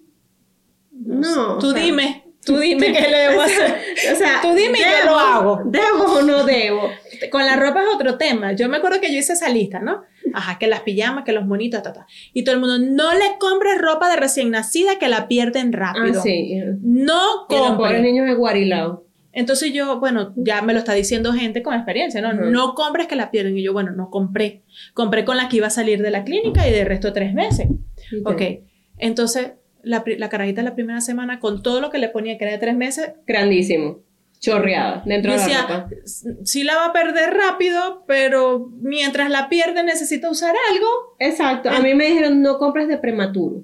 No. 0.92 1.58
Tú 1.58 1.68
o 1.70 1.72
sea, 1.72 1.82
dime, 1.82 2.24
tú 2.46 2.58
dime 2.58 2.92
qué 2.94 3.08
le 3.08 3.18
debo 3.18 3.42
hacer. 3.42 3.78
O 4.14 4.16
sea, 4.16 4.40
Tú 4.42 4.54
dime 4.54 4.78
y 4.80 4.82
yo 4.82 5.12
lo 5.12 5.18
hago. 5.18 5.62
¿Debo 5.66 6.04
o 6.18 6.22
no 6.22 6.44
debo? 6.44 6.90
Con 7.32 7.46
la 7.46 7.56
ropa 7.56 7.82
es 7.82 7.88
otro 7.96 8.18
tema. 8.18 8.54
Yo 8.54 8.68
me 8.68 8.78
acuerdo 8.78 9.00
que 9.00 9.12
yo 9.12 9.20
hice 9.20 9.34
esa 9.34 9.50
lista, 9.50 9.80
¿no? 9.80 10.04
Ajá, 10.34 10.58
que 10.58 10.68
las 10.68 10.82
pijamas, 10.82 11.24
que 11.24 11.34
los 11.34 11.46
monitos, 11.46 11.84
ta, 11.84 11.94
ta. 11.94 12.08
Y 12.34 12.44
todo 12.44 12.56
el 12.56 12.62
mundo, 12.62 12.80
no 12.80 13.14
le 13.14 13.38
compres 13.40 13.78
ropa 13.80 14.10
de 14.10 14.16
recién 14.16 14.50
nacida 14.52 14.98
que 14.98 15.08
la 15.08 15.28
pierden 15.28 15.72
rápido. 15.74 16.20
Ah, 16.20 16.22
sí. 16.24 16.54
Y 16.54 16.62
No 16.82 17.46
los 17.48 17.48
pobres 17.48 17.68
compres. 17.78 18.02
niños 18.02 18.28
de 18.28 18.34
Guarilao. 18.34 19.04
Entonces 19.34 19.72
yo, 19.74 20.00
bueno, 20.00 20.34
ya 20.36 20.62
me 20.62 20.74
lo 20.74 20.80
está 20.80 20.94
diciendo 20.94 21.32
gente 21.34 21.62
con 21.64 21.74
experiencia, 21.74 22.22
¿no? 22.22 22.34
No 22.34 22.74
compres 22.76 23.08
que 23.08 23.16
la 23.16 23.32
pierden. 23.32 23.58
Y 23.58 23.64
yo, 23.64 23.72
bueno, 23.74 23.92
no 23.92 24.10
compré. 24.10 24.64
Compré 24.94 25.24
con 25.26 25.38
la 25.38 25.48
que 25.50 25.58
iba 25.58 25.68
a 25.68 25.72
salir 25.72 26.02
de 26.02 26.12
la 26.12 26.24
clínica 26.24 26.68
y 26.68 26.72
de 26.72 26.84
resto 26.84 27.14
tres 27.14 27.34
meses. 27.34 27.68
Ok. 28.26 28.42
Entonces, 28.98 29.54
la, 29.84 30.04
la 30.06 30.30
carajita 30.30 30.62
la 30.64 30.76
primera 30.76 31.02
semana, 31.02 31.40
con 31.40 31.64
todo 31.64 31.82
lo 31.82 31.90
que 31.90 31.98
le 31.98 32.10
ponía, 32.10 32.38
que 32.38 32.44
era 32.44 32.52
de 32.54 32.60
tres 32.60 32.76
meses, 32.76 33.14
Grandísimo. 33.26 34.00
Chorreada. 34.40 35.04
Dentro 35.06 35.32
de 35.32 35.38
la 35.38 35.44
decía, 35.44 35.62
ropa. 35.62 35.90
"S- 36.04 36.28
sí 36.46 36.64
la 36.64 36.76
va 36.76 36.86
a 36.88 36.94
perder 36.94 37.32
rápido, 37.36 38.04
pero 38.08 38.70
mientras 38.82 39.30
la 39.30 39.50
pierde 39.50 39.84
necesita 39.84 40.30
usar 40.32 40.56
algo. 40.72 40.88
Exacto. 41.20 41.70
A 41.70 41.80
mí 41.80 41.94
me 41.94 42.08
dijeron 42.08 42.42
no 42.42 42.58
compres 42.58 42.88
de 42.88 42.98
prematuro. 42.98 43.64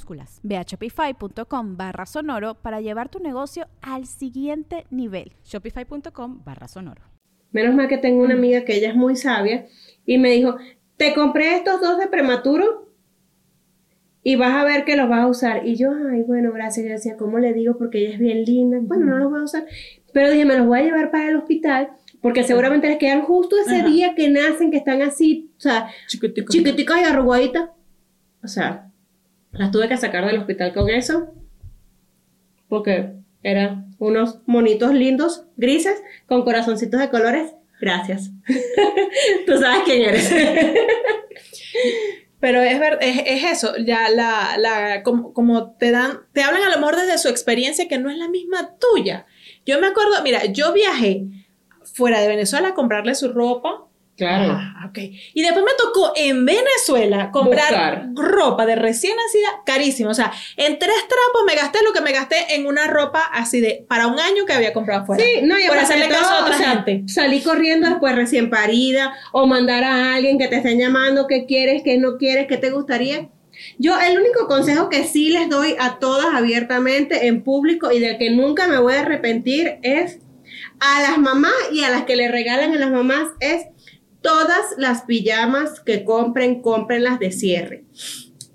Ve 0.43 0.57
a 0.57 0.63
shopify.com 0.63 1.77
barra 1.77 2.05
sonoro 2.05 2.55
para 2.55 2.81
llevar 2.81 3.09
tu 3.09 3.19
negocio 3.19 3.67
al 3.81 4.05
siguiente 4.05 4.85
nivel. 4.89 5.33
Shopify.com 5.43 6.41
barra 6.43 6.67
sonoro. 6.67 7.01
Menos 7.51 7.75
mal 7.75 7.87
que 7.87 7.97
tengo 7.97 8.23
una 8.23 8.33
amiga 8.35 8.63
que 8.63 8.75
ella 8.77 8.89
es 8.89 8.95
muy 8.95 9.15
sabia 9.15 9.65
y 10.05 10.17
me 10.17 10.31
dijo, 10.31 10.55
te 10.97 11.13
compré 11.13 11.55
estos 11.55 11.81
dos 11.81 11.99
de 11.99 12.07
prematuro 12.07 12.87
y 14.23 14.35
vas 14.35 14.53
a 14.53 14.63
ver 14.63 14.85
que 14.85 14.95
los 14.95 15.09
vas 15.09 15.21
a 15.21 15.27
usar. 15.27 15.65
Y 15.67 15.75
yo, 15.75 15.89
ay, 16.11 16.21
bueno, 16.21 16.51
gracias. 16.53 16.85
Yo 16.85 16.91
decía, 16.91 17.17
¿cómo 17.17 17.39
le 17.39 17.53
digo? 17.53 17.77
Porque 17.77 17.99
ella 17.99 18.13
es 18.13 18.19
bien 18.19 18.43
linda. 18.45 18.77
Bueno, 18.81 19.05
no 19.07 19.17
los 19.17 19.31
voy 19.31 19.39
a 19.39 19.43
usar. 19.43 19.65
Pero 20.13 20.29
dije, 20.29 20.45
me 20.45 20.57
los 20.57 20.67
voy 20.67 20.79
a 20.79 20.83
llevar 20.83 21.09
para 21.11 21.29
el 21.29 21.35
hospital 21.37 21.89
porque 22.21 22.43
seguramente 22.43 22.87
les 22.87 22.99
quedan 22.99 23.23
justo 23.23 23.55
ese 23.57 23.77
Ajá. 23.77 23.87
día 23.87 24.13
que 24.15 24.29
nacen, 24.29 24.69
que 24.69 24.77
están 24.77 25.01
así, 25.01 25.49
o 25.57 25.59
sea, 25.59 25.87
Chiquitico. 26.07 26.51
chiquiticas 26.51 27.01
y 27.01 27.03
arrugaditas. 27.03 27.69
O 28.43 28.47
sea, 28.47 28.90
las 29.51 29.71
tuve 29.71 29.87
que 29.87 29.97
sacar 29.97 30.25
del 30.25 30.39
hospital 30.39 30.73
con 30.73 30.89
eso. 30.89 31.33
Porque 32.67 33.13
eran 33.43 33.95
unos 33.99 34.39
monitos 34.45 34.93
lindos, 34.93 35.45
grises, 35.57 36.01
con 36.25 36.43
corazoncitos 36.43 36.99
de 36.99 37.09
colores. 37.09 37.53
Gracias. 37.79 38.31
Tú 39.45 39.57
sabes 39.57 39.83
quién 39.85 40.03
eres. 40.03 40.33
Pero 42.39 42.61
es, 42.61 42.79
ver, 42.79 42.97
es, 43.01 43.21
es 43.25 43.43
eso, 43.43 43.77
ya 43.77 44.09
la, 44.09 44.57
la, 44.57 45.03
como, 45.03 45.31
como 45.31 45.73
te 45.73 45.91
dan, 45.91 46.21
te 46.33 46.41
hablan 46.41 46.63
a 46.63 46.71
lo 46.71 46.77
mejor 46.79 46.95
desde 46.95 47.19
su 47.19 47.29
experiencia 47.29 47.87
que 47.87 47.99
no 47.99 48.09
es 48.09 48.17
la 48.17 48.29
misma 48.29 48.77
tuya. 48.79 49.27
Yo 49.63 49.79
me 49.79 49.85
acuerdo, 49.85 50.13
mira, 50.23 50.45
yo 50.45 50.73
viajé 50.73 51.27
fuera 51.83 52.19
de 52.19 52.27
Venezuela 52.27 52.69
a 52.69 52.73
comprarle 52.73 53.13
su 53.13 53.31
ropa 53.31 53.87
Claro. 54.17 54.53
Ah, 54.55 54.87
ok. 54.89 54.99
Y 55.33 55.41
después 55.41 55.65
me 55.65 55.71
tocó 55.77 56.13
en 56.15 56.45
Venezuela 56.45 57.31
comprar 57.31 58.07
Buscar. 58.09 58.09
ropa 58.15 58.65
de 58.65 58.75
recién 58.75 59.15
nacida 59.15 59.63
carísima. 59.65 60.11
O 60.11 60.13
sea, 60.13 60.31
en 60.57 60.77
tres 60.77 60.95
trapos 60.95 61.43
me 61.47 61.55
gasté 61.55 61.79
lo 61.83 61.91
que 61.91 62.01
me 62.01 62.11
gasté 62.11 62.55
en 62.55 62.67
una 62.67 62.87
ropa 62.87 63.21
así 63.33 63.61
de 63.61 63.85
para 63.87 64.07
un 64.07 64.19
año 64.19 64.45
que 64.45 64.53
había 64.53 64.73
comprado 64.73 65.01
afuera. 65.01 65.23
Sí, 65.23 65.41
no, 65.43 65.57
y 65.57 65.67
por 65.67 65.77
hacerle 65.77 66.09
caso 66.09 66.29
a 66.29 66.41
otra 66.41 66.55
o 66.55 66.57
sea, 66.57 66.69
gente. 66.71 67.03
Salí 67.07 67.41
corriendo 67.41 67.89
después 67.89 68.15
recién 68.15 68.49
parida 68.49 69.13
o 69.31 69.47
mandar 69.47 69.83
a 69.83 70.13
alguien 70.13 70.37
que 70.37 70.47
te 70.47 70.57
estén 70.57 70.77
llamando, 70.77 71.25
qué 71.27 71.45
quieres, 71.45 71.81
qué 71.83 71.97
no 71.97 72.17
quieres, 72.17 72.47
qué 72.47 72.57
te 72.57 72.69
gustaría. 72.69 73.29
Yo 73.77 73.99
el 73.99 74.19
único 74.19 74.47
consejo 74.47 74.89
que 74.89 75.03
sí 75.03 75.29
les 75.29 75.49
doy 75.49 75.75
a 75.79 75.99
todas 75.99 76.33
abiertamente 76.35 77.27
en 77.27 77.43
público 77.43 77.91
y 77.91 77.99
del 77.99 78.17
que 78.17 78.29
nunca 78.29 78.67
me 78.67 78.77
voy 78.79 78.93
a 78.93 79.01
arrepentir 79.01 79.79
es 79.83 80.19
a 80.79 81.01
las 81.01 81.17
mamás 81.17 81.53
y 81.71 81.83
a 81.83 81.89
las 81.89 82.03
que 82.03 82.15
le 82.15 82.27
regalan 82.27 82.73
a 82.73 82.79
las 82.79 82.91
mamás 82.91 83.29
es 83.39 83.67
todas 84.21 84.65
las 84.77 85.03
pijamas 85.03 85.79
que 85.79 86.03
compren, 86.03 86.61
cómprenlas 86.61 87.19
de 87.19 87.31
cierre. 87.31 87.83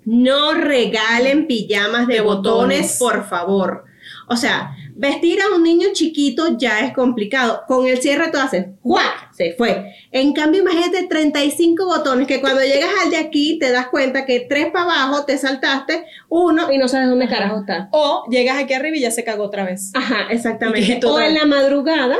No 0.05 0.53
regalen 0.53 1.47
pijamas 1.47 2.07
de, 2.07 2.15
De 2.15 2.21
botones, 2.21 2.77
botones. 2.79 2.97
por 2.99 3.27
favor. 3.27 3.83
O 4.29 4.35
sea, 4.35 4.75
vestir 4.95 5.39
a 5.41 5.55
un 5.55 5.63
niño 5.63 5.87
chiquito 5.93 6.57
ya 6.57 6.81
es 6.81 6.93
complicado. 6.93 7.63
Con 7.67 7.87
el 7.87 8.01
cierre 8.01 8.29
tú 8.31 8.37
haces, 8.37 8.67
¡juac! 8.81 9.33
Se 9.33 9.53
fue. 9.57 9.93
En 10.11 10.33
cambio, 10.33 10.61
imagínate 10.61 11.07
35 11.07 11.85
botones 11.85 12.27
que 12.27 12.41
cuando 12.41 12.61
llegas 12.61 12.89
al 13.03 13.11
de 13.11 13.17
aquí 13.17 13.59
te 13.59 13.71
das 13.71 13.87
cuenta 13.87 14.25
que 14.25 14.41
tres 14.49 14.67
para 14.71 14.85
abajo 14.85 15.25
te 15.25 15.37
saltaste 15.37 16.05
uno 16.29 16.71
y 16.71 16.77
no 16.77 16.87
sabes 16.87 17.09
dónde 17.09 17.27
carajo 17.27 17.59
está. 17.59 17.89
O 17.91 18.25
llegas 18.29 18.57
aquí 18.57 18.73
arriba 18.73 18.97
y 18.97 19.01
ya 19.01 19.11
se 19.11 19.23
cagó 19.23 19.43
otra 19.43 19.65
vez. 19.65 19.91
Ajá, 19.93 20.27
exactamente. 20.29 21.05
O 21.05 21.19
en 21.19 21.33
la 21.33 21.45
madrugada. 21.45 22.17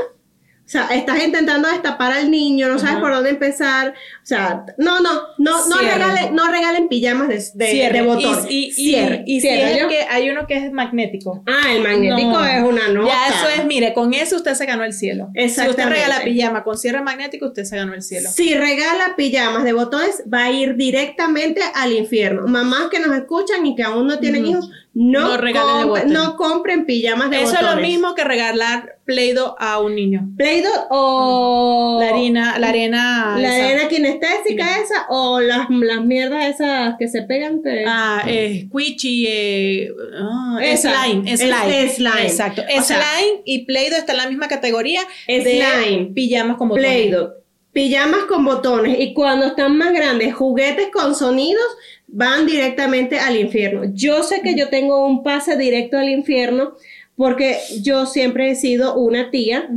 O 0.68 0.70
sea, 0.70 0.88
estás 0.92 1.24
intentando 1.24 1.70
destapar 1.70 2.12
al 2.12 2.30
niño, 2.30 2.68
no 2.68 2.78
sabes 2.78 2.98
por 2.98 3.14
dónde 3.14 3.30
empezar. 3.30 3.92
O 4.22 4.26
sea, 4.26 4.66
no, 4.78 5.00
no, 5.00 5.12
no, 5.38 5.66
no 5.66 5.78
Cierre. 5.78 5.94
regalen, 5.94 6.36
no 6.36 6.52
regalen 6.52 6.90
pijamas 6.90 7.30
de, 7.30 7.42
de, 7.54 7.90
de 7.90 8.02
botón. 8.02 8.46
Y, 8.50 8.54
y, 8.54 8.66
y- 8.68 8.72
Cierre, 8.74 9.24
y 9.26 9.40
si 9.40 9.48
cierre, 9.48 9.72
es 9.76 9.82
¿yo? 9.82 9.88
que 9.88 10.02
hay 10.10 10.30
uno 10.30 10.46
que 10.46 10.58
es 10.58 10.70
magnético. 10.74 11.42
Ah, 11.48 11.72
el 11.74 11.82
magnético 11.84 12.32
No. 12.32 12.46
es 12.46 12.62
una 12.64 12.90
nota. 12.90 13.14
Ya 13.14 13.28
eso 13.30 13.62
es, 13.62 13.66
mire, 13.66 13.94
con 13.94 14.14
eso 14.14 14.36
usted 14.36 14.56
se 14.56 14.66
ganó 14.66 14.84
el 14.84 14.92
cielo. 14.92 15.30
Si 15.34 15.46
usted 15.46 15.88
regala 15.88 16.20
pijama 16.26 16.66
con 16.66 16.78
cierre 16.78 17.02
magnético, 17.02 17.46
usted 17.46 17.64
se 17.64 17.78
ganó 17.78 17.94
el 17.94 18.02
cielo. 18.02 18.30
Si 18.30 18.54
regala 18.54 19.16
pijamas 19.16 19.64
de 19.64 19.72
botones, 19.72 20.22
va 20.32 20.44
a 20.44 20.52
ir 20.52 20.76
directamente 20.76 21.62
al 21.76 21.94
infierno. 21.94 22.46
Mamás 22.46 22.90
que 22.92 23.00
nos 23.00 23.16
escuchan 23.16 23.66
y 23.66 23.74
que 23.74 23.84
aún 23.84 24.06
no 24.08 24.20
tienen 24.20 24.46
hijos, 24.46 24.70
no, 24.94 25.30
No 25.30 25.38
regalen 25.38 25.68
de 25.78 25.84
compren, 25.84 25.88
botones. 25.88 26.12
no 26.12 26.36
compren 26.36 26.86
pijamas 26.86 27.30
de 27.30 27.38
Eso 27.38 27.52
botones. 27.52 27.70
es 27.70 27.76
lo 27.78 27.82
mismo 27.82 28.16
que 28.16 28.26
regalar 28.26 28.97
Play-Doh 29.08 29.56
a 29.58 29.80
un 29.80 29.96
niño. 29.96 30.30
Play-Doh 30.36 30.88
o... 30.90 31.98
La 32.02 32.10
harina, 32.10 32.60
la 32.60 32.68
arena. 32.68 33.38
La 33.40 33.58
esa. 33.58 33.70
arena 33.70 33.88
kinestésica 33.88 34.82
esa 34.82 35.06
o 35.08 35.40
las, 35.40 35.70
las 35.70 36.04
mierdas 36.04 36.46
esas 36.54 36.96
que 37.00 37.08
se 37.08 37.22
pegan 37.22 37.64
que... 37.64 37.86
Ah, 37.88 38.24
eh, 38.28 38.66
squishy, 38.68 39.26
eh, 39.30 39.90
ah, 40.20 40.60
slime, 40.76 41.38
slime. 41.38 41.90
slime. 41.90 42.22
Exacto. 42.24 42.64
O 42.64 42.82
sea, 42.82 43.02
slime 43.02 43.44
y 43.46 43.66
Play-Doh 43.66 43.96
están 43.96 44.18
en 44.18 44.24
la 44.24 44.30
misma 44.30 44.50
categoría 44.50 45.02
de 45.26 45.42
Slime. 45.42 46.12
pijamas 46.14 46.58
como 46.58 46.76
Play-Doh. 46.76 47.32
Pijamas 47.72 48.26
con 48.26 48.44
botones 48.44 49.00
y 49.00 49.14
cuando 49.14 49.46
están 49.46 49.78
más 49.78 49.94
grandes, 49.94 50.34
juguetes 50.36 50.90
con 50.92 51.16
sonidos 51.16 51.64
van 52.08 52.46
directamente 52.46 53.20
al 53.20 53.38
infierno. 53.38 53.84
Yo 53.94 54.24
sé 54.24 54.42
que 54.42 54.56
yo 54.56 54.68
tengo 54.68 55.06
un 55.06 55.24
pase 55.24 55.56
directo 55.56 55.98
al 55.98 56.10
infierno 56.10 56.74
porque 57.18 57.58
yo 57.82 58.06
siempre 58.06 58.52
he 58.52 58.56
sido 58.56 58.96
una 58.96 59.30
tía 59.32 59.68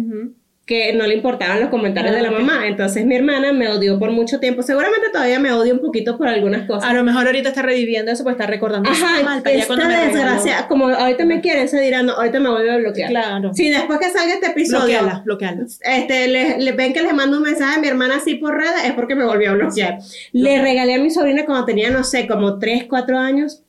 que 0.66 0.92
no 0.92 1.04
le 1.04 1.14
importaban 1.16 1.58
los 1.58 1.68
comentarios 1.68 2.12
Ah, 2.12 2.16
de 2.16 2.22
la 2.22 2.30
ok. 2.30 2.38
mamá. 2.38 2.68
Entonces 2.68 3.04
mi 3.04 3.16
hermana 3.16 3.52
me 3.52 3.66
odió 3.68 3.98
por 3.98 4.12
mucho 4.12 4.38
tiempo. 4.38 4.62
Seguramente 4.62 5.08
todavía 5.12 5.40
me 5.40 5.50
odia 5.52 5.72
un 5.72 5.80
poquito 5.80 6.16
por 6.16 6.28
algunas 6.28 6.64
cosas. 6.68 6.88
A 6.88 6.92
lo 6.94 7.02
mejor 7.02 7.26
ahorita 7.26 7.48
está 7.48 7.62
reviviendo 7.62 8.12
eso, 8.12 8.22
pues 8.22 8.34
está 8.34 8.46
recordando. 8.46 8.88
Ajá, 8.88 9.16
"Ah, 9.26 9.40
ya 9.44 9.50
esta 9.50 9.66
cuando 9.66 9.86
me 9.86 9.96
regaló". 9.96 10.12
desgracia, 10.14 10.68
como 10.68 10.88
ahorita 10.88 11.24
me 11.24 11.40
quieren, 11.40 11.66
se 11.66 11.80
dirán, 11.80 12.06
no, 12.06 12.12
ahorita 12.12 12.38
me 12.38 12.50
vuelve 12.50 12.70
a 12.70 12.76
bloquear. 12.76 13.10
Claro. 13.10 13.52
Si 13.52 13.68
después 13.68 13.98
que 13.98 14.10
salga 14.10 14.34
este 14.34 14.46
episodio, 14.46 15.00
Bloqueala, 15.00 15.22
bloqueala. 15.24 15.62
este, 15.82 16.28
le, 16.28 16.58
le 16.58 16.72
ven 16.72 16.92
que 16.92 17.02
les 17.02 17.14
mando 17.14 17.38
un 17.38 17.42
mensaje 17.42 17.76
a 17.76 17.80
mi 17.80 17.88
hermana 17.88 18.16
así 18.18 18.36
por 18.36 18.54
redes, 18.56 18.84
es 18.84 18.92
porque 18.92 19.16
me 19.16 19.24
volvió 19.24 19.50
a 19.50 19.54
bloquear. 19.54 19.98
Le 20.30 20.62
regalé 20.62 20.94
a 20.94 20.98
mi 21.00 21.10
sobrina 21.10 21.46
cuando 21.46 21.64
tenía, 21.64 21.90
no 21.90 22.04
sé, 22.04 22.28
como 22.28 22.60
3, 22.60 22.84
4 22.88 23.18
años, 23.18 23.64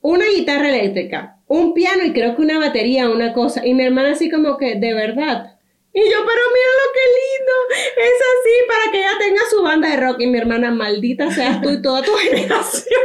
una 0.00 0.24
guitarra 0.34 0.70
eléctrica, 0.70 1.36
un 1.50 1.74
piano 1.74 2.04
y 2.04 2.12
creo 2.12 2.36
que 2.36 2.42
una 2.42 2.58
batería, 2.60 3.10
una 3.10 3.32
cosa. 3.32 3.66
Y 3.66 3.74
mi 3.74 3.82
hermana 3.84 4.12
así 4.12 4.30
como 4.30 4.56
que, 4.56 4.76
de 4.76 4.94
verdad. 4.94 5.56
Y 5.92 5.98
yo, 5.98 6.18
pero 6.18 6.42
mira 6.54 6.70
lo 6.78 6.92
que 6.94 7.04
lindo, 7.18 7.86
es 7.96 8.12
así 8.30 8.68
para 8.68 8.92
que 8.92 8.98
ella 9.00 9.18
tenga 9.18 9.40
su 9.50 9.60
banda 9.60 9.90
de 9.90 9.96
rock. 9.96 10.20
Y 10.20 10.26
mi 10.28 10.38
hermana, 10.38 10.70
maldita 10.70 11.28
seas 11.32 11.60
tú 11.60 11.70
y 11.70 11.82
toda 11.82 12.02
tu 12.02 12.12
generación. 12.22 13.00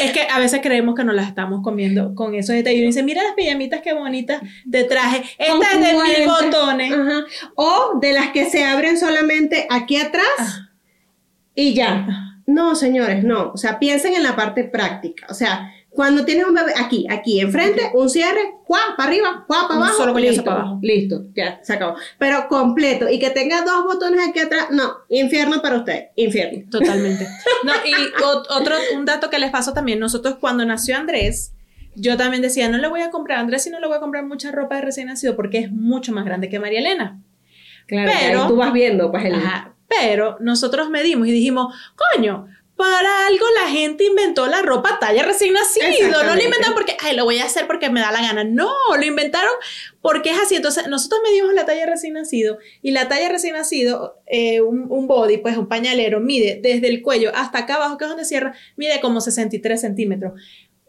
Es 0.00 0.10
que 0.12 0.22
a 0.22 0.38
veces 0.40 0.60
creemos 0.62 0.96
que 0.96 1.04
nos 1.04 1.14
las 1.14 1.28
estamos 1.28 1.60
comiendo 1.62 2.14
con 2.16 2.34
esos 2.34 2.56
detalles. 2.56 2.80
Y 2.80 2.86
dice, 2.86 3.02
mira 3.04 3.22
las 3.22 3.34
pijamitas 3.34 3.82
qué 3.82 3.92
bonitas 3.92 4.40
te 4.68 4.82
traje. 4.84 5.22
Esta 5.38 5.72
es 5.74 5.80
de 5.80 5.92
mil 5.92 6.26
40. 6.26 6.42
botones. 6.42 6.92
Ajá. 6.92 7.24
O 7.54 7.98
de 8.00 8.12
las 8.14 8.30
que 8.30 8.46
se 8.50 8.64
abren 8.64 8.98
solamente 8.98 9.66
aquí 9.70 9.96
atrás 9.98 10.24
Ah. 10.38 10.70
y 11.54 11.74
ya. 11.74 12.08
No, 12.46 12.74
señores, 12.74 13.22
no. 13.22 13.52
O 13.52 13.56
sea, 13.56 13.78
piensen 13.78 14.14
en 14.14 14.22
la 14.24 14.34
parte 14.34 14.64
práctica. 14.64 15.26
O 15.30 15.34
sea, 15.34 15.72
cuando 15.96 16.24
tienes 16.26 16.46
un 16.46 16.54
bebé 16.54 16.72
aquí, 16.76 17.06
aquí, 17.08 17.40
enfrente, 17.40 17.90
un 17.94 18.10
cierre, 18.10 18.52
¡cuá! 18.64 18.80
para 18.96 19.08
arriba, 19.08 19.44
¡cuá! 19.46 19.66
para 19.66 19.80
abajo. 19.80 19.96
solo 19.96 20.18
listo, 20.18 20.44
para 20.44 20.60
abajo. 20.60 20.78
Listo, 20.82 21.24
ya, 21.34 21.58
se 21.62 21.72
acabó. 21.72 21.96
Pero 22.18 22.46
completo. 22.48 23.08
Y 23.08 23.18
que 23.18 23.30
tenga 23.30 23.62
dos 23.62 23.84
botones 23.84 24.20
aquí 24.28 24.40
atrás, 24.40 24.66
no. 24.70 24.92
Infierno 25.08 25.62
para 25.62 25.78
usted. 25.78 26.08
Infierno. 26.14 26.64
Totalmente. 26.70 27.26
No, 27.64 27.72
y 27.84 27.94
otro, 28.50 28.76
un 28.94 29.06
dato 29.06 29.30
que 29.30 29.38
les 29.38 29.50
pasó 29.50 29.72
también, 29.72 29.98
nosotros 29.98 30.36
cuando 30.38 30.64
nació 30.64 30.96
Andrés, 30.96 31.52
yo 31.94 32.16
también 32.16 32.42
decía, 32.42 32.68
no 32.68 32.76
le 32.78 32.86
voy 32.88 33.00
a 33.00 33.10
comprar 33.10 33.38
a 33.38 33.40
Andrés 33.40 33.66
y 33.66 33.70
no 33.70 33.80
le 33.80 33.86
voy 33.86 33.96
a 33.96 34.00
comprar 34.00 34.24
mucha 34.24 34.52
ropa 34.52 34.76
de 34.76 34.82
recién 34.82 35.06
nacido 35.08 35.34
porque 35.34 35.58
es 35.58 35.72
mucho 35.72 36.12
más 36.12 36.24
grande 36.26 36.48
que 36.50 36.60
María 36.60 36.80
Elena. 36.80 37.20
Claro, 37.86 38.12
Pero- 38.12 38.28
pero, 38.28 38.46
tú 38.48 38.56
vas 38.56 38.72
viendo, 38.72 39.10
pues, 39.10 39.24
el... 39.24 39.34
Ajá. 39.36 39.72
Pero 39.88 40.36
nosotros 40.40 40.90
medimos 40.90 41.28
y 41.28 41.32
dijimos, 41.32 41.74
coño, 42.14 42.46
para 42.76 43.26
algo 43.26 43.46
la 43.54 43.70
gente 43.70 44.04
inventó 44.04 44.46
la 44.46 44.60
ropa 44.60 44.98
talla 45.00 45.22
recién 45.22 45.54
nacido. 45.54 46.22
No 46.22 46.34
lo 46.34 46.42
inventaron 46.42 46.74
porque, 46.74 46.96
ay, 47.02 47.16
lo 47.16 47.24
voy 47.24 47.38
a 47.38 47.44
hacer 47.44 47.66
porque 47.66 47.88
me 47.88 48.00
da 48.00 48.12
la 48.12 48.20
gana. 48.20 48.44
No, 48.44 48.70
lo 48.96 49.04
inventaron 49.04 49.52
porque 50.02 50.30
es 50.30 50.38
así. 50.38 50.56
Entonces, 50.56 50.86
nosotros 50.86 51.20
medimos 51.24 51.54
la 51.54 51.64
talla 51.64 51.86
recién 51.86 52.12
nacido 52.12 52.58
y 52.82 52.90
la 52.90 53.08
talla 53.08 53.30
recién 53.30 53.54
nacido, 53.54 54.20
eh, 54.26 54.60
un, 54.60 54.86
un 54.90 55.06
body, 55.06 55.38
pues 55.38 55.56
un 55.56 55.68
pañalero, 55.68 56.20
mide 56.20 56.60
desde 56.62 56.88
el 56.88 57.00
cuello 57.00 57.32
hasta 57.34 57.60
acá 57.60 57.76
abajo, 57.76 57.96
que 57.96 58.04
es 58.04 58.10
donde 58.10 58.26
cierra, 58.26 58.54
mide 58.76 59.00
como 59.00 59.22
63 59.22 59.80
centímetros. 59.80 60.34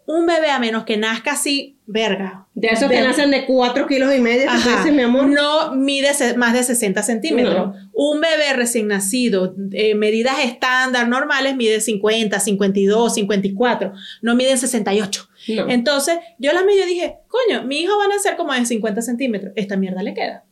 Un 0.07 0.25
bebé, 0.25 0.49
a 0.51 0.57
menos 0.57 0.85
que 0.85 0.95
nazca 0.95 1.33
así, 1.33 1.75
verga. 1.85 2.47
De 2.53 2.69
esos 2.69 2.89
que 2.89 3.01
nacen 3.01 3.29
de 3.29 3.45
4 3.45 3.87
kilos 3.87 4.15
y 4.15 4.21
medio, 4.21 4.49
mi 4.93 5.01
amor. 5.01 5.27
No 5.27 5.75
mide 5.75 6.11
más 6.37 6.53
de 6.53 6.63
60 6.63 7.03
centímetros. 7.03 7.67
No. 7.67 7.75
Un 7.93 8.21
bebé 8.21 8.53
recién 8.55 8.87
nacido, 8.87 9.53
eh, 9.73 9.95
medidas 9.95 10.37
estándar 10.45 11.09
normales, 11.09 11.57
mide 11.57 11.81
50, 11.81 12.39
52, 12.39 13.13
54. 13.15 13.91
No 14.21 14.35
miden 14.35 14.57
68. 14.57 15.27
No. 15.49 15.69
Entonces, 15.69 16.19
yo 16.39 16.53
la 16.53 16.63
medí 16.63 16.83
y 16.83 16.85
dije, 16.85 17.17
coño, 17.27 17.63
mi 17.65 17.81
hijo 17.81 17.97
va 17.97 18.05
a 18.05 18.15
nacer 18.15 18.37
como 18.37 18.53
de 18.53 18.65
50 18.65 19.01
centímetros. 19.01 19.51
Esta 19.57 19.75
mierda 19.75 20.03
le 20.03 20.13
queda. 20.13 20.45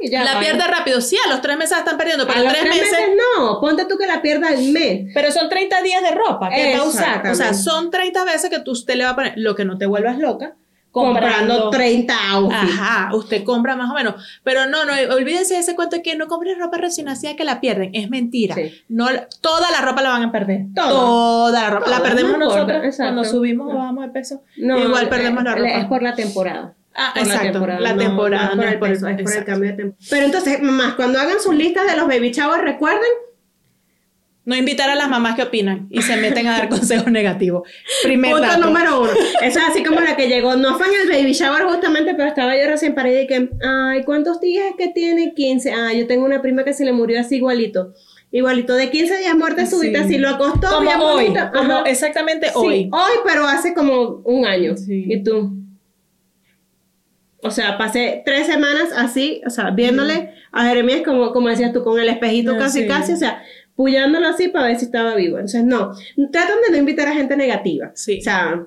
Y 0.00 0.10
ya, 0.10 0.24
la 0.24 0.34
vale. 0.34 0.46
pierde 0.46 0.66
rápido. 0.66 1.00
Sí, 1.00 1.16
a 1.24 1.28
los 1.28 1.40
tres 1.40 1.56
meses 1.56 1.72
la 1.72 1.78
están 1.78 1.96
perdiendo, 1.96 2.26
pero 2.26 2.40
a 2.40 2.42
los 2.44 2.52
tres, 2.52 2.64
tres 2.64 2.76
meses, 2.76 2.92
meses, 2.92 3.16
no, 3.38 3.60
ponte 3.60 3.84
tú 3.84 3.96
que 3.98 4.06
la 4.06 4.20
pierda 4.22 4.48
al 4.48 4.62
mes. 4.72 5.10
Pero 5.14 5.30
son 5.30 5.48
30 5.48 5.82
días 5.82 6.02
de 6.02 6.10
ropa 6.10 6.50
que 6.50 6.76
va 6.76 6.82
a 6.84 6.86
usar. 6.86 7.26
O 7.28 7.34
sea, 7.34 7.54
son 7.54 7.90
30 7.90 8.24
veces 8.24 8.50
que 8.50 8.60
tú, 8.60 8.72
usted 8.72 8.94
le 8.96 9.04
va 9.04 9.10
a 9.10 9.14
poner. 9.14 9.34
Lo 9.36 9.54
que 9.54 9.64
no 9.64 9.78
te 9.78 9.86
vuelvas 9.86 10.18
loca. 10.18 10.54
Comprando 10.90 11.70
30 11.70 12.14
outfits. 12.32 12.72
Ajá, 12.80 13.14
usted 13.14 13.44
compra 13.44 13.76
más 13.76 13.90
o 13.92 13.94
menos. 13.94 14.40
Pero 14.42 14.66
no, 14.66 14.84
no, 14.84 14.92
olvídense 15.14 15.54
de 15.54 15.60
ese 15.60 15.76
cuento 15.76 15.96
de 15.96 16.02
que 16.02 16.16
no 16.16 16.26
compres 16.26 16.58
ropa 16.58 16.78
recién 16.78 17.06
nacida 17.06 17.36
que 17.36 17.44
la 17.44 17.60
pierden. 17.60 17.94
Es 17.94 18.10
mentira. 18.10 18.56
Sí. 18.56 18.72
No, 18.88 19.06
toda 19.40 19.70
la 19.70 19.82
ropa 19.82 20.02
la 20.02 20.08
van 20.08 20.24
a 20.24 20.32
perder. 20.32 20.66
Toda. 20.74 20.88
Toda 20.88 21.62
la 21.62 21.70
ropa. 21.70 21.84
Toda, 21.84 21.98
la 21.98 22.02
perdemos 22.02 22.38
nosotros 22.38 22.96
cuando 22.96 23.24
subimos 23.24 23.68
o 23.68 23.72
No. 23.72 23.78
bajamos 23.78 24.06
de 24.06 24.10
peso. 24.10 24.42
No, 24.56 24.78
Igual 24.78 25.08
perdemos 25.08 25.44
la 25.44 25.52
eh, 25.52 25.56
ropa. 25.56 25.70
Es 25.70 25.84
por 25.84 26.02
la 26.02 26.14
temporada. 26.16 26.74
Ah, 26.94 27.12
exacto. 27.16 27.66
La 27.78 27.96
temporada. 27.96 28.54
No, 28.54 28.56
no 28.56 28.62
es 28.68 28.76
por 28.76 28.88
el 28.88 28.94
peso, 28.94 29.08
es 29.08 29.22
por 29.22 29.32
el 29.36 29.44
cambio 29.44 29.70
de 29.70 29.76
temporada. 29.76 30.06
Pero 30.10 30.26
entonces, 30.26 30.60
mamás, 30.62 30.94
cuando 30.94 31.20
hagan 31.20 31.40
sus 31.40 31.54
listas 31.54 31.86
de 31.90 31.96
los 31.96 32.06
baby 32.08 32.30
showers, 32.32 32.62
recuerden, 32.62 33.08
No 34.46 34.56
invitar 34.56 34.88
a 34.90 34.94
las 34.96 35.08
mamás 35.08 35.36
que 35.36 35.42
opinan 35.42 35.86
y 35.90 36.00
se 36.02 36.16
meten 36.16 36.46
a 36.48 36.52
dar 36.58 36.68
consejos 36.70 37.12
negativos. 37.12 37.68
Primer 38.02 38.32
punto 38.32 38.46
dato. 38.48 38.66
número 38.66 39.02
uno. 39.02 39.10
Eso 39.42 39.58
es 39.60 39.64
así 39.68 39.84
como 39.84 40.00
la 40.00 40.16
que 40.16 40.28
llegó. 40.28 40.56
No 40.56 40.76
fue 40.78 40.86
en 40.88 41.02
el 41.02 41.08
baby 41.16 41.32
shower 41.34 41.62
justamente, 41.64 42.14
pero 42.14 42.26
estaba 42.28 42.56
yo 42.56 42.66
recién 42.66 42.94
parida 42.94 43.20
y 43.20 43.26
que, 43.26 43.50
ay, 43.64 44.02
¿cuántos 44.04 44.40
días 44.40 44.64
es 44.70 44.76
que 44.76 44.88
tiene? 44.92 45.34
15. 45.34 45.72
Ah, 45.72 45.92
yo 45.92 46.06
tengo 46.06 46.24
una 46.24 46.40
prima 46.42 46.64
que 46.64 46.72
se 46.72 46.84
le 46.84 46.92
murió 46.92 47.20
así 47.20 47.36
igualito. 47.36 47.92
Igualito, 48.32 48.74
de 48.74 48.90
15 48.90 49.18
días 49.18 49.36
muerte 49.36 49.66
súbita, 49.66 49.98
Sí. 50.00 50.04
así 50.06 50.18
lo 50.18 50.30
acostó. 50.30 50.68
Como 50.68 50.90
hoy. 50.90 51.32
Como 51.52 51.84
exactamente 51.84 52.46
Sí, 52.46 52.52
hoy. 52.54 52.90
hoy, 52.92 53.12
pero 53.24 53.46
hace 53.46 53.74
como 53.74 54.22
un 54.24 54.46
año. 54.46 54.76
Sí. 54.76 55.04
¿Y 55.06 55.22
tú? 55.22 55.52
O 57.42 57.50
sea, 57.50 57.78
pasé 57.78 58.22
tres 58.24 58.46
semanas 58.46 58.90
así, 58.94 59.40
o 59.46 59.50
sea, 59.50 59.70
viéndole 59.70 60.34
a 60.52 60.66
Jeremías 60.66 61.00
como, 61.04 61.32
como 61.32 61.48
decías 61.48 61.72
tú, 61.72 61.82
con 61.82 61.98
el 61.98 62.08
espejito 62.08 62.52
Ah, 62.54 62.58
casi, 62.58 62.82
sí. 62.82 62.86
casi, 62.88 63.12
o 63.14 63.16
sea, 63.16 63.42
pullándolo 63.74 64.28
así 64.28 64.48
para 64.48 64.66
ver 64.66 64.78
si 64.78 64.84
estaba 64.84 65.14
vivo. 65.14 65.36
Entonces, 65.36 65.64
no, 65.64 65.92
tratan 66.30 66.56
de 66.66 66.72
no 66.72 66.76
invitar 66.76 67.08
a 67.08 67.14
gente 67.14 67.36
negativa. 67.36 67.92
Sí. 67.94 68.18
O 68.18 68.22
sea, 68.22 68.66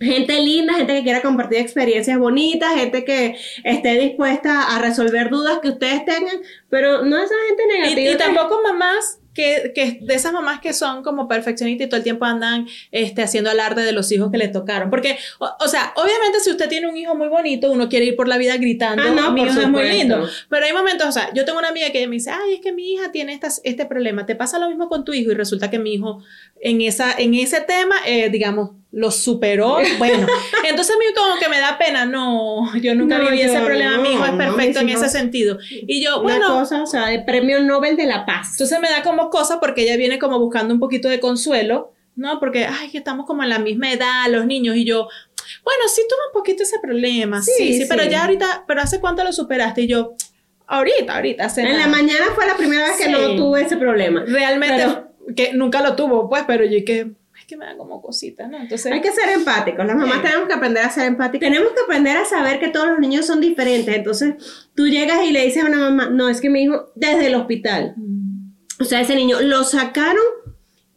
gente 0.00 0.40
linda, 0.40 0.74
gente 0.74 0.94
que 0.94 1.02
quiera 1.02 1.22
compartir 1.22 1.58
experiencias 1.58 2.18
bonitas, 2.18 2.74
gente 2.74 3.04
que 3.04 3.36
esté 3.64 3.98
dispuesta 3.98 4.74
a 4.76 4.80
resolver 4.80 5.30
dudas 5.30 5.58
que 5.60 5.70
ustedes 5.70 6.04
tengan, 6.04 6.36
pero 6.68 7.04
no 7.04 7.16
esa 7.18 7.34
gente 7.48 7.62
negativa. 7.66 8.12
y 8.12 8.16
tampoco 8.16 8.60
mamás 8.62 9.20
que, 9.36 9.72
que 9.74 9.98
de 10.00 10.14
esas 10.14 10.32
mamás 10.32 10.60
que 10.60 10.72
son 10.72 11.02
como 11.02 11.28
perfeccionistas 11.28 11.86
y 11.86 11.88
todo 11.88 11.98
el 11.98 12.02
tiempo 12.02 12.24
andan 12.24 12.66
este, 12.90 13.22
haciendo 13.22 13.50
alarde 13.50 13.84
de 13.84 13.92
los 13.92 14.10
hijos 14.10 14.30
que 14.32 14.38
les 14.38 14.50
tocaron. 14.50 14.88
Porque, 14.88 15.18
o, 15.38 15.48
o 15.60 15.68
sea, 15.68 15.92
obviamente 15.96 16.40
si 16.40 16.50
usted 16.50 16.68
tiene 16.68 16.88
un 16.88 16.96
hijo 16.96 17.14
muy 17.14 17.28
bonito, 17.28 17.70
uno 17.70 17.88
quiere 17.88 18.06
ir 18.06 18.16
por 18.16 18.26
la 18.26 18.38
vida 18.38 18.56
gritando, 18.56 19.02
Ah, 19.02 19.10
no, 19.10 19.32
mi 19.32 19.42
hijo 19.42 19.60
es 19.60 19.68
muy 19.68 19.88
lindo. 19.88 20.26
Pero 20.48 20.64
hay 20.64 20.72
momentos, 20.72 21.06
o 21.06 21.12
sea, 21.12 21.32
yo 21.34 21.44
tengo 21.44 21.58
una 21.58 21.68
amiga 21.68 21.90
que 21.90 22.06
me 22.06 22.14
dice, 22.14 22.30
ay, 22.30 22.54
es 22.54 22.60
que 22.60 22.72
mi 22.72 22.94
hija 22.94 23.12
tiene 23.12 23.34
estas, 23.34 23.60
este 23.64 23.84
problema, 23.84 24.24
te 24.24 24.34
pasa 24.34 24.58
lo 24.58 24.68
mismo 24.68 24.88
con 24.88 25.04
tu 25.04 25.12
hijo 25.12 25.30
y 25.30 25.34
resulta 25.34 25.70
que 25.70 25.78
mi 25.78 25.92
hijo 25.94 26.22
en, 26.60 26.80
esa, 26.80 27.12
en 27.18 27.34
ese 27.34 27.60
tema, 27.60 27.96
eh, 28.06 28.28
digamos, 28.30 28.70
lo 28.92 29.10
superó. 29.10 29.78
Bueno, 29.98 30.26
entonces 30.68 30.94
a 30.96 30.98
mí 30.98 31.04
como 31.14 31.38
que 31.38 31.48
me 31.48 31.58
da 31.60 31.76
pena, 31.78 32.06
no, 32.06 32.74
yo 32.78 32.94
nunca 32.94 33.18
No, 33.18 33.24
viví 33.30 33.42
ese 33.42 33.54
yo 33.54 33.64
problema, 33.64 33.98
mi 33.98 34.12
hijo 34.12 34.24
es 34.24 34.32
no, 34.32 34.38
perfecto 34.38 34.82
mis 34.82 34.94
en 34.94 35.02
ese 35.02 35.08
sentido. 35.10 35.58
Y 35.70 36.02
yo, 36.02 36.20
una 36.20 36.38
bueno, 36.38 36.48
cosa, 36.60 36.82
o 36.82 36.86
sea, 36.86 37.06
de 37.06 37.20
premio 37.20 37.60
Nobel 37.62 37.96
de 37.96 38.06
la 38.06 38.24
Paz. 38.26 38.52
entonces 38.52 38.80
me 38.80 38.88
da 38.88 39.02
como 39.02 39.28
cosa 39.30 39.60
porque 39.60 39.82
ella 39.82 39.96
viene 39.96 40.18
como 40.18 40.38
buscando 40.38 40.72
un 40.72 40.80
poquito 40.80 41.08
de 41.08 41.20
consuelo, 41.20 41.92
¿no? 42.14 42.40
Porque, 42.40 42.64
ay, 42.66 42.90
que 42.90 42.98
estamos 42.98 43.26
como 43.26 43.42
en 43.42 43.50
la 43.50 43.58
misma 43.58 43.92
edad, 43.92 44.26
los 44.30 44.46
niños, 44.46 44.76
y 44.76 44.84
yo, 44.86 45.08
bueno, 45.62 45.82
sí 45.94 46.02
tuve 46.08 46.18
un 46.28 46.32
poquito 46.32 46.62
ese 46.62 46.78
problema, 46.80 47.42
sí, 47.42 47.52
sí, 47.58 47.72
Sí, 47.82 47.86
pero 47.88 48.04
ya 48.04 48.22
ahorita, 48.22 48.64
pero 48.66 48.80
¿hace 48.80 49.00
cuánto 49.00 49.22
lo 49.24 49.32
superaste? 49.32 49.82
Y 49.82 49.88
yo, 49.88 50.14
ahorita, 50.66 51.14
ahorita, 51.16 51.44
hace 51.44 51.60
En 51.62 51.72
la 51.72 51.86
nada". 51.86 51.88
mañana 51.88 52.26
fue 52.34 52.46
la 52.46 52.56
primera 52.56 52.86
vez 52.88 52.96
que 52.96 53.08
no 53.08 53.36
tuve 53.36 53.62
ese 53.62 53.76
problema. 53.76 54.24
Realmente, 54.26 54.76
Pero- 54.78 55.05
que 55.34 55.52
nunca 55.52 55.82
lo 55.82 55.96
tuvo, 55.96 56.28
pues, 56.28 56.44
pero 56.46 56.64
yo 56.64 56.84
que, 56.84 57.12
es 57.38 57.46
que 57.46 57.56
me 57.56 57.66
da 57.66 57.76
como 57.76 58.00
cositas, 58.02 58.48
¿no? 58.48 58.58
Entonces, 58.58 58.92
Hay 58.92 59.00
que 59.00 59.12
ser 59.12 59.30
empáticos. 59.30 59.86
Las 59.86 59.96
mamás 59.96 60.22
tenemos 60.22 60.46
que 60.46 60.54
aprender 60.54 60.84
a 60.84 60.90
ser 60.90 61.06
empáticos. 61.06 61.48
Tenemos 61.48 61.72
que 61.72 61.80
aprender 61.80 62.16
a 62.16 62.24
saber 62.24 62.60
que 62.60 62.68
todos 62.68 62.88
los 62.88 62.98
niños 62.98 63.26
son 63.26 63.40
diferentes. 63.40 63.94
Entonces, 63.94 64.34
tú 64.74 64.86
llegas 64.86 65.24
y 65.24 65.32
le 65.32 65.44
dices 65.44 65.64
a 65.64 65.66
una 65.66 65.78
mamá, 65.78 66.10
no, 66.10 66.28
es 66.28 66.40
que 66.40 66.50
mi 66.50 66.62
hijo, 66.62 66.90
desde 66.94 67.26
el 67.26 67.34
hospital. 67.34 67.94
O 68.78 68.84
sea, 68.84 69.00
ese 69.00 69.14
niño 69.14 69.40
lo 69.40 69.64
sacaron 69.64 70.24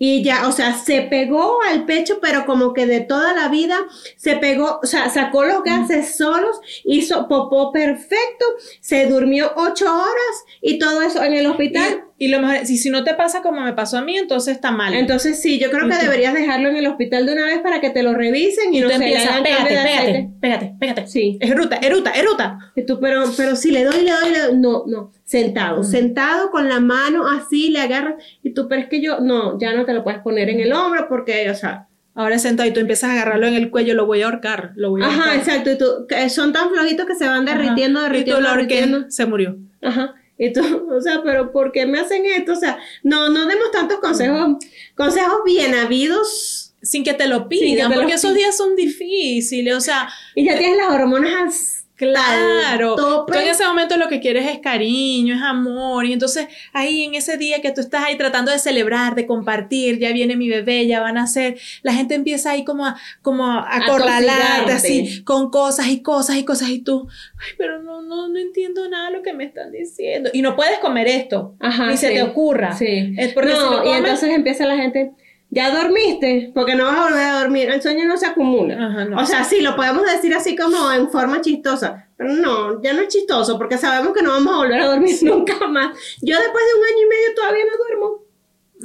y 0.01 0.23
ya, 0.23 0.47
o 0.47 0.53
sea, 0.53 0.73
se 0.73 1.01
pegó 1.01 1.61
al 1.61 1.85
pecho, 1.85 2.19
pero 2.21 2.45
como 2.45 2.73
que 2.73 2.85
de 2.85 3.01
toda 3.01 3.33
la 3.33 3.49
vida 3.49 3.77
se 4.15 4.37
pegó, 4.37 4.79
o 4.81 4.85
sea, 4.85 5.09
sacó 5.09 5.43
los 5.43 5.61
gases 5.61 6.15
solos, 6.15 6.61
hizo 6.85 7.27
popó 7.27 7.73
perfecto, 7.73 8.45
se 8.79 9.07
durmió 9.07 9.51
ocho 9.57 9.93
horas 9.93 10.45
y 10.61 10.79
todo 10.79 11.01
eso 11.01 11.21
en 11.21 11.33
el 11.33 11.47
hospital. 11.47 12.05
Y, 12.19 12.27
lo 12.27 12.41
mejor, 12.41 12.65
si, 12.65 12.77
si 12.77 12.89
no 12.89 13.03
te 13.03 13.13
pasa 13.13 13.41
como 13.41 13.61
me 13.61 13.73
pasó 13.73 13.97
a 13.97 14.01
mí, 14.01 14.17
entonces 14.17 14.55
está 14.55 14.71
mal. 14.71 14.93
Entonces, 14.93 15.41
sí, 15.41 15.57
yo 15.57 15.71
creo 15.71 15.87
que 15.87 15.95
deberías 15.95 16.33
dejarlo 16.33 16.69
en 16.69 16.75
el 16.75 16.85
hospital 16.87 17.25
de 17.25 17.33
una 17.33 17.45
vez 17.45 17.59
para 17.59 17.79
que 17.79 17.89
te 17.89 18.03
lo 18.03 18.13
revisen 18.13 18.73
y, 18.73 18.77
y 18.77 18.81
no 18.81 18.87
le 18.89 18.95
empiezas, 18.95 19.41
pégate, 19.41 19.69
pégate, 19.69 20.29
pégate, 20.41 20.73
pégate. 20.79 21.07
Sí. 21.07 21.37
Eruta, 21.39 21.77
eruta, 21.81 22.11
eruta. 22.11 22.59
Y 22.75 22.85
tú, 22.85 22.99
pero, 22.99 23.23
pero 23.37 23.55
si 23.55 23.71
le 23.71 23.85
doy, 23.85 24.03
le 24.03 24.11
doy, 24.11 24.31
le 24.31 24.39
doy. 24.39 24.57
No, 24.57 24.83
no. 24.85 25.11
Sentado, 25.23 25.83
sentado 25.83 26.51
con 26.51 26.67
la 26.67 26.79
mano 26.79 27.27
así, 27.27 27.69
le 27.69 27.79
agarras. 27.79 28.15
Y 28.43 28.53
tú, 28.53 28.67
pero 28.67 28.81
es 28.81 28.87
que 28.87 29.01
yo, 29.01 29.19
no, 29.19 29.57
ya 29.57 29.73
no 29.73 29.85
te 29.85 29.93
lo 29.93 30.03
puedes 30.03 30.19
poner 30.21 30.49
en 30.49 30.59
el 30.59 30.73
hombro 30.73 31.07
porque, 31.07 31.49
o 31.49 31.55
sea. 31.55 31.87
Ahora 32.15 32.37
sentado 32.37 32.67
y 32.67 32.73
tú 32.73 32.81
empiezas 32.81 33.11
a 33.11 33.13
agarrarlo 33.13 33.47
en 33.47 33.53
el 33.53 33.69
cuello, 33.71 33.93
lo 33.93 34.05
voy 34.05 34.23
a 34.23 34.25
ahorcar, 34.25 34.73
lo 34.75 34.89
voy 34.89 35.01
a 35.03 35.05
Ajá, 35.05 35.35
exacto. 35.35 35.71
Y 35.71 35.77
tú, 35.77 35.85
son 36.27 36.51
tan 36.51 36.69
flojitos 36.69 37.05
que 37.05 37.15
se 37.15 37.25
van 37.25 37.47
Ajá. 37.47 37.57
derritiendo, 37.57 38.01
Y 38.01 38.03
tú 38.03 38.09
derritiendo, 38.09 38.41
lo 38.41 38.49
ahorqué, 38.49 38.75
derritiendo. 38.75 39.09
se 39.09 39.25
murió. 39.25 39.57
Ajá. 39.81 40.15
Y 40.39 40.51
tú, 40.53 40.61
o 40.91 41.01
sea, 41.01 41.21
pero 41.23 41.51
¿por 41.51 41.71
qué 41.71 41.85
me 41.85 41.99
hacen 41.99 42.25
esto? 42.25 42.53
O 42.53 42.55
sea, 42.55 42.79
no, 43.03 43.29
no 43.29 43.45
demos 43.45 43.71
tantos 43.71 43.99
consejos, 43.99 44.57
consejos 44.95 45.41
bien 45.45 45.75
habidos. 45.75 46.65
Sin 46.81 47.03
que 47.03 47.13
te 47.13 47.27
lo 47.27 47.49
pidan, 47.49 47.91
lo 47.91 47.97
porque 47.97 48.13
esos 48.13 48.33
días 48.33 48.55
son 48.55 48.77
difíciles, 48.77 49.75
o 49.75 49.81
sea, 49.81 50.07
Y 50.33 50.45
ya 50.45 50.57
tienes 50.57 50.77
las 50.77 50.89
hormonas 50.93 51.78
Claro, 51.99 52.95
tope. 52.95 53.33
tú 53.33 53.39
en 53.39 53.47
ese 53.49 53.65
momento 53.65 53.97
lo 53.97 54.07
que 54.07 54.21
quieres 54.21 54.47
es 54.47 54.59
cariño, 54.59 55.35
es 55.35 55.41
amor, 55.41 56.05
y 56.05 56.13
entonces 56.13 56.47
ahí 56.71 57.03
en 57.03 57.13
ese 57.15 57.35
día 57.37 57.61
que 57.61 57.71
tú 57.71 57.81
estás 57.81 58.05
ahí 58.05 58.17
tratando 58.17 58.51
de 58.51 58.57
celebrar, 58.59 59.15
de 59.15 59.25
compartir, 59.27 59.99
ya 59.99 60.13
viene 60.13 60.35
mi 60.37 60.47
bebé, 60.47 60.87
ya 60.87 61.01
van 61.01 61.17
a 61.17 61.27
ser, 61.27 61.57
la 61.81 61.93
gente 61.93 62.15
empieza 62.15 62.51
ahí 62.51 62.63
como 62.63 62.85
a, 62.85 62.95
como 63.21 63.45
a 63.45 63.67
acorralarte 63.75 64.71
así, 64.71 65.23
con 65.25 65.51
cosas 65.51 65.87
y 65.89 66.01
cosas 66.01 66.37
y 66.37 66.45
cosas, 66.45 66.69
y 66.69 66.79
tú, 66.79 67.07
ay, 67.37 67.53
pero 67.57 67.81
no, 67.83 68.01
no, 68.01 68.29
no 68.29 68.39
entiendo 68.39 68.87
nada 68.89 69.09
de 69.09 69.17
lo 69.17 69.21
que 69.23 69.33
me 69.33 69.43
están 69.43 69.71
diciendo, 69.71 70.29
y 70.33 70.41
no 70.41 70.55
puedes 70.55 70.79
comer 70.79 71.07
esto, 71.07 71.55
Ajá, 71.59 71.87
ni 71.87 71.97
se 71.97 72.11
te 72.11 72.23
ocurra, 72.23 72.75
Sí. 72.77 73.13
es 73.17 73.33
porque 73.33 73.51
si 73.51 73.57
no, 73.57 73.85
y 73.85 73.97
entonces 73.97 74.29
empieza 74.29 74.65
la 74.65 74.77
gente, 74.77 75.11
ya 75.51 75.71
dormiste, 75.71 76.51
porque 76.53 76.75
no 76.75 76.85
vas 76.85 76.97
a 76.97 77.03
volver 77.05 77.23
a 77.23 77.39
dormir, 77.39 77.69
el 77.69 77.81
sueño 77.81 78.05
no 78.05 78.17
se 78.17 78.27
acumula. 78.27 78.75
Ajá, 78.75 79.05
no. 79.05 79.21
O 79.21 79.25
sea, 79.25 79.43
sí, 79.43 79.61
lo 79.61 79.75
podemos 79.75 80.03
decir 80.05 80.33
así 80.33 80.55
como 80.55 80.91
en 80.91 81.09
forma 81.09 81.41
chistosa, 81.41 82.07
pero 82.15 82.33
no, 82.33 82.81
ya 82.81 82.93
no 82.93 83.01
es 83.01 83.07
chistoso, 83.07 83.57
porque 83.57 83.77
sabemos 83.77 84.13
que 84.13 84.21
no 84.21 84.29
vamos 84.29 84.53
a 84.53 84.57
volver 84.57 84.81
a 84.81 84.87
dormir 84.87 85.15
nunca 85.21 85.67
más. 85.67 85.97
Yo 86.21 86.37
después 86.37 86.63
de 86.65 86.79
un 86.79 86.85
año 86.85 87.05
y 87.05 87.09
medio 87.09 87.35
todavía 87.35 87.63
no 87.65 87.77
duermo. 87.77 88.23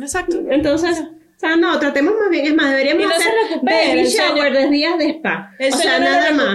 exacto, 0.01 0.41
Entonces, 0.51 1.01
o 1.01 1.39
sea, 1.39 1.57
no, 1.57 1.79
tratemos 1.79 2.15
más 2.19 2.31
bien, 2.31 2.47
es 2.47 2.55
más, 2.55 2.71
deberíamos 2.71 3.05
Y 3.05 3.07
no 3.07 3.13
se 3.13 3.17
hacer 3.17 3.33
recupera, 3.51 3.77
baby 3.77 4.05
shower 4.05 4.53
de 4.53 4.71
días 4.71 4.99
de 4.99 5.11
spa. 5.11 5.51
el 5.59 5.75
o 5.75 5.77
sea, 5.77 5.99
nada 5.99 6.31
lo 6.31 6.37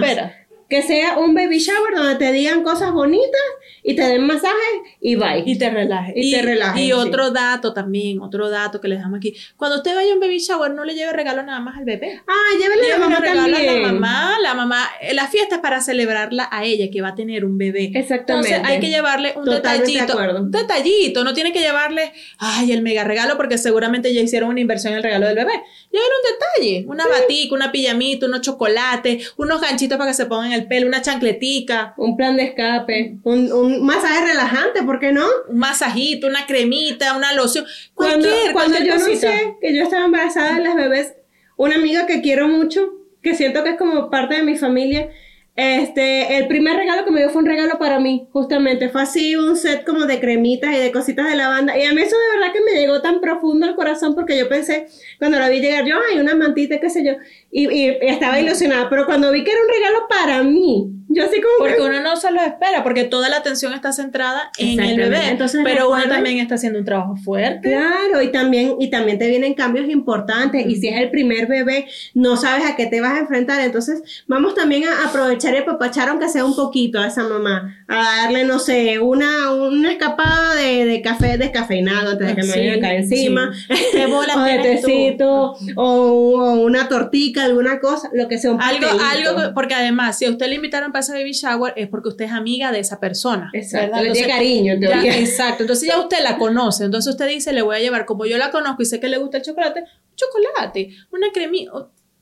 Que 0.70 0.82
sea 0.82 1.18
un 1.18 1.34
baby 1.34 1.58
shower 1.58 1.94
donde 1.96 2.14
te 2.14 2.32
digan 2.32 2.62
cosas 2.62 2.92
bonitas 2.92 3.40
y 3.82 3.96
te 3.96 4.02
den 4.02 4.24
masajes 4.26 4.54
y 5.00 5.16
bye. 5.16 5.42
Y 5.44 5.58
te 5.58 5.68
relajes. 5.68 6.14
Y 6.16 6.30
te 6.30 6.42
relajes, 6.42 6.80
Y 6.80 6.86
sí. 6.86 6.92
otro 6.92 7.30
dato 7.32 7.72
también, 7.74 8.20
otro 8.20 8.48
dato 8.50 8.80
que 8.80 8.86
les 8.88 9.00
damos 9.00 9.16
aquí. 9.18 9.34
Cuando 9.56 9.78
usted 9.78 9.94
vaya 9.94 10.12
a 10.12 10.14
un 10.14 10.20
baby 10.20 10.38
shower, 10.38 10.70
no 10.72 10.84
le 10.84 10.94
lleve 10.94 11.12
regalo 11.12 11.42
nada 11.42 11.58
más 11.60 11.76
al 11.76 11.84
bebé. 11.84 12.20
Ah, 12.26 12.56
llévele 12.60 12.92
a 12.92 12.98
la 12.98 13.06
Llévele 13.06 13.08
mamá 13.08 13.20
regalo 13.20 13.52
también. 13.52 13.68
a 13.68 13.72
la 13.88 13.92
mamá. 13.92 14.36
La 14.42 14.54
mamá, 14.54 14.88
eh, 15.00 15.12
la 15.14 15.26
fiesta 15.26 15.56
es 15.56 15.60
para 15.60 15.80
celebrarla 15.80 16.48
a 16.52 16.64
ella, 16.64 16.88
que 16.92 17.00
va 17.02 17.08
a 17.08 17.14
tener 17.14 17.44
un 17.44 17.58
bebé. 17.58 17.90
Exactamente. 17.94 18.54
Entonces 18.54 18.60
hay 18.64 18.80
que 18.80 18.88
llevarle 18.90 19.32
un 19.36 19.44
Totalmente 19.44 19.92
detallito. 19.92 20.40
Un 20.40 20.50
detallito. 20.52 21.24
No 21.24 21.34
tiene 21.34 21.52
que 21.52 21.60
llevarle, 21.60 22.12
ay, 22.38 22.70
el 22.72 22.82
mega 22.82 23.02
regalo, 23.04 23.36
porque 23.36 23.58
seguramente 23.58 24.14
ya 24.14 24.20
hicieron 24.20 24.50
una 24.50 24.60
inversión 24.60 24.92
en 24.92 24.98
el 24.98 25.02
regalo 25.02 25.26
del 25.26 25.34
bebé. 25.34 25.52
Llévele 25.92 26.10
un 26.22 26.32
detalle. 26.32 26.84
Una 26.88 27.08
batica, 27.08 27.54
una 27.54 27.72
pijamita, 27.72 28.26
unos 28.26 28.42
chocolates, 28.42 29.32
unos 29.36 29.60
ganchitos 29.60 29.98
para 29.98 30.10
que 30.10 30.14
se 30.14 30.26
pongan 30.26 30.46
en 30.46 30.52
el 30.60 30.68
pelo, 30.68 30.86
una 30.86 31.02
chancletica, 31.02 31.94
Un 31.96 32.16
plan 32.16 32.36
de 32.36 32.44
escape, 32.44 33.16
un, 33.24 33.52
un 33.52 33.84
masaje 33.84 34.24
relajante, 34.26 34.82
¿por 34.84 35.00
qué 35.00 35.10
no? 35.12 35.26
un 35.48 35.58
masajito, 35.58 36.28
una 36.28 36.46
cremita, 36.46 37.16
una 37.16 37.32
loción. 37.32 37.64
Cuando, 37.94 38.28
Cualquier, 38.28 38.52
cuando 38.52 38.72
cualquier 38.76 38.98
yo 38.98 39.04
cosita. 39.04 39.28
anuncié 39.30 39.56
que 39.60 39.74
yo 39.76 39.82
estaba 39.82 40.04
embarazada 40.04 40.54
de 40.54 40.60
las 40.64 40.74
bebés, 40.76 41.14
una 41.56 41.74
amiga 41.74 42.06
que 42.06 42.22
quiero 42.22 42.46
mucho, 42.46 42.88
que 43.22 43.34
siento 43.34 43.64
que 43.64 43.70
es 43.70 43.76
como 43.76 44.10
parte 44.10 44.36
de 44.36 44.42
mi 44.44 44.56
familia, 44.56 45.10
este, 45.56 46.38
el 46.38 46.48
primer 46.48 46.76
regalo 46.76 47.04
que 47.04 47.10
me 47.10 47.20
dio 47.20 47.30
fue 47.30 47.42
un 47.42 47.48
regalo 47.48 47.78
para 47.78 47.98
mí, 47.98 48.28
justamente. 48.32 48.88
Fue 48.88 49.02
así 49.02 49.36
un 49.36 49.56
set 49.56 49.84
como 49.84 50.06
de 50.06 50.20
cremitas 50.20 50.74
y 50.74 50.78
de 50.78 50.92
cositas 50.92 51.28
de 51.28 51.36
lavanda. 51.36 51.76
Y 51.76 51.84
a 51.84 51.92
mí 51.92 52.00
eso 52.00 52.16
de 52.16 52.38
verdad 52.38 52.52
que 52.52 52.60
me 52.62 52.80
llegó 52.80 53.02
tan 53.02 53.20
profundo 53.20 53.66
al 53.66 53.74
corazón 53.74 54.14
porque 54.14 54.38
yo 54.38 54.48
pensé, 54.48 54.86
cuando 55.18 55.38
la 55.38 55.48
vi 55.48 55.60
llegar, 55.60 55.84
yo, 55.84 55.96
ay, 56.10 56.18
una 56.18 56.34
mantita, 56.34 56.80
qué 56.80 56.88
sé 56.88 57.04
yo. 57.04 57.12
Y, 57.52 57.68
y 57.68 57.96
estaba 58.02 58.38
ilusionada. 58.40 58.88
Pero 58.88 59.06
cuando 59.06 59.32
vi 59.32 59.42
que 59.44 59.50
era 59.50 59.60
un 59.60 59.68
regalo 59.68 60.06
para 60.08 60.42
mí, 60.44 60.86
yo 61.08 61.24
así 61.24 61.40
como 61.40 61.66
que- 61.66 61.74
Porque 61.74 61.82
uno 61.90 62.00
no 62.00 62.14
se 62.16 62.30
lo 62.30 62.40
espera, 62.40 62.84
porque 62.84 63.02
toda 63.02 63.28
la 63.28 63.38
atención 63.38 63.72
está 63.72 63.92
centrada 63.92 64.52
en 64.58 64.78
el 64.78 64.96
bebé. 64.96 65.28
Entonces, 65.30 65.60
pero 65.64 65.90
uno 65.90 66.04
también 66.08 66.38
está 66.38 66.54
haciendo 66.54 66.78
un 66.78 66.84
trabajo 66.84 67.16
fuerte. 67.16 67.68
Claro, 67.70 68.22
y 68.22 68.30
también, 68.30 68.76
y 68.78 68.88
también 68.90 69.18
te 69.18 69.26
vienen 69.26 69.54
cambios 69.54 69.88
importantes. 69.88 70.64
Y 70.68 70.76
si 70.76 70.86
es 70.86 71.00
el 71.00 71.10
primer 71.10 71.48
bebé, 71.48 71.86
no 72.14 72.36
sabes 72.36 72.64
a 72.64 72.76
qué 72.76 72.86
te 72.86 73.00
vas 73.00 73.14
a 73.14 73.18
enfrentar. 73.18 73.60
Entonces, 73.62 74.24
vamos 74.28 74.54
también 74.54 74.84
a 74.84 75.08
aprovechar 75.08 75.52
y 75.54 75.56
apapachar, 75.56 76.08
aunque 76.10 76.28
sea 76.28 76.44
un 76.44 76.54
poquito, 76.54 77.00
a 77.00 77.08
esa 77.08 77.24
mamá. 77.24 77.76
A 77.88 78.22
darle, 78.22 78.44
no 78.44 78.60
sé, 78.60 79.00
una, 79.00 79.50
una 79.52 79.90
escapada 79.90 80.54
de, 80.54 80.84
de 80.84 81.02
café 81.02 81.36
descafeinado 81.36 82.12
antes 82.12 82.28
de 82.28 82.34
que 82.36 82.42
me 82.42 82.52
Sí, 82.52 82.58
vayan 82.60 82.78
a 82.78 82.80
caer 82.80 83.00
encima. 83.00 83.52
¿Qué 83.92 84.06
bola 84.06 84.34
o 84.36 84.42
de 84.44 84.58
tecito, 84.60 85.56
o, 85.74 85.82
o 85.82 86.52
una 86.60 86.88
tortica, 86.88 87.39
alguna 87.40 87.80
cosa, 87.80 88.10
lo 88.12 88.28
que 88.28 88.38
sea, 88.38 88.52
un 88.52 88.60
Algo, 88.62 88.80
pastelito. 88.88 89.28
algo, 89.30 89.42
que- 89.48 89.54
porque 89.54 89.74
además, 89.74 90.18
si 90.18 90.24
a 90.26 90.30
usted 90.30 90.46
le 90.48 90.54
invitaron 90.56 90.92
para 90.92 91.00
ese 91.00 91.12
baby 91.12 91.32
shower, 91.32 91.72
es 91.76 91.88
porque 91.88 92.08
usted 92.10 92.26
es 92.26 92.32
amiga 92.32 92.72
de 92.72 92.78
esa 92.80 93.00
persona. 93.00 93.50
Exacto, 93.52 93.86
¿verdad? 93.88 94.02
le 94.04 94.12
tiene 94.12 94.28
cariño, 94.28 94.74
ya, 94.80 95.02
exacto. 95.18 95.62
Entonces 95.64 95.88
ya 95.88 95.98
usted 95.98 96.18
la 96.22 96.38
conoce. 96.38 96.84
Entonces 96.84 97.10
usted 97.12 97.28
dice, 97.28 97.52
le 97.52 97.62
voy 97.62 97.76
a 97.76 97.80
llevar, 97.80 98.06
como 98.06 98.26
yo 98.26 98.38
la 98.38 98.50
conozco 98.50 98.82
y 98.82 98.86
sé 98.86 99.00
que 99.00 99.08
le 99.08 99.18
gusta 99.18 99.38
el 99.38 99.42
chocolate, 99.42 99.80
un 99.80 100.16
chocolate, 100.16 100.90
una 101.12 101.32
cremita, 101.32 101.72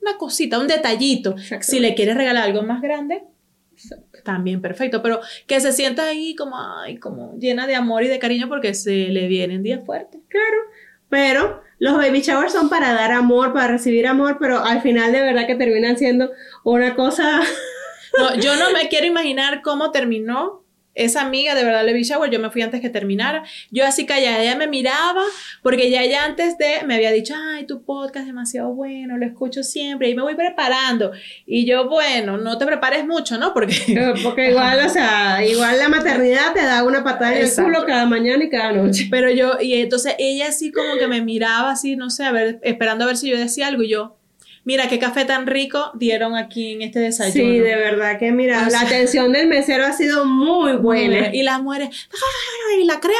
una 0.01 0.17
cosita, 0.17 0.59
un 0.59 0.67
detallito. 0.67 1.35
Si 1.61 1.79
le 1.79 1.93
quiere 1.95 2.13
regalar 2.13 2.43
algo 2.45 2.61
más 2.63 2.81
grande, 2.81 3.23
también 4.23 4.61
perfecto. 4.61 5.01
Pero 5.01 5.21
que 5.47 5.59
se 5.59 5.71
sienta 5.71 6.07
ahí 6.07 6.35
como, 6.35 6.55
ay, 6.57 6.97
como 6.97 7.37
llena 7.37 7.67
de 7.67 7.75
amor 7.75 8.03
y 8.03 8.07
de 8.07 8.19
cariño 8.19 8.47
porque 8.49 8.73
se 8.73 8.91
le 9.09 9.27
vienen 9.27 9.63
días 9.63 9.81
fuertes. 9.85 10.21
Claro, 10.27 10.57
pero 11.09 11.61
los 11.79 11.95
baby 11.95 12.21
showers 12.21 12.53
son 12.53 12.69
para 12.69 12.93
dar 12.93 13.11
amor, 13.11 13.53
para 13.53 13.67
recibir 13.67 14.07
amor, 14.07 14.37
pero 14.39 14.63
al 14.63 14.81
final 14.81 15.11
de 15.11 15.21
verdad 15.21 15.47
que 15.47 15.55
terminan 15.55 15.97
siendo 15.97 16.31
una 16.63 16.95
cosa 16.95 17.41
No, 18.17 18.35
yo 18.35 18.55
no 18.55 18.71
me 18.71 18.87
quiero 18.89 19.05
imaginar 19.05 19.61
cómo 19.61 19.91
terminó 19.91 20.58
esa 20.95 21.21
amiga 21.21 21.55
de 21.55 21.63
verdad 21.63 21.85
Levi 21.85 22.03
Shower, 22.03 22.29
yo 22.29 22.39
me 22.39 22.49
fui 22.49 22.61
antes 22.61 22.81
que 22.81 22.89
terminara. 22.89 23.43
Yo 23.71 23.85
así 23.85 24.05
callada, 24.05 24.41
ella 24.41 24.55
me 24.55 24.67
miraba, 24.67 25.23
porque 25.63 25.89
ya 25.89 26.03
ella 26.03 26.25
antes 26.25 26.57
de 26.57 26.83
me 26.85 26.95
había 26.95 27.11
dicho, 27.11 27.33
ay, 27.37 27.65
tu 27.65 27.83
podcast 27.83 28.23
es 28.23 28.25
demasiado 28.27 28.73
bueno, 28.73 29.17
lo 29.17 29.25
escucho 29.25 29.63
siempre 29.63 30.09
y 30.09 30.15
me 30.15 30.21
voy 30.21 30.35
preparando. 30.35 31.11
Y 31.45 31.65
yo, 31.65 31.87
bueno, 31.89 32.37
no 32.37 32.57
te 32.57 32.65
prepares 32.65 33.05
mucho, 33.05 33.37
¿no? 33.37 33.53
Porque, 33.53 33.75
porque 34.23 34.49
igual, 34.49 34.85
o 34.85 34.89
sea, 34.89 35.45
igual 35.45 35.79
la 35.79 35.89
maternidad 35.89 36.53
te 36.53 36.61
da 36.61 36.83
una 36.83 37.03
patada 37.03 37.35
en 37.35 37.45
el 37.45 37.53
culo 37.53 37.85
cada 37.85 38.05
mañana 38.05 38.43
y 38.43 38.49
cada 38.49 38.73
noche. 38.73 39.07
Pero 39.09 39.31
yo, 39.31 39.57
y 39.59 39.75
entonces 39.75 40.15
ella 40.19 40.49
así 40.49 40.71
como 40.71 40.97
que 40.97 41.07
me 41.07 41.21
miraba 41.21 41.71
así, 41.71 41.95
no 41.95 42.09
sé, 42.09 42.25
a 42.25 42.31
ver, 42.31 42.59
esperando 42.63 43.05
a 43.05 43.07
ver 43.07 43.17
si 43.17 43.29
yo 43.29 43.37
decía 43.37 43.67
algo 43.67 43.83
y 43.83 43.89
yo, 43.89 44.18
Mira 44.69 44.87
qué 44.87 44.99
café 44.99 45.25
tan 45.25 45.47
rico 45.47 45.89
dieron 45.95 46.35
aquí 46.35 46.73
en 46.73 46.83
este 46.83 46.99
desayuno. 46.99 47.53
Sí, 47.53 47.57
de 47.57 47.75
verdad 47.75 48.19
que 48.19 48.31
mira, 48.31 48.69
la 48.69 48.81
atención 48.81 49.33
del 49.33 49.47
mesero 49.47 49.83
ha 49.83 49.93
sido 49.93 50.25
muy 50.25 50.73
buena. 50.73 51.33
Y 51.33 51.41
las 51.41 51.59
mujeres, 51.59 51.89
y 52.79 52.83
la 52.83 52.99
crema, 52.99 53.17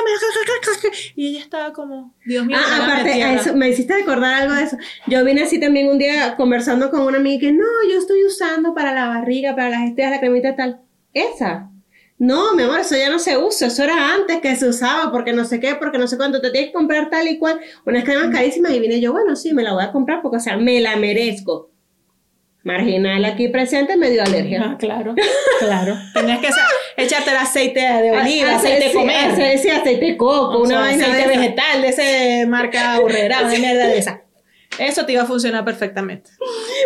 y 1.16 1.30
ella 1.30 1.40
estaba 1.40 1.74
como, 1.74 2.14
Dios 2.24 2.46
mío. 2.46 2.56
Ah, 2.60 2.84
aparte, 2.84 3.52
me 3.56 3.68
hiciste 3.68 3.96
recordar 3.96 4.44
algo 4.44 4.54
de 4.54 4.62
eso. 4.62 4.78
Yo 5.08 5.26
vine 5.26 5.42
así 5.42 5.60
también 5.60 5.90
un 5.90 5.98
día 5.98 6.36
conversando 6.36 6.92
con 6.92 7.02
una 7.02 7.18
amiga 7.18 7.40
que 7.40 7.52
no, 7.52 7.66
yo 7.92 7.98
estoy 7.98 8.24
usando 8.26 8.76
para 8.76 8.94
la 8.94 9.08
barriga, 9.08 9.56
para 9.56 9.72
las 9.72 9.90
estrellas, 9.90 10.12
la 10.12 10.20
cremita 10.20 10.56
tal. 10.56 10.82
Esa. 11.16 11.72
No, 12.20 12.54
mi 12.54 12.64
amor, 12.64 12.82
eso 12.82 12.98
ya 12.98 13.10
no 13.10 13.18
se 13.18 13.38
usa, 13.38 13.68
eso 13.68 13.82
era 13.82 14.14
antes 14.14 14.42
que 14.42 14.54
se 14.58 14.68
usaba, 14.68 15.10
porque 15.10 15.32
no 15.32 15.46
sé 15.46 15.62
qué, 15.62 15.76
porque 15.76 15.98
no 15.98 16.06
sé 16.06 16.18
cuánto, 16.18 16.42
te 16.42 16.52
tienes 16.52 16.72
que 16.72 16.74
comprar 16.74 17.10
tal 17.10 17.30
y 17.30 17.38
cual, 17.38 17.62
unas 17.86 18.04
cremas 18.04 18.30
carísimas 18.36 18.74
y 18.74 18.80
vine 18.82 19.00
yo, 19.00 19.14
bueno, 19.14 19.38
sí, 19.38 19.54
me 19.54 19.64
la 19.64 19.72
voy 19.72 19.86
a 19.86 19.94
comprar 19.94 20.22
porque, 20.22 20.36
o 20.36 20.40
sea, 20.42 20.58
me 20.58 20.82
la 20.82 20.98
merezco. 20.98 21.72
Marginal 22.62 23.24
aquí 23.24 23.48
presente 23.48 23.96
me 23.96 24.10
dio 24.10 24.22
alergia. 24.22 24.62
Ah, 24.66 24.78
claro, 24.78 25.16
claro. 25.60 25.96
Tenías 26.14 26.40
que 26.40 26.50
echarte 26.98 27.30
el 27.30 27.38
aceite 27.38 27.80
de 27.80 28.12
oliva, 28.12 28.58
aceite 28.58 28.90
de 28.90 28.94
comer. 28.94 29.58
Sí, 29.58 29.70
aceite 29.70 30.06
de 30.06 30.18
coco, 30.18 30.60
una 30.60 30.82
vaina 30.82 31.06
aceite 31.06 31.26
vegetal 31.26 31.82
de 31.82 31.88
ese 31.88 32.46
marca 32.48 32.96
aburrera, 32.96 33.48
de 33.48 33.60
mierda 33.60 33.88
de 33.88 33.98
esa. 33.98 34.24
Eso 34.78 35.06
te 35.06 35.14
iba 35.14 35.24
a 35.24 35.26
funcionar 35.26 35.64
perfectamente. 35.64 36.32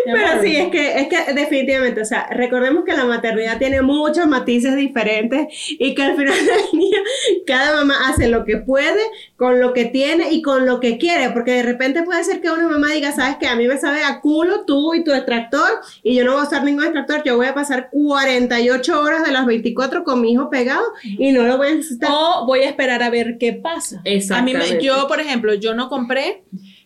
Pero 0.12 0.42
sí, 0.42 0.56
es 0.56 0.70
que, 0.70 1.00
es 1.00 1.08
que 1.08 1.34
definitivamente, 1.34 2.02
o 2.02 2.06
sea, 2.06 2.28
recordemos 2.32 2.84
que 2.84 2.94
la 2.94 3.06
maternidad 3.06 3.58
tiene 3.58 3.82
muchos 3.82 4.28
matices 4.28 4.76
diferentes 4.76 5.48
y 5.70 5.96
que 5.96 6.04
al 6.04 6.16
final 6.16 6.36
del 6.46 6.80
día 6.80 7.00
cada 7.46 7.76
mamá 7.78 7.96
hace 8.10 8.28
lo 8.28 8.46
que 8.46 8.58
puede 8.58 9.02
con 9.36 9.60
lo 9.60 9.74
que 9.74 9.86
tiene 9.86 10.32
y 10.32 10.42
con 10.42 10.66
lo 10.66 10.80
que 10.80 10.98
quiere, 10.98 11.30
porque 11.32 11.52
de 11.52 11.64
repente 11.64 12.04
puede 12.04 12.24
ser 12.24 12.42
que 12.42 12.52
una 12.52 12.68
mamá 12.68 12.92
diga, 12.94 13.12
sabes 13.12 13.38
que 13.38 13.48
a 13.48 13.56
mí 13.56 13.68
me 13.68 13.78
sabe 13.78 14.04
a 14.04 14.20
culo 14.20 14.66
tú 14.66 14.94
y 14.94 15.04
tu 15.04 15.12
extractor 15.12 15.70
y 16.02 16.16
yo 16.16 16.26
no 16.26 16.34
voy 16.34 16.42
a 16.42 16.48
usar 16.48 16.64
ningún 16.64 16.84
extractor, 16.84 17.24
yo 17.24 17.36
voy 17.36 17.48
a 17.48 17.54
pasar 17.54 17.90
48 17.92 19.02
horas 19.02 19.26
de 19.26 19.32
las 19.32 19.46
24 19.46 20.04
con 20.04 20.22
mi 20.22 20.34
hijo 20.34 20.50
pegado 20.50 20.84
y 21.04 21.32
no 21.32 21.44
lo 21.44 21.58
voy 21.58 21.68
a 21.68 21.76
necesitar. 21.76 22.10
O 22.12 22.46
voy 22.46 22.62
a 22.62 22.70
esperar 22.70 23.04
a 23.04 23.10
ver 23.10 23.38
qué 23.40 23.54
pasa. 23.54 24.02
Exactamente. 24.04 24.74
A 24.74 24.76
mí 24.76 24.84
yo, 24.84 25.08
por 25.08 25.20
ejemplo, 25.20 25.54
yo 25.54 25.74
no 25.74 25.90
compré 25.90 26.44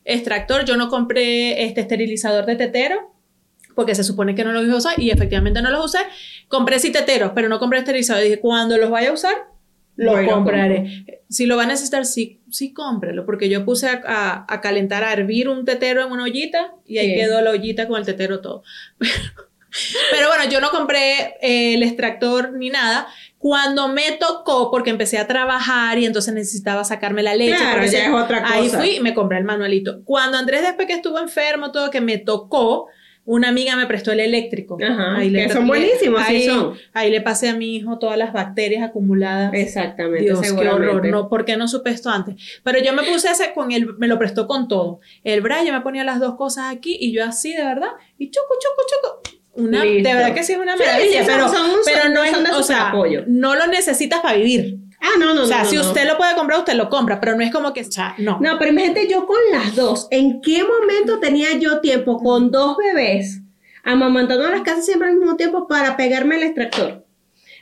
extractor, 0.08 0.65
yo 0.65 0.78
no 0.78 0.89
compré 0.89 1.65
este 1.65 1.82
esterilizador 1.82 2.46
de 2.46 2.56
tetero 2.56 3.13
porque 3.76 3.93
se 3.93 4.04
supone 4.04 4.34
que 4.34 4.43
no 4.43 4.52
los 4.54 4.63
iba 4.63 4.74
a 4.74 4.78
usar 4.78 5.00
y 5.00 5.12
efectivamente 5.12 5.62
no 5.62 5.70
los 5.70 5.86
usé. 5.86 6.00
Compré 6.48 6.80
sí 6.80 6.91
teteros, 6.91 7.34
pero 7.36 7.48
no 7.48 7.60
compré 7.60 7.78
esterilizador. 7.80 8.24
Dije, 8.24 8.39
cuando 8.39 8.76
los 8.78 8.89
vaya 8.89 9.10
a 9.10 9.13
usar, 9.13 9.36
los 9.96 10.20
compraré. 10.28 11.22
Si 11.30 11.46
lo 11.46 11.58
va 11.58 11.63
a 11.63 11.67
necesitar, 11.67 12.06
sí, 12.06 12.41
sí 12.50 12.74
cómprelo, 12.74 13.26
porque 13.26 13.50
yo 13.50 13.65
puse 13.65 13.88
a, 13.88 14.46
a, 14.48 14.62
calentar, 14.62 15.04
a 15.04 15.13
hervir 15.13 15.50
un 15.50 15.65
tetero 15.65 16.04
en 16.04 16.12
una 16.12 16.24
ollita 16.24 16.74
y 16.86 17.00
ahí 17.00 17.15
quedó 17.15 17.41
la 17.41 17.52
ollita 17.52 17.88
con 17.88 18.00
el 18.00 18.06
tetero 18.06 18.39
todo. 18.39 18.63
Pero 18.98 19.46
bueno, 20.27 20.49
yo 20.49 20.61
no 20.61 20.69
compré 20.71 21.35
eh, 21.41 21.73
el 21.75 21.83
extractor 21.83 22.53
ni 22.53 22.69
nada. 22.69 23.07
Cuando 23.37 23.87
me 23.87 24.13
tocó, 24.13 24.71
porque 24.71 24.89
empecé 24.89 25.19
a 25.19 25.27
trabajar 25.27 25.99
y 25.99 26.05
entonces 26.05 26.33
necesitaba 26.33 26.83
sacarme 26.83 27.21
la 27.21 27.35
leche. 27.35 27.55
Claro, 27.55 27.85
ya 27.85 28.05
es 28.05 28.13
otra 28.13 28.41
cosa. 28.41 28.53
Ahí 28.53 28.69
fui 28.69 28.95
y 28.95 28.99
me 28.99 29.13
compré 29.13 29.37
el 29.37 29.43
manualito. 29.43 30.03
Cuando 30.05 30.37
Andrés, 30.37 30.63
después 30.63 30.87
que 30.87 30.93
estuvo 30.93 31.19
enfermo, 31.19 31.71
todo 31.71 31.91
que 31.91 32.01
me 32.01 32.17
tocó, 32.17 32.87
una 33.27 33.49
amiga 33.49 33.75
me 33.75 33.85
prestó 33.87 34.13
el 34.13 34.21
eléctrico. 34.21 34.77
Ajá, 34.81 35.17
ahí 35.17 35.31
que 35.33 35.49
son 35.49 35.67
buenísimos, 35.67 36.21
ahí, 36.21 36.45
son. 36.45 36.75
Ahí 36.93 37.11
le 37.11 37.19
pasé 37.19 37.49
a 37.49 37.55
mi 37.55 37.75
hijo 37.75 37.99
todas 37.99 38.17
las 38.17 38.31
bacterias 38.31 38.81
acumuladas. 38.81 39.53
Exactamente, 39.53 40.23
Dios, 40.23 40.39
qué 40.41 40.67
horror. 40.69 41.05
No, 41.05 41.27
¿Por 41.27 41.43
qué 41.43 41.57
no 41.57 41.67
supe 41.67 41.89
esto 41.89 42.09
antes? 42.09 42.35
Pero 42.63 42.79
yo 42.79 42.93
me 42.93 43.03
puse 43.03 43.29
ese 43.29 43.53
con 43.53 43.73
él, 43.73 43.95
me 43.97 44.07
lo 44.07 44.17
prestó 44.17 44.47
con 44.47 44.69
todo. 44.69 45.01
El 45.25 45.41
Brian 45.41 45.73
me 45.73 45.81
ponía 45.81 46.05
las 46.05 46.21
dos 46.21 46.35
cosas 46.35 46.73
aquí 46.73 46.97
y 46.99 47.11
yo 47.11 47.25
así, 47.25 47.53
de 47.53 47.65
verdad, 47.65 47.89
y 48.17 48.31
choco, 48.31 48.55
choco, 48.61 49.21
choco. 49.21 49.37
Una, 49.58 49.84
de 49.84 50.02
verdad 50.02 50.34
que 50.34 50.43
sí 50.43 50.54
es 50.54 50.60
una 50.60 50.76
maravilla, 50.76 51.24
pero, 51.26 51.52
pero 51.84 52.10
no 52.10 52.24
es, 52.24 52.34
o 52.54 52.63
sea, 52.63 52.89
apoyo. 52.89 53.24
no 53.28 53.56
lo 53.56 53.67
necesitas 53.67 54.20
para 54.20 54.38
vivir. 54.38 54.78
Ah, 55.02 55.17
no, 55.20 55.28
no, 55.28 55.34
no. 55.34 55.41
O 55.43 55.46
sea, 55.48 55.63
no, 55.63 55.70
si 55.70 55.78
usted 55.78 56.08
lo 56.08 56.17
puede 56.17 56.36
comprar, 56.36 56.60
usted 56.60 56.76
lo 56.76 56.89
compra, 56.89 57.20
pero 57.20 57.36
no 57.36 57.43
es 57.43 57.52
como 57.52 57.74
que, 57.74 57.82
o 57.82 57.91
sea, 57.91 58.15
no. 58.17 58.39
No, 58.39 58.58
pero 58.60 58.72
imagínate 58.72 59.08
yo 59.08 59.26
con 59.26 59.38
las 59.52 59.76
dos, 59.76 60.08
¿en 60.12 60.41
qué 60.41 60.63
momento 60.63 61.20
tenía 61.20 61.58
yo 61.58 61.80
tiempo 61.82 62.17
con 62.17 62.52
dos 62.52 62.78
bebés 62.78 63.41
amamantando 63.84 64.50
las 64.50 64.62
casas 64.62 64.86
siempre 64.86 65.08
al 65.10 65.15
mismo 65.15 65.38
tiempo 65.38 65.67
para 65.67 65.98
pegarme 65.98 66.36
el 66.36 66.43
extractor? 66.43 67.08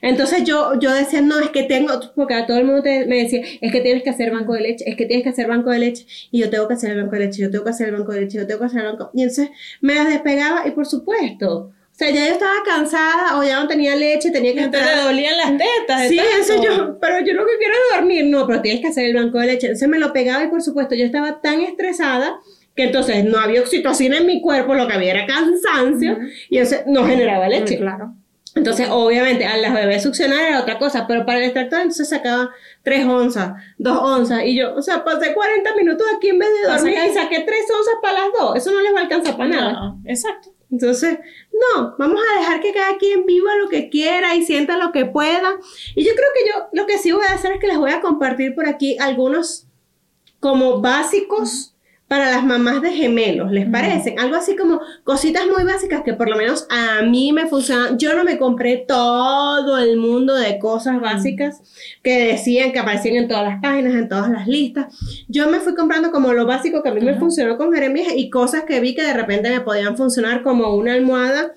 Entonces 0.02 0.44
yo, 0.44 0.80
yo 0.80 0.94
decía, 0.94 1.22
no, 1.22 1.40
es 1.40 1.50
que 1.50 1.64
tengo, 1.64 1.94
porque 2.16 2.36
a 2.36 2.46
todo 2.46 2.58
el 2.58 2.66
mundo 2.66 2.84
me 2.84 3.24
decía, 3.24 3.42
es 3.62 3.72
que 3.72 3.82
tienes 3.82 4.04
que 4.04 4.10
hacer 4.10 4.32
banco 4.32 4.54
de 4.54 4.62
leche, 4.62 4.88
es 4.88 4.96
que 4.96 5.06
tienes 5.06 5.24
que 5.24 5.30
hacer 5.30 5.48
banco 5.48 5.72
de 5.72 5.80
leche, 5.80 6.06
y 6.32 6.42
yo 6.42 6.50
tengo 6.50 6.68
que 6.68 6.76
hacer 6.76 6.92
el 6.92 7.02
banco 7.02 7.14
de 7.14 7.26
leche, 7.26 7.42
yo 7.42 7.50
tengo 7.50 7.64
que 7.64 7.70
hacer 7.72 7.88
el 7.88 7.96
banco 7.96 8.12
de 8.12 8.22
leche, 8.22 8.38
yo 8.38 8.46
tengo 8.46 8.60
que 8.60 8.66
hacer 8.68 8.82
el 8.82 8.88
banco. 8.88 9.10
Y 9.14 9.24
entonces 9.24 9.50
me 9.82 9.96
las 9.96 10.08
despegaba 10.08 10.68
y 10.68 10.72
por 10.72 10.86
supuesto, 10.86 11.72
o 11.96 11.98
sea, 11.98 12.10
ya 12.10 12.28
yo 12.28 12.34
estaba 12.34 12.56
cansada 12.66 13.40
o 13.40 13.44
ya 13.46 13.58
no 13.58 13.70
tenía 13.70 13.96
leche, 13.96 14.30
tenía 14.30 14.54
que 14.54 14.66
estar... 14.66 14.84
Te 14.84 15.02
dolían 15.02 15.38
las 15.38 15.52
tetas. 15.52 16.10
Sí, 16.10 16.20
eso 16.20 16.62
yo, 16.62 17.00
pero 17.00 17.26
yo 17.26 17.34
lo 17.34 17.46
que 17.46 17.58
quiero 17.58 17.74
es 17.74 17.96
dormir. 17.98 18.26
No, 18.26 18.46
pero 18.46 18.62
tienes 18.62 18.82
que 18.82 18.90
hacer 18.90 19.06
el 19.06 19.16
banco 19.16 19.40
de 19.40 19.46
leche. 19.46 19.68
Entonces 19.68 19.88
me 19.88 19.98
lo 19.98 20.12
pegaba 20.12 20.44
y 20.44 20.48
por 20.48 20.62
supuesto 20.62 20.94
yo 20.94 21.06
estaba 21.06 21.40
tan 21.40 21.62
estresada 21.62 22.42
que 22.76 22.84
entonces 22.84 23.24
no 23.24 23.40
había 23.40 23.62
oxitocina 23.62 24.18
en 24.18 24.26
mi 24.26 24.42
cuerpo, 24.42 24.76
lo 24.76 24.90
que 24.90 24.94
había 24.94 25.12
era 25.14 25.26
cansancio 25.26 26.18
y 26.50 26.58
eso 26.58 26.76
no 26.86 27.06
generaba 27.06 27.48
leche. 27.48 27.78
claro. 27.78 28.14
Entonces, 28.56 28.88
obviamente, 28.90 29.46
a 29.46 29.56
las 29.58 29.74
bebés 29.74 30.04
succionar 30.04 30.42
era 30.42 30.62
otra 30.62 30.78
cosa, 30.78 31.08
pero 31.08 31.26
para 31.26 31.40
el 31.40 31.46
extractor 31.46 31.80
entonces 31.80 32.08
sacaba 32.08 32.52
3 32.84 33.06
onzas, 33.06 33.54
2 33.78 33.98
onzas, 34.02 34.44
y 34.46 34.56
yo, 34.56 34.76
o 34.76 34.82
sea, 34.82 35.04
pasé 35.04 35.34
40 35.34 35.76
minutos 35.76 36.08
aquí 36.16 36.30
en 36.30 36.40
vez 36.40 36.50
de 36.62 36.72
dormir 36.72 36.96
y 37.10 37.14
saqué 37.14 37.42
3 37.42 37.48
onzas 37.48 37.96
para 38.02 38.20
las 38.20 38.28
dos. 38.38 38.56
Eso 38.56 38.72
no 38.72 38.82
les 38.82 38.94
va 38.94 39.00
a 39.00 39.02
alcanzar 39.04 39.36
para 39.36 39.50
nada. 39.50 39.72
No, 39.74 40.02
exacto. 40.06 40.56
Entonces, 40.72 41.20
no, 41.56 41.96
vamos 41.98 42.20
a 42.20 42.40
dejar 42.40 42.60
que 42.62 42.74
cada 42.74 42.98
quien 42.98 43.26
viva 43.26 43.56
lo 43.56 43.70
que 43.70 43.90
quiera 43.90 44.36
y 44.36 44.46
sienta 44.46 44.78
lo 44.78 44.92
que 44.92 45.06
pueda. 45.06 45.56
Y 45.96 46.04
yo 46.04 46.12
creo 46.14 46.28
que 46.34 46.50
yo 46.50 46.68
lo 46.74 46.86
que 46.86 46.98
sí 46.98 47.12
voy 47.12 47.26
a 47.26 47.34
hacer 47.34 47.54
es 47.54 47.60
que 47.60 47.68
les 47.68 47.78
voy 47.78 47.92
a 47.92 48.02
compartir 48.02 48.56
por 48.56 48.68
aquí 48.68 48.98
algunos 49.00 49.68
como 50.40 50.82
básicos 50.82 51.75
para 52.08 52.30
las 52.30 52.46
mamás 52.46 52.82
de 52.84 52.92
gemelos, 52.92 53.52
¿les 53.52 53.68
parecen? 53.68 54.20
Algo 54.20 54.36
así 54.36 54.56
como 54.56 54.80
cositas 55.04 55.44
muy 55.48 55.64
básicas 55.64 56.04
que 56.04 56.14
por 56.14 56.30
lo 56.30 56.36
menos 56.36 56.68
a 56.70 57.02
mí 57.02 57.32
me 57.34 57.48
funcionan. 57.48 57.98
Yo 57.98 58.16
no 58.16 58.24
me 58.24 58.38
compré 58.38 58.86
todo 58.88 59.80
el 59.80 59.98
mundo 59.98 60.36
de 60.36 60.60
cosas 60.60 61.02
básicas 61.02 61.62
que 62.04 62.28
decían 62.28 62.72
que 62.72 62.80
aparecían 62.80 63.16
en 63.16 63.28
todas 63.28 63.44
las 63.44 63.60
páginas, 63.60 63.96
en 63.96 64.08
todas 64.08 64.30
las 64.30 64.48
listas. 64.48 64.96
Yo 65.28 65.50
me 65.50 65.60
fui 65.60 65.74
comprando 65.74 66.12
como 66.12 66.34
lo 66.34 66.46
básico 66.46 66.84
que 66.84 66.90
a 66.90 66.94
mí 66.94 67.02
me 67.02 67.16
funcionó 67.16 67.58
con 67.58 67.74
Jeremías 67.74 68.14
y 68.16 68.30
cosas 68.30 68.64
que 68.64 68.80
vi 68.80 68.94
que 68.94 69.04
de 69.04 69.14
repente 69.14 69.50
me 69.50 69.62
podían 69.62 69.98
funcionar 69.98 70.44
como 70.44 70.76
una 70.76 70.94
almohada 70.94 71.54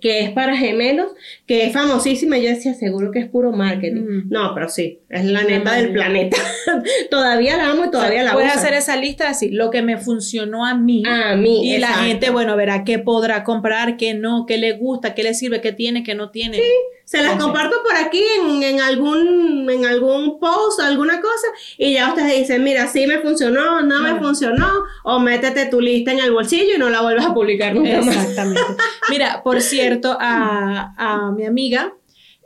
que 0.00 0.20
es 0.20 0.30
para 0.30 0.56
gemelos, 0.56 1.12
que 1.46 1.66
es 1.66 1.72
famosísima. 1.72 2.38
Yo 2.38 2.48
decía, 2.48 2.74
seguro 2.74 3.10
que 3.10 3.20
es 3.20 3.28
puro 3.28 3.52
marketing. 3.52 4.02
Mm. 4.02 4.28
No, 4.30 4.52
pero 4.54 4.68
sí, 4.68 5.00
es 5.08 5.24
la 5.24 5.42
neta 5.42 5.74
del 5.74 5.92
planeta. 5.92 6.36
todavía 7.10 7.56
la 7.56 7.70
amo 7.70 7.86
y 7.86 7.90
todavía 7.90 8.22
la 8.22 8.32
Puedes 8.32 8.50
uso. 8.50 8.60
hacer 8.60 8.74
esa 8.74 8.96
lista 8.96 9.24
de 9.24 9.30
decir 9.30 9.50
lo 9.52 9.70
que 9.70 9.82
me 9.82 9.98
funcionó 9.98 10.66
a 10.66 10.74
mí. 10.74 11.02
A 11.06 11.36
mí, 11.36 11.74
Y 11.74 11.78
la 11.78 11.88
gente, 11.88 12.30
bueno, 12.30 12.56
verá 12.56 12.84
qué 12.84 12.98
podrá 12.98 13.44
comprar, 13.44 13.96
qué 13.96 14.14
no, 14.14 14.46
qué 14.46 14.58
le 14.58 14.72
gusta, 14.72 15.14
qué 15.14 15.22
le 15.22 15.34
sirve, 15.34 15.60
qué 15.60 15.72
tiene, 15.72 16.02
qué 16.02 16.14
no 16.14 16.30
tiene. 16.30 16.60
Se 17.04 17.20
las 17.22 17.42
comparto 17.42 17.74
por 17.82 17.96
aquí 17.96 18.22
en, 18.38 18.62
en 18.62 18.80
algún 18.80 19.68
en 19.68 19.84
algún 19.84 20.38
post 20.38 20.78
o 20.78 20.82
alguna 20.84 21.20
cosa 21.20 21.48
y 21.76 21.94
ya 21.94 22.08
ustedes 22.10 22.38
dicen, 22.38 22.62
mira, 22.62 22.86
sí 22.86 23.04
me 23.08 23.18
funcionó, 23.18 23.82
no 23.82 24.00
me 24.00 24.14
funcionó, 24.20 24.68
o 25.02 25.18
métete 25.18 25.66
tu 25.66 25.80
lista 25.80 26.12
en 26.12 26.20
el 26.20 26.30
bolsillo 26.30 26.76
y 26.76 26.78
no 26.78 26.88
la 26.88 27.00
vuelvas 27.00 27.26
a 27.26 27.34
publicar 27.34 27.74
nunca 27.74 28.00
más. 28.02 28.14
Exactamente. 28.14 28.62
Mira, 29.10 29.42
por 29.42 29.60
cierto, 29.60 29.79
a, 30.18 30.94
a 30.96 31.32
mi 31.32 31.44
amiga, 31.44 31.94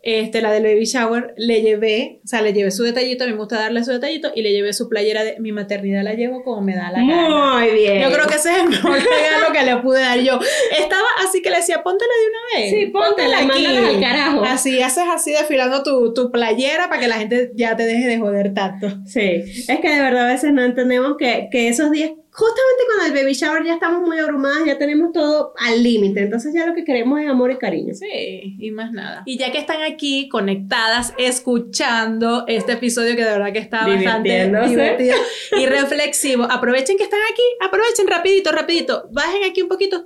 este, 0.07 0.43
la 0.43 0.53
del 0.53 0.65
baby 0.65 0.85
shower, 0.85 1.33
le 1.39 1.63
llevé, 1.63 2.21
o 2.23 2.27
sea, 2.27 2.43
le 2.43 2.53
llevé 2.53 2.71
su 2.71 2.83
detallito, 2.83 3.25
a 3.25 3.27
mí 3.27 3.33
me 3.33 3.39
gusta 3.39 3.57
darle 3.59 3.83
su 3.85 3.91
detallito, 3.91 4.31
y 4.35 4.43
le 4.43 4.53
llevé 4.53 4.75
su 4.75 4.91
playera 4.91 5.25
de 5.25 5.41
mi 5.41 5.51
maternidad, 5.51 6.05
la 6.05 6.13
llevo 6.13 6.45
como 6.45 6.61
me 6.61 6.77
da 6.77 6.91
la 6.91 6.99
gana. 6.99 7.55
Muy 7.55 7.71
bien. 7.71 8.03
Yo 8.03 8.13
creo 8.13 8.27
que 8.27 8.35
ese 8.35 8.51
es 8.51 8.59
el 8.59 8.69
mejor 8.69 8.93
regalo 8.99 9.51
que 9.55 9.63
le 9.63 9.79
pude 9.79 10.03
dar 10.03 10.21
yo. 10.21 10.39
Estaba 10.79 11.07
así 11.27 11.41
que 11.41 11.49
le 11.49 11.57
decía, 11.57 11.83
póntela 11.83 12.13
de 12.13 12.29
una 12.29 12.61
vez. 12.61 12.71
Sí, 12.71 12.87
póntela, 12.93 13.43
mándalas 13.45 13.95
al 13.95 14.01
carajo. 14.01 14.45
Así, 14.45 14.83
haces 14.83 15.05
así 15.11 15.33
desfilando 15.33 15.83
tu, 15.83 16.13
tu 16.13 16.31
playera 16.31 16.91
para 16.91 17.01
que 17.01 17.09
la 17.09 17.17
gente 17.17 17.53
ya 17.55 17.75
te 17.75 17.87
deje 17.87 18.07
de 18.07 18.19
joder 18.19 18.53
tanto. 18.53 18.89
Sí, 19.07 19.21
es 19.21 19.81
que 19.81 19.89
de 19.89 20.03
verdad 20.03 20.29
a 20.29 20.33
veces 20.33 20.53
no 20.53 20.63
entendemos 20.63 21.17
que, 21.19 21.49
que 21.51 21.69
esos 21.69 21.91
días 21.91 22.11
justamente 22.35 22.83
con 22.91 23.07
el 23.07 23.13
baby 23.13 23.33
shower 23.33 23.65
ya 23.65 23.75
estamos 23.75 24.03
muy 24.03 24.19
abrumadas, 24.19 24.67
ya 24.67 24.77
tenemos 24.77 25.13
todo 25.13 25.55
al 25.57 25.83
límite, 25.83 26.23
entonces 26.23 26.53
ya 26.53 26.67
lo 26.67 26.75
que 26.75 26.83
queremos 26.85 27.21
es 27.21 27.29
amor 27.29 27.53
y 27.53 27.59
cariño. 27.59 27.95
Sí, 27.95 28.57
y 28.59 28.71
más 28.73 28.91
nada. 28.91 29.23
Y 29.25 29.39
ya 29.39 29.53
que 29.53 29.59
están 29.59 29.83
aquí 29.83 30.29
conectadas, 30.29 31.15
escuchando 31.17 32.45
este 32.49 32.73
episodio 32.73 33.15
que 33.15 33.25
de 33.25 33.31
verdad 33.31 33.53
que 33.53 33.61
está 33.61 33.87
bastante 33.87 34.49
divertido 34.69 35.17
y 35.57 35.67
reflexivo, 35.67 36.43
aprovechen 36.51 36.97
que 36.97 37.05
están 37.05 37.21
aquí, 37.31 37.43
aprovechen 37.61 38.09
rapidito, 38.09 38.51
rapidito, 38.51 39.09
bajen 39.13 39.45
aquí 39.49 39.63
un 39.63 39.69
poquito 39.69 40.05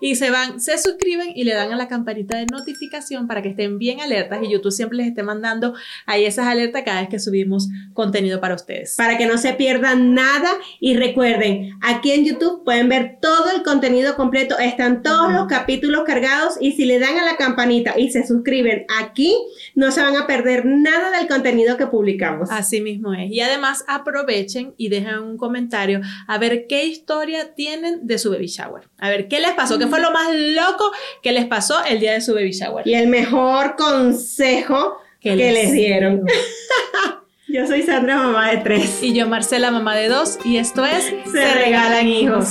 y 0.00 0.14
se 0.14 0.30
van, 0.30 0.60
se 0.60 0.78
suscriben 0.78 1.32
y 1.34 1.44
le 1.44 1.52
dan 1.52 1.72
a 1.74 1.76
la 1.76 1.88
campanita 1.88 2.38
de 2.38 2.46
notificación 2.46 3.26
para 3.26 3.42
que 3.42 3.50
estén 3.50 3.78
bien 3.78 4.00
alertas 4.00 4.42
y 4.42 4.50
YouTube 4.50 4.72
siempre 4.72 4.96
les 4.96 5.08
esté 5.08 5.22
mandando 5.22 5.74
ahí 6.06 6.24
esas 6.24 6.46
alertas 6.46 6.84
cada 6.84 7.00
vez 7.00 7.10
que 7.10 7.18
subimos 7.18 7.68
contenido 7.92 8.40
para 8.40 8.54
ustedes. 8.54 8.94
Para 8.96 9.18
que 9.18 9.26
no 9.26 9.36
se 9.36 9.52
pierdan 9.52 10.14
nada 10.14 10.50
y 10.80 10.96
recuerden, 10.96 11.65
aquí 11.80 12.12
en 12.12 12.24
YouTube 12.24 12.64
pueden 12.64 12.88
ver 12.88 13.18
todo 13.20 13.50
el 13.54 13.62
contenido 13.62 14.16
completo, 14.16 14.58
están 14.58 15.02
todos 15.02 15.32
los 15.32 15.46
capítulos 15.46 16.04
cargados 16.04 16.54
y 16.60 16.72
si 16.72 16.84
le 16.84 16.98
dan 16.98 17.18
a 17.18 17.24
la 17.24 17.36
campanita 17.36 17.98
y 17.98 18.10
se 18.10 18.26
suscriben 18.26 18.86
aquí, 19.00 19.36
no 19.74 19.90
se 19.90 20.02
van 20.02 20.16
a 20.16 20.26
perder 20.26 20.64
nada 20.64 21.16
del 21.18 21.28
contenido 21.28 21.76
que 21.76 21.86
publicamos. 21.86 22.50
Así 22.50 22.80
mismo 22.80 23.12
es. 23.14 23.30
Y 23.30 23.40
además 23.40 23.84
aprovechen 23.88 24.74
y 24.76 24.88
dejen 24.88 25.18
un 25.18 25.36
comentario 25.36 26.00
a 26.26 26.38
ver 26.38 26.66
qué 26.66 26.84
historia 26.84 27.54
tienen 27.54 28.06
de 28.06 28.18
su 28.18 28.30
baby 28.30 28.46
shower. 28.46 28.88
A 28.98 29.10
ver 29.10 29.28
qué 29.28 29.40
les 29.40 29.52
pasó, 29.52 29.78
qué 29.78 29.86
fue 29.86 30.00
lo 30.00 30.10
más 30.10 30.28
loco 30.34 30.90
que 31.22 31.32
les 31.32 31.46
pasó 31.46 31.84
el 31.84 32.00
día 32.00 32.12
de 32.12 32.20
su 32.20 32.34
baby 32.34 32.52
shower. 32.52 32.86
Y 32.86 32.94
el 32.94 33.08
mejor 33.08 33.76
consejo 33.76 34.98
que, 35.20 35.36
les, 35.36 35.72
dieron. 35.72 36.24
Yo 37.56 37.66
soy 37.66 37.82
Sandra, 37.84 38.18
mamá 38.18 38.50
de 38.50 38.58
tres. 38.58 39.02
Y 39.02 39.14
yo, 39.14 39.26
Marcela, 39.30 39.70
mamá 39.70 39.96
de 39.96 40.08
dos. 40.08 40.38
Y 40.44 40.58
esto 40.58 40.84
es 40.84 41.04
Se, 41.32 41.54
Regalan 41.54 42.06
Hijos. 42.06 42.50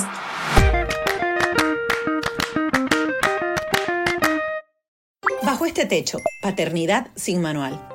Bajo 5.43 5.67
este 5.67 5.85
techo, 5.85 6.17
paternidad 6.41 7.09
sin 7.15 7.39
manual 7.39 7.94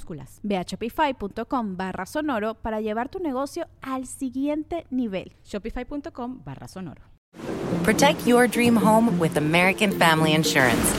Ve 0.43 0.57
a 0.57 0.63
shopify.com 0.63 1.77
barra 1.77 2.05
sonoro 2.05 2.55
para 2.55 2.81
llevar 2.81 3.09
tu 3.09 3.19
negocio 3.19 3.67
al 3.81 4.05
siguiente 4.05 4.85
nivel. 4.89 5.33
Shopify.com 5.43 6.41
barra 6.43 6.67
sonoro. 6.67 7.01
Protect 7.83 8.27
your 8.27 8.47
dream 8.47 8.75
home 8.75 9.17
with 9.19 9.37
American 9.37 9.91
Family 9.91 10.33
Insurance. 10.33 10.93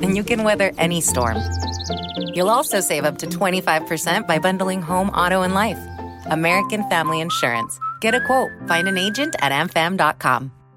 And 0.00 0.16
you 0.16 0.24
can 0.24 0.44
weather 0.44 0.72
any 0.78 1.00
storm. 1.00 1.38
You'll 2.34 2.50
also 2.50 2.80
save 2.80 3.04
up 3.04 3.18
to 3.18 3.26
25% 3.26 4.26
by 4.26 4.38
bundling 4.38 4.82
home, 4.82 5.10
auto, 5.10 5.42
and 5.42 5.54
life. 5.54 5.78
American 6.26 6.88
Family 6.88 7.20
Insurance. 7.20 7.78
Get 8.00 8.14
a 8.14 8.20
quote. 8.20 8.50
Find 8.66 8.88
an 8.88 8.98
agent 8.98 9.36
at 9.40 9.52
amfam.com. 9.52 10.63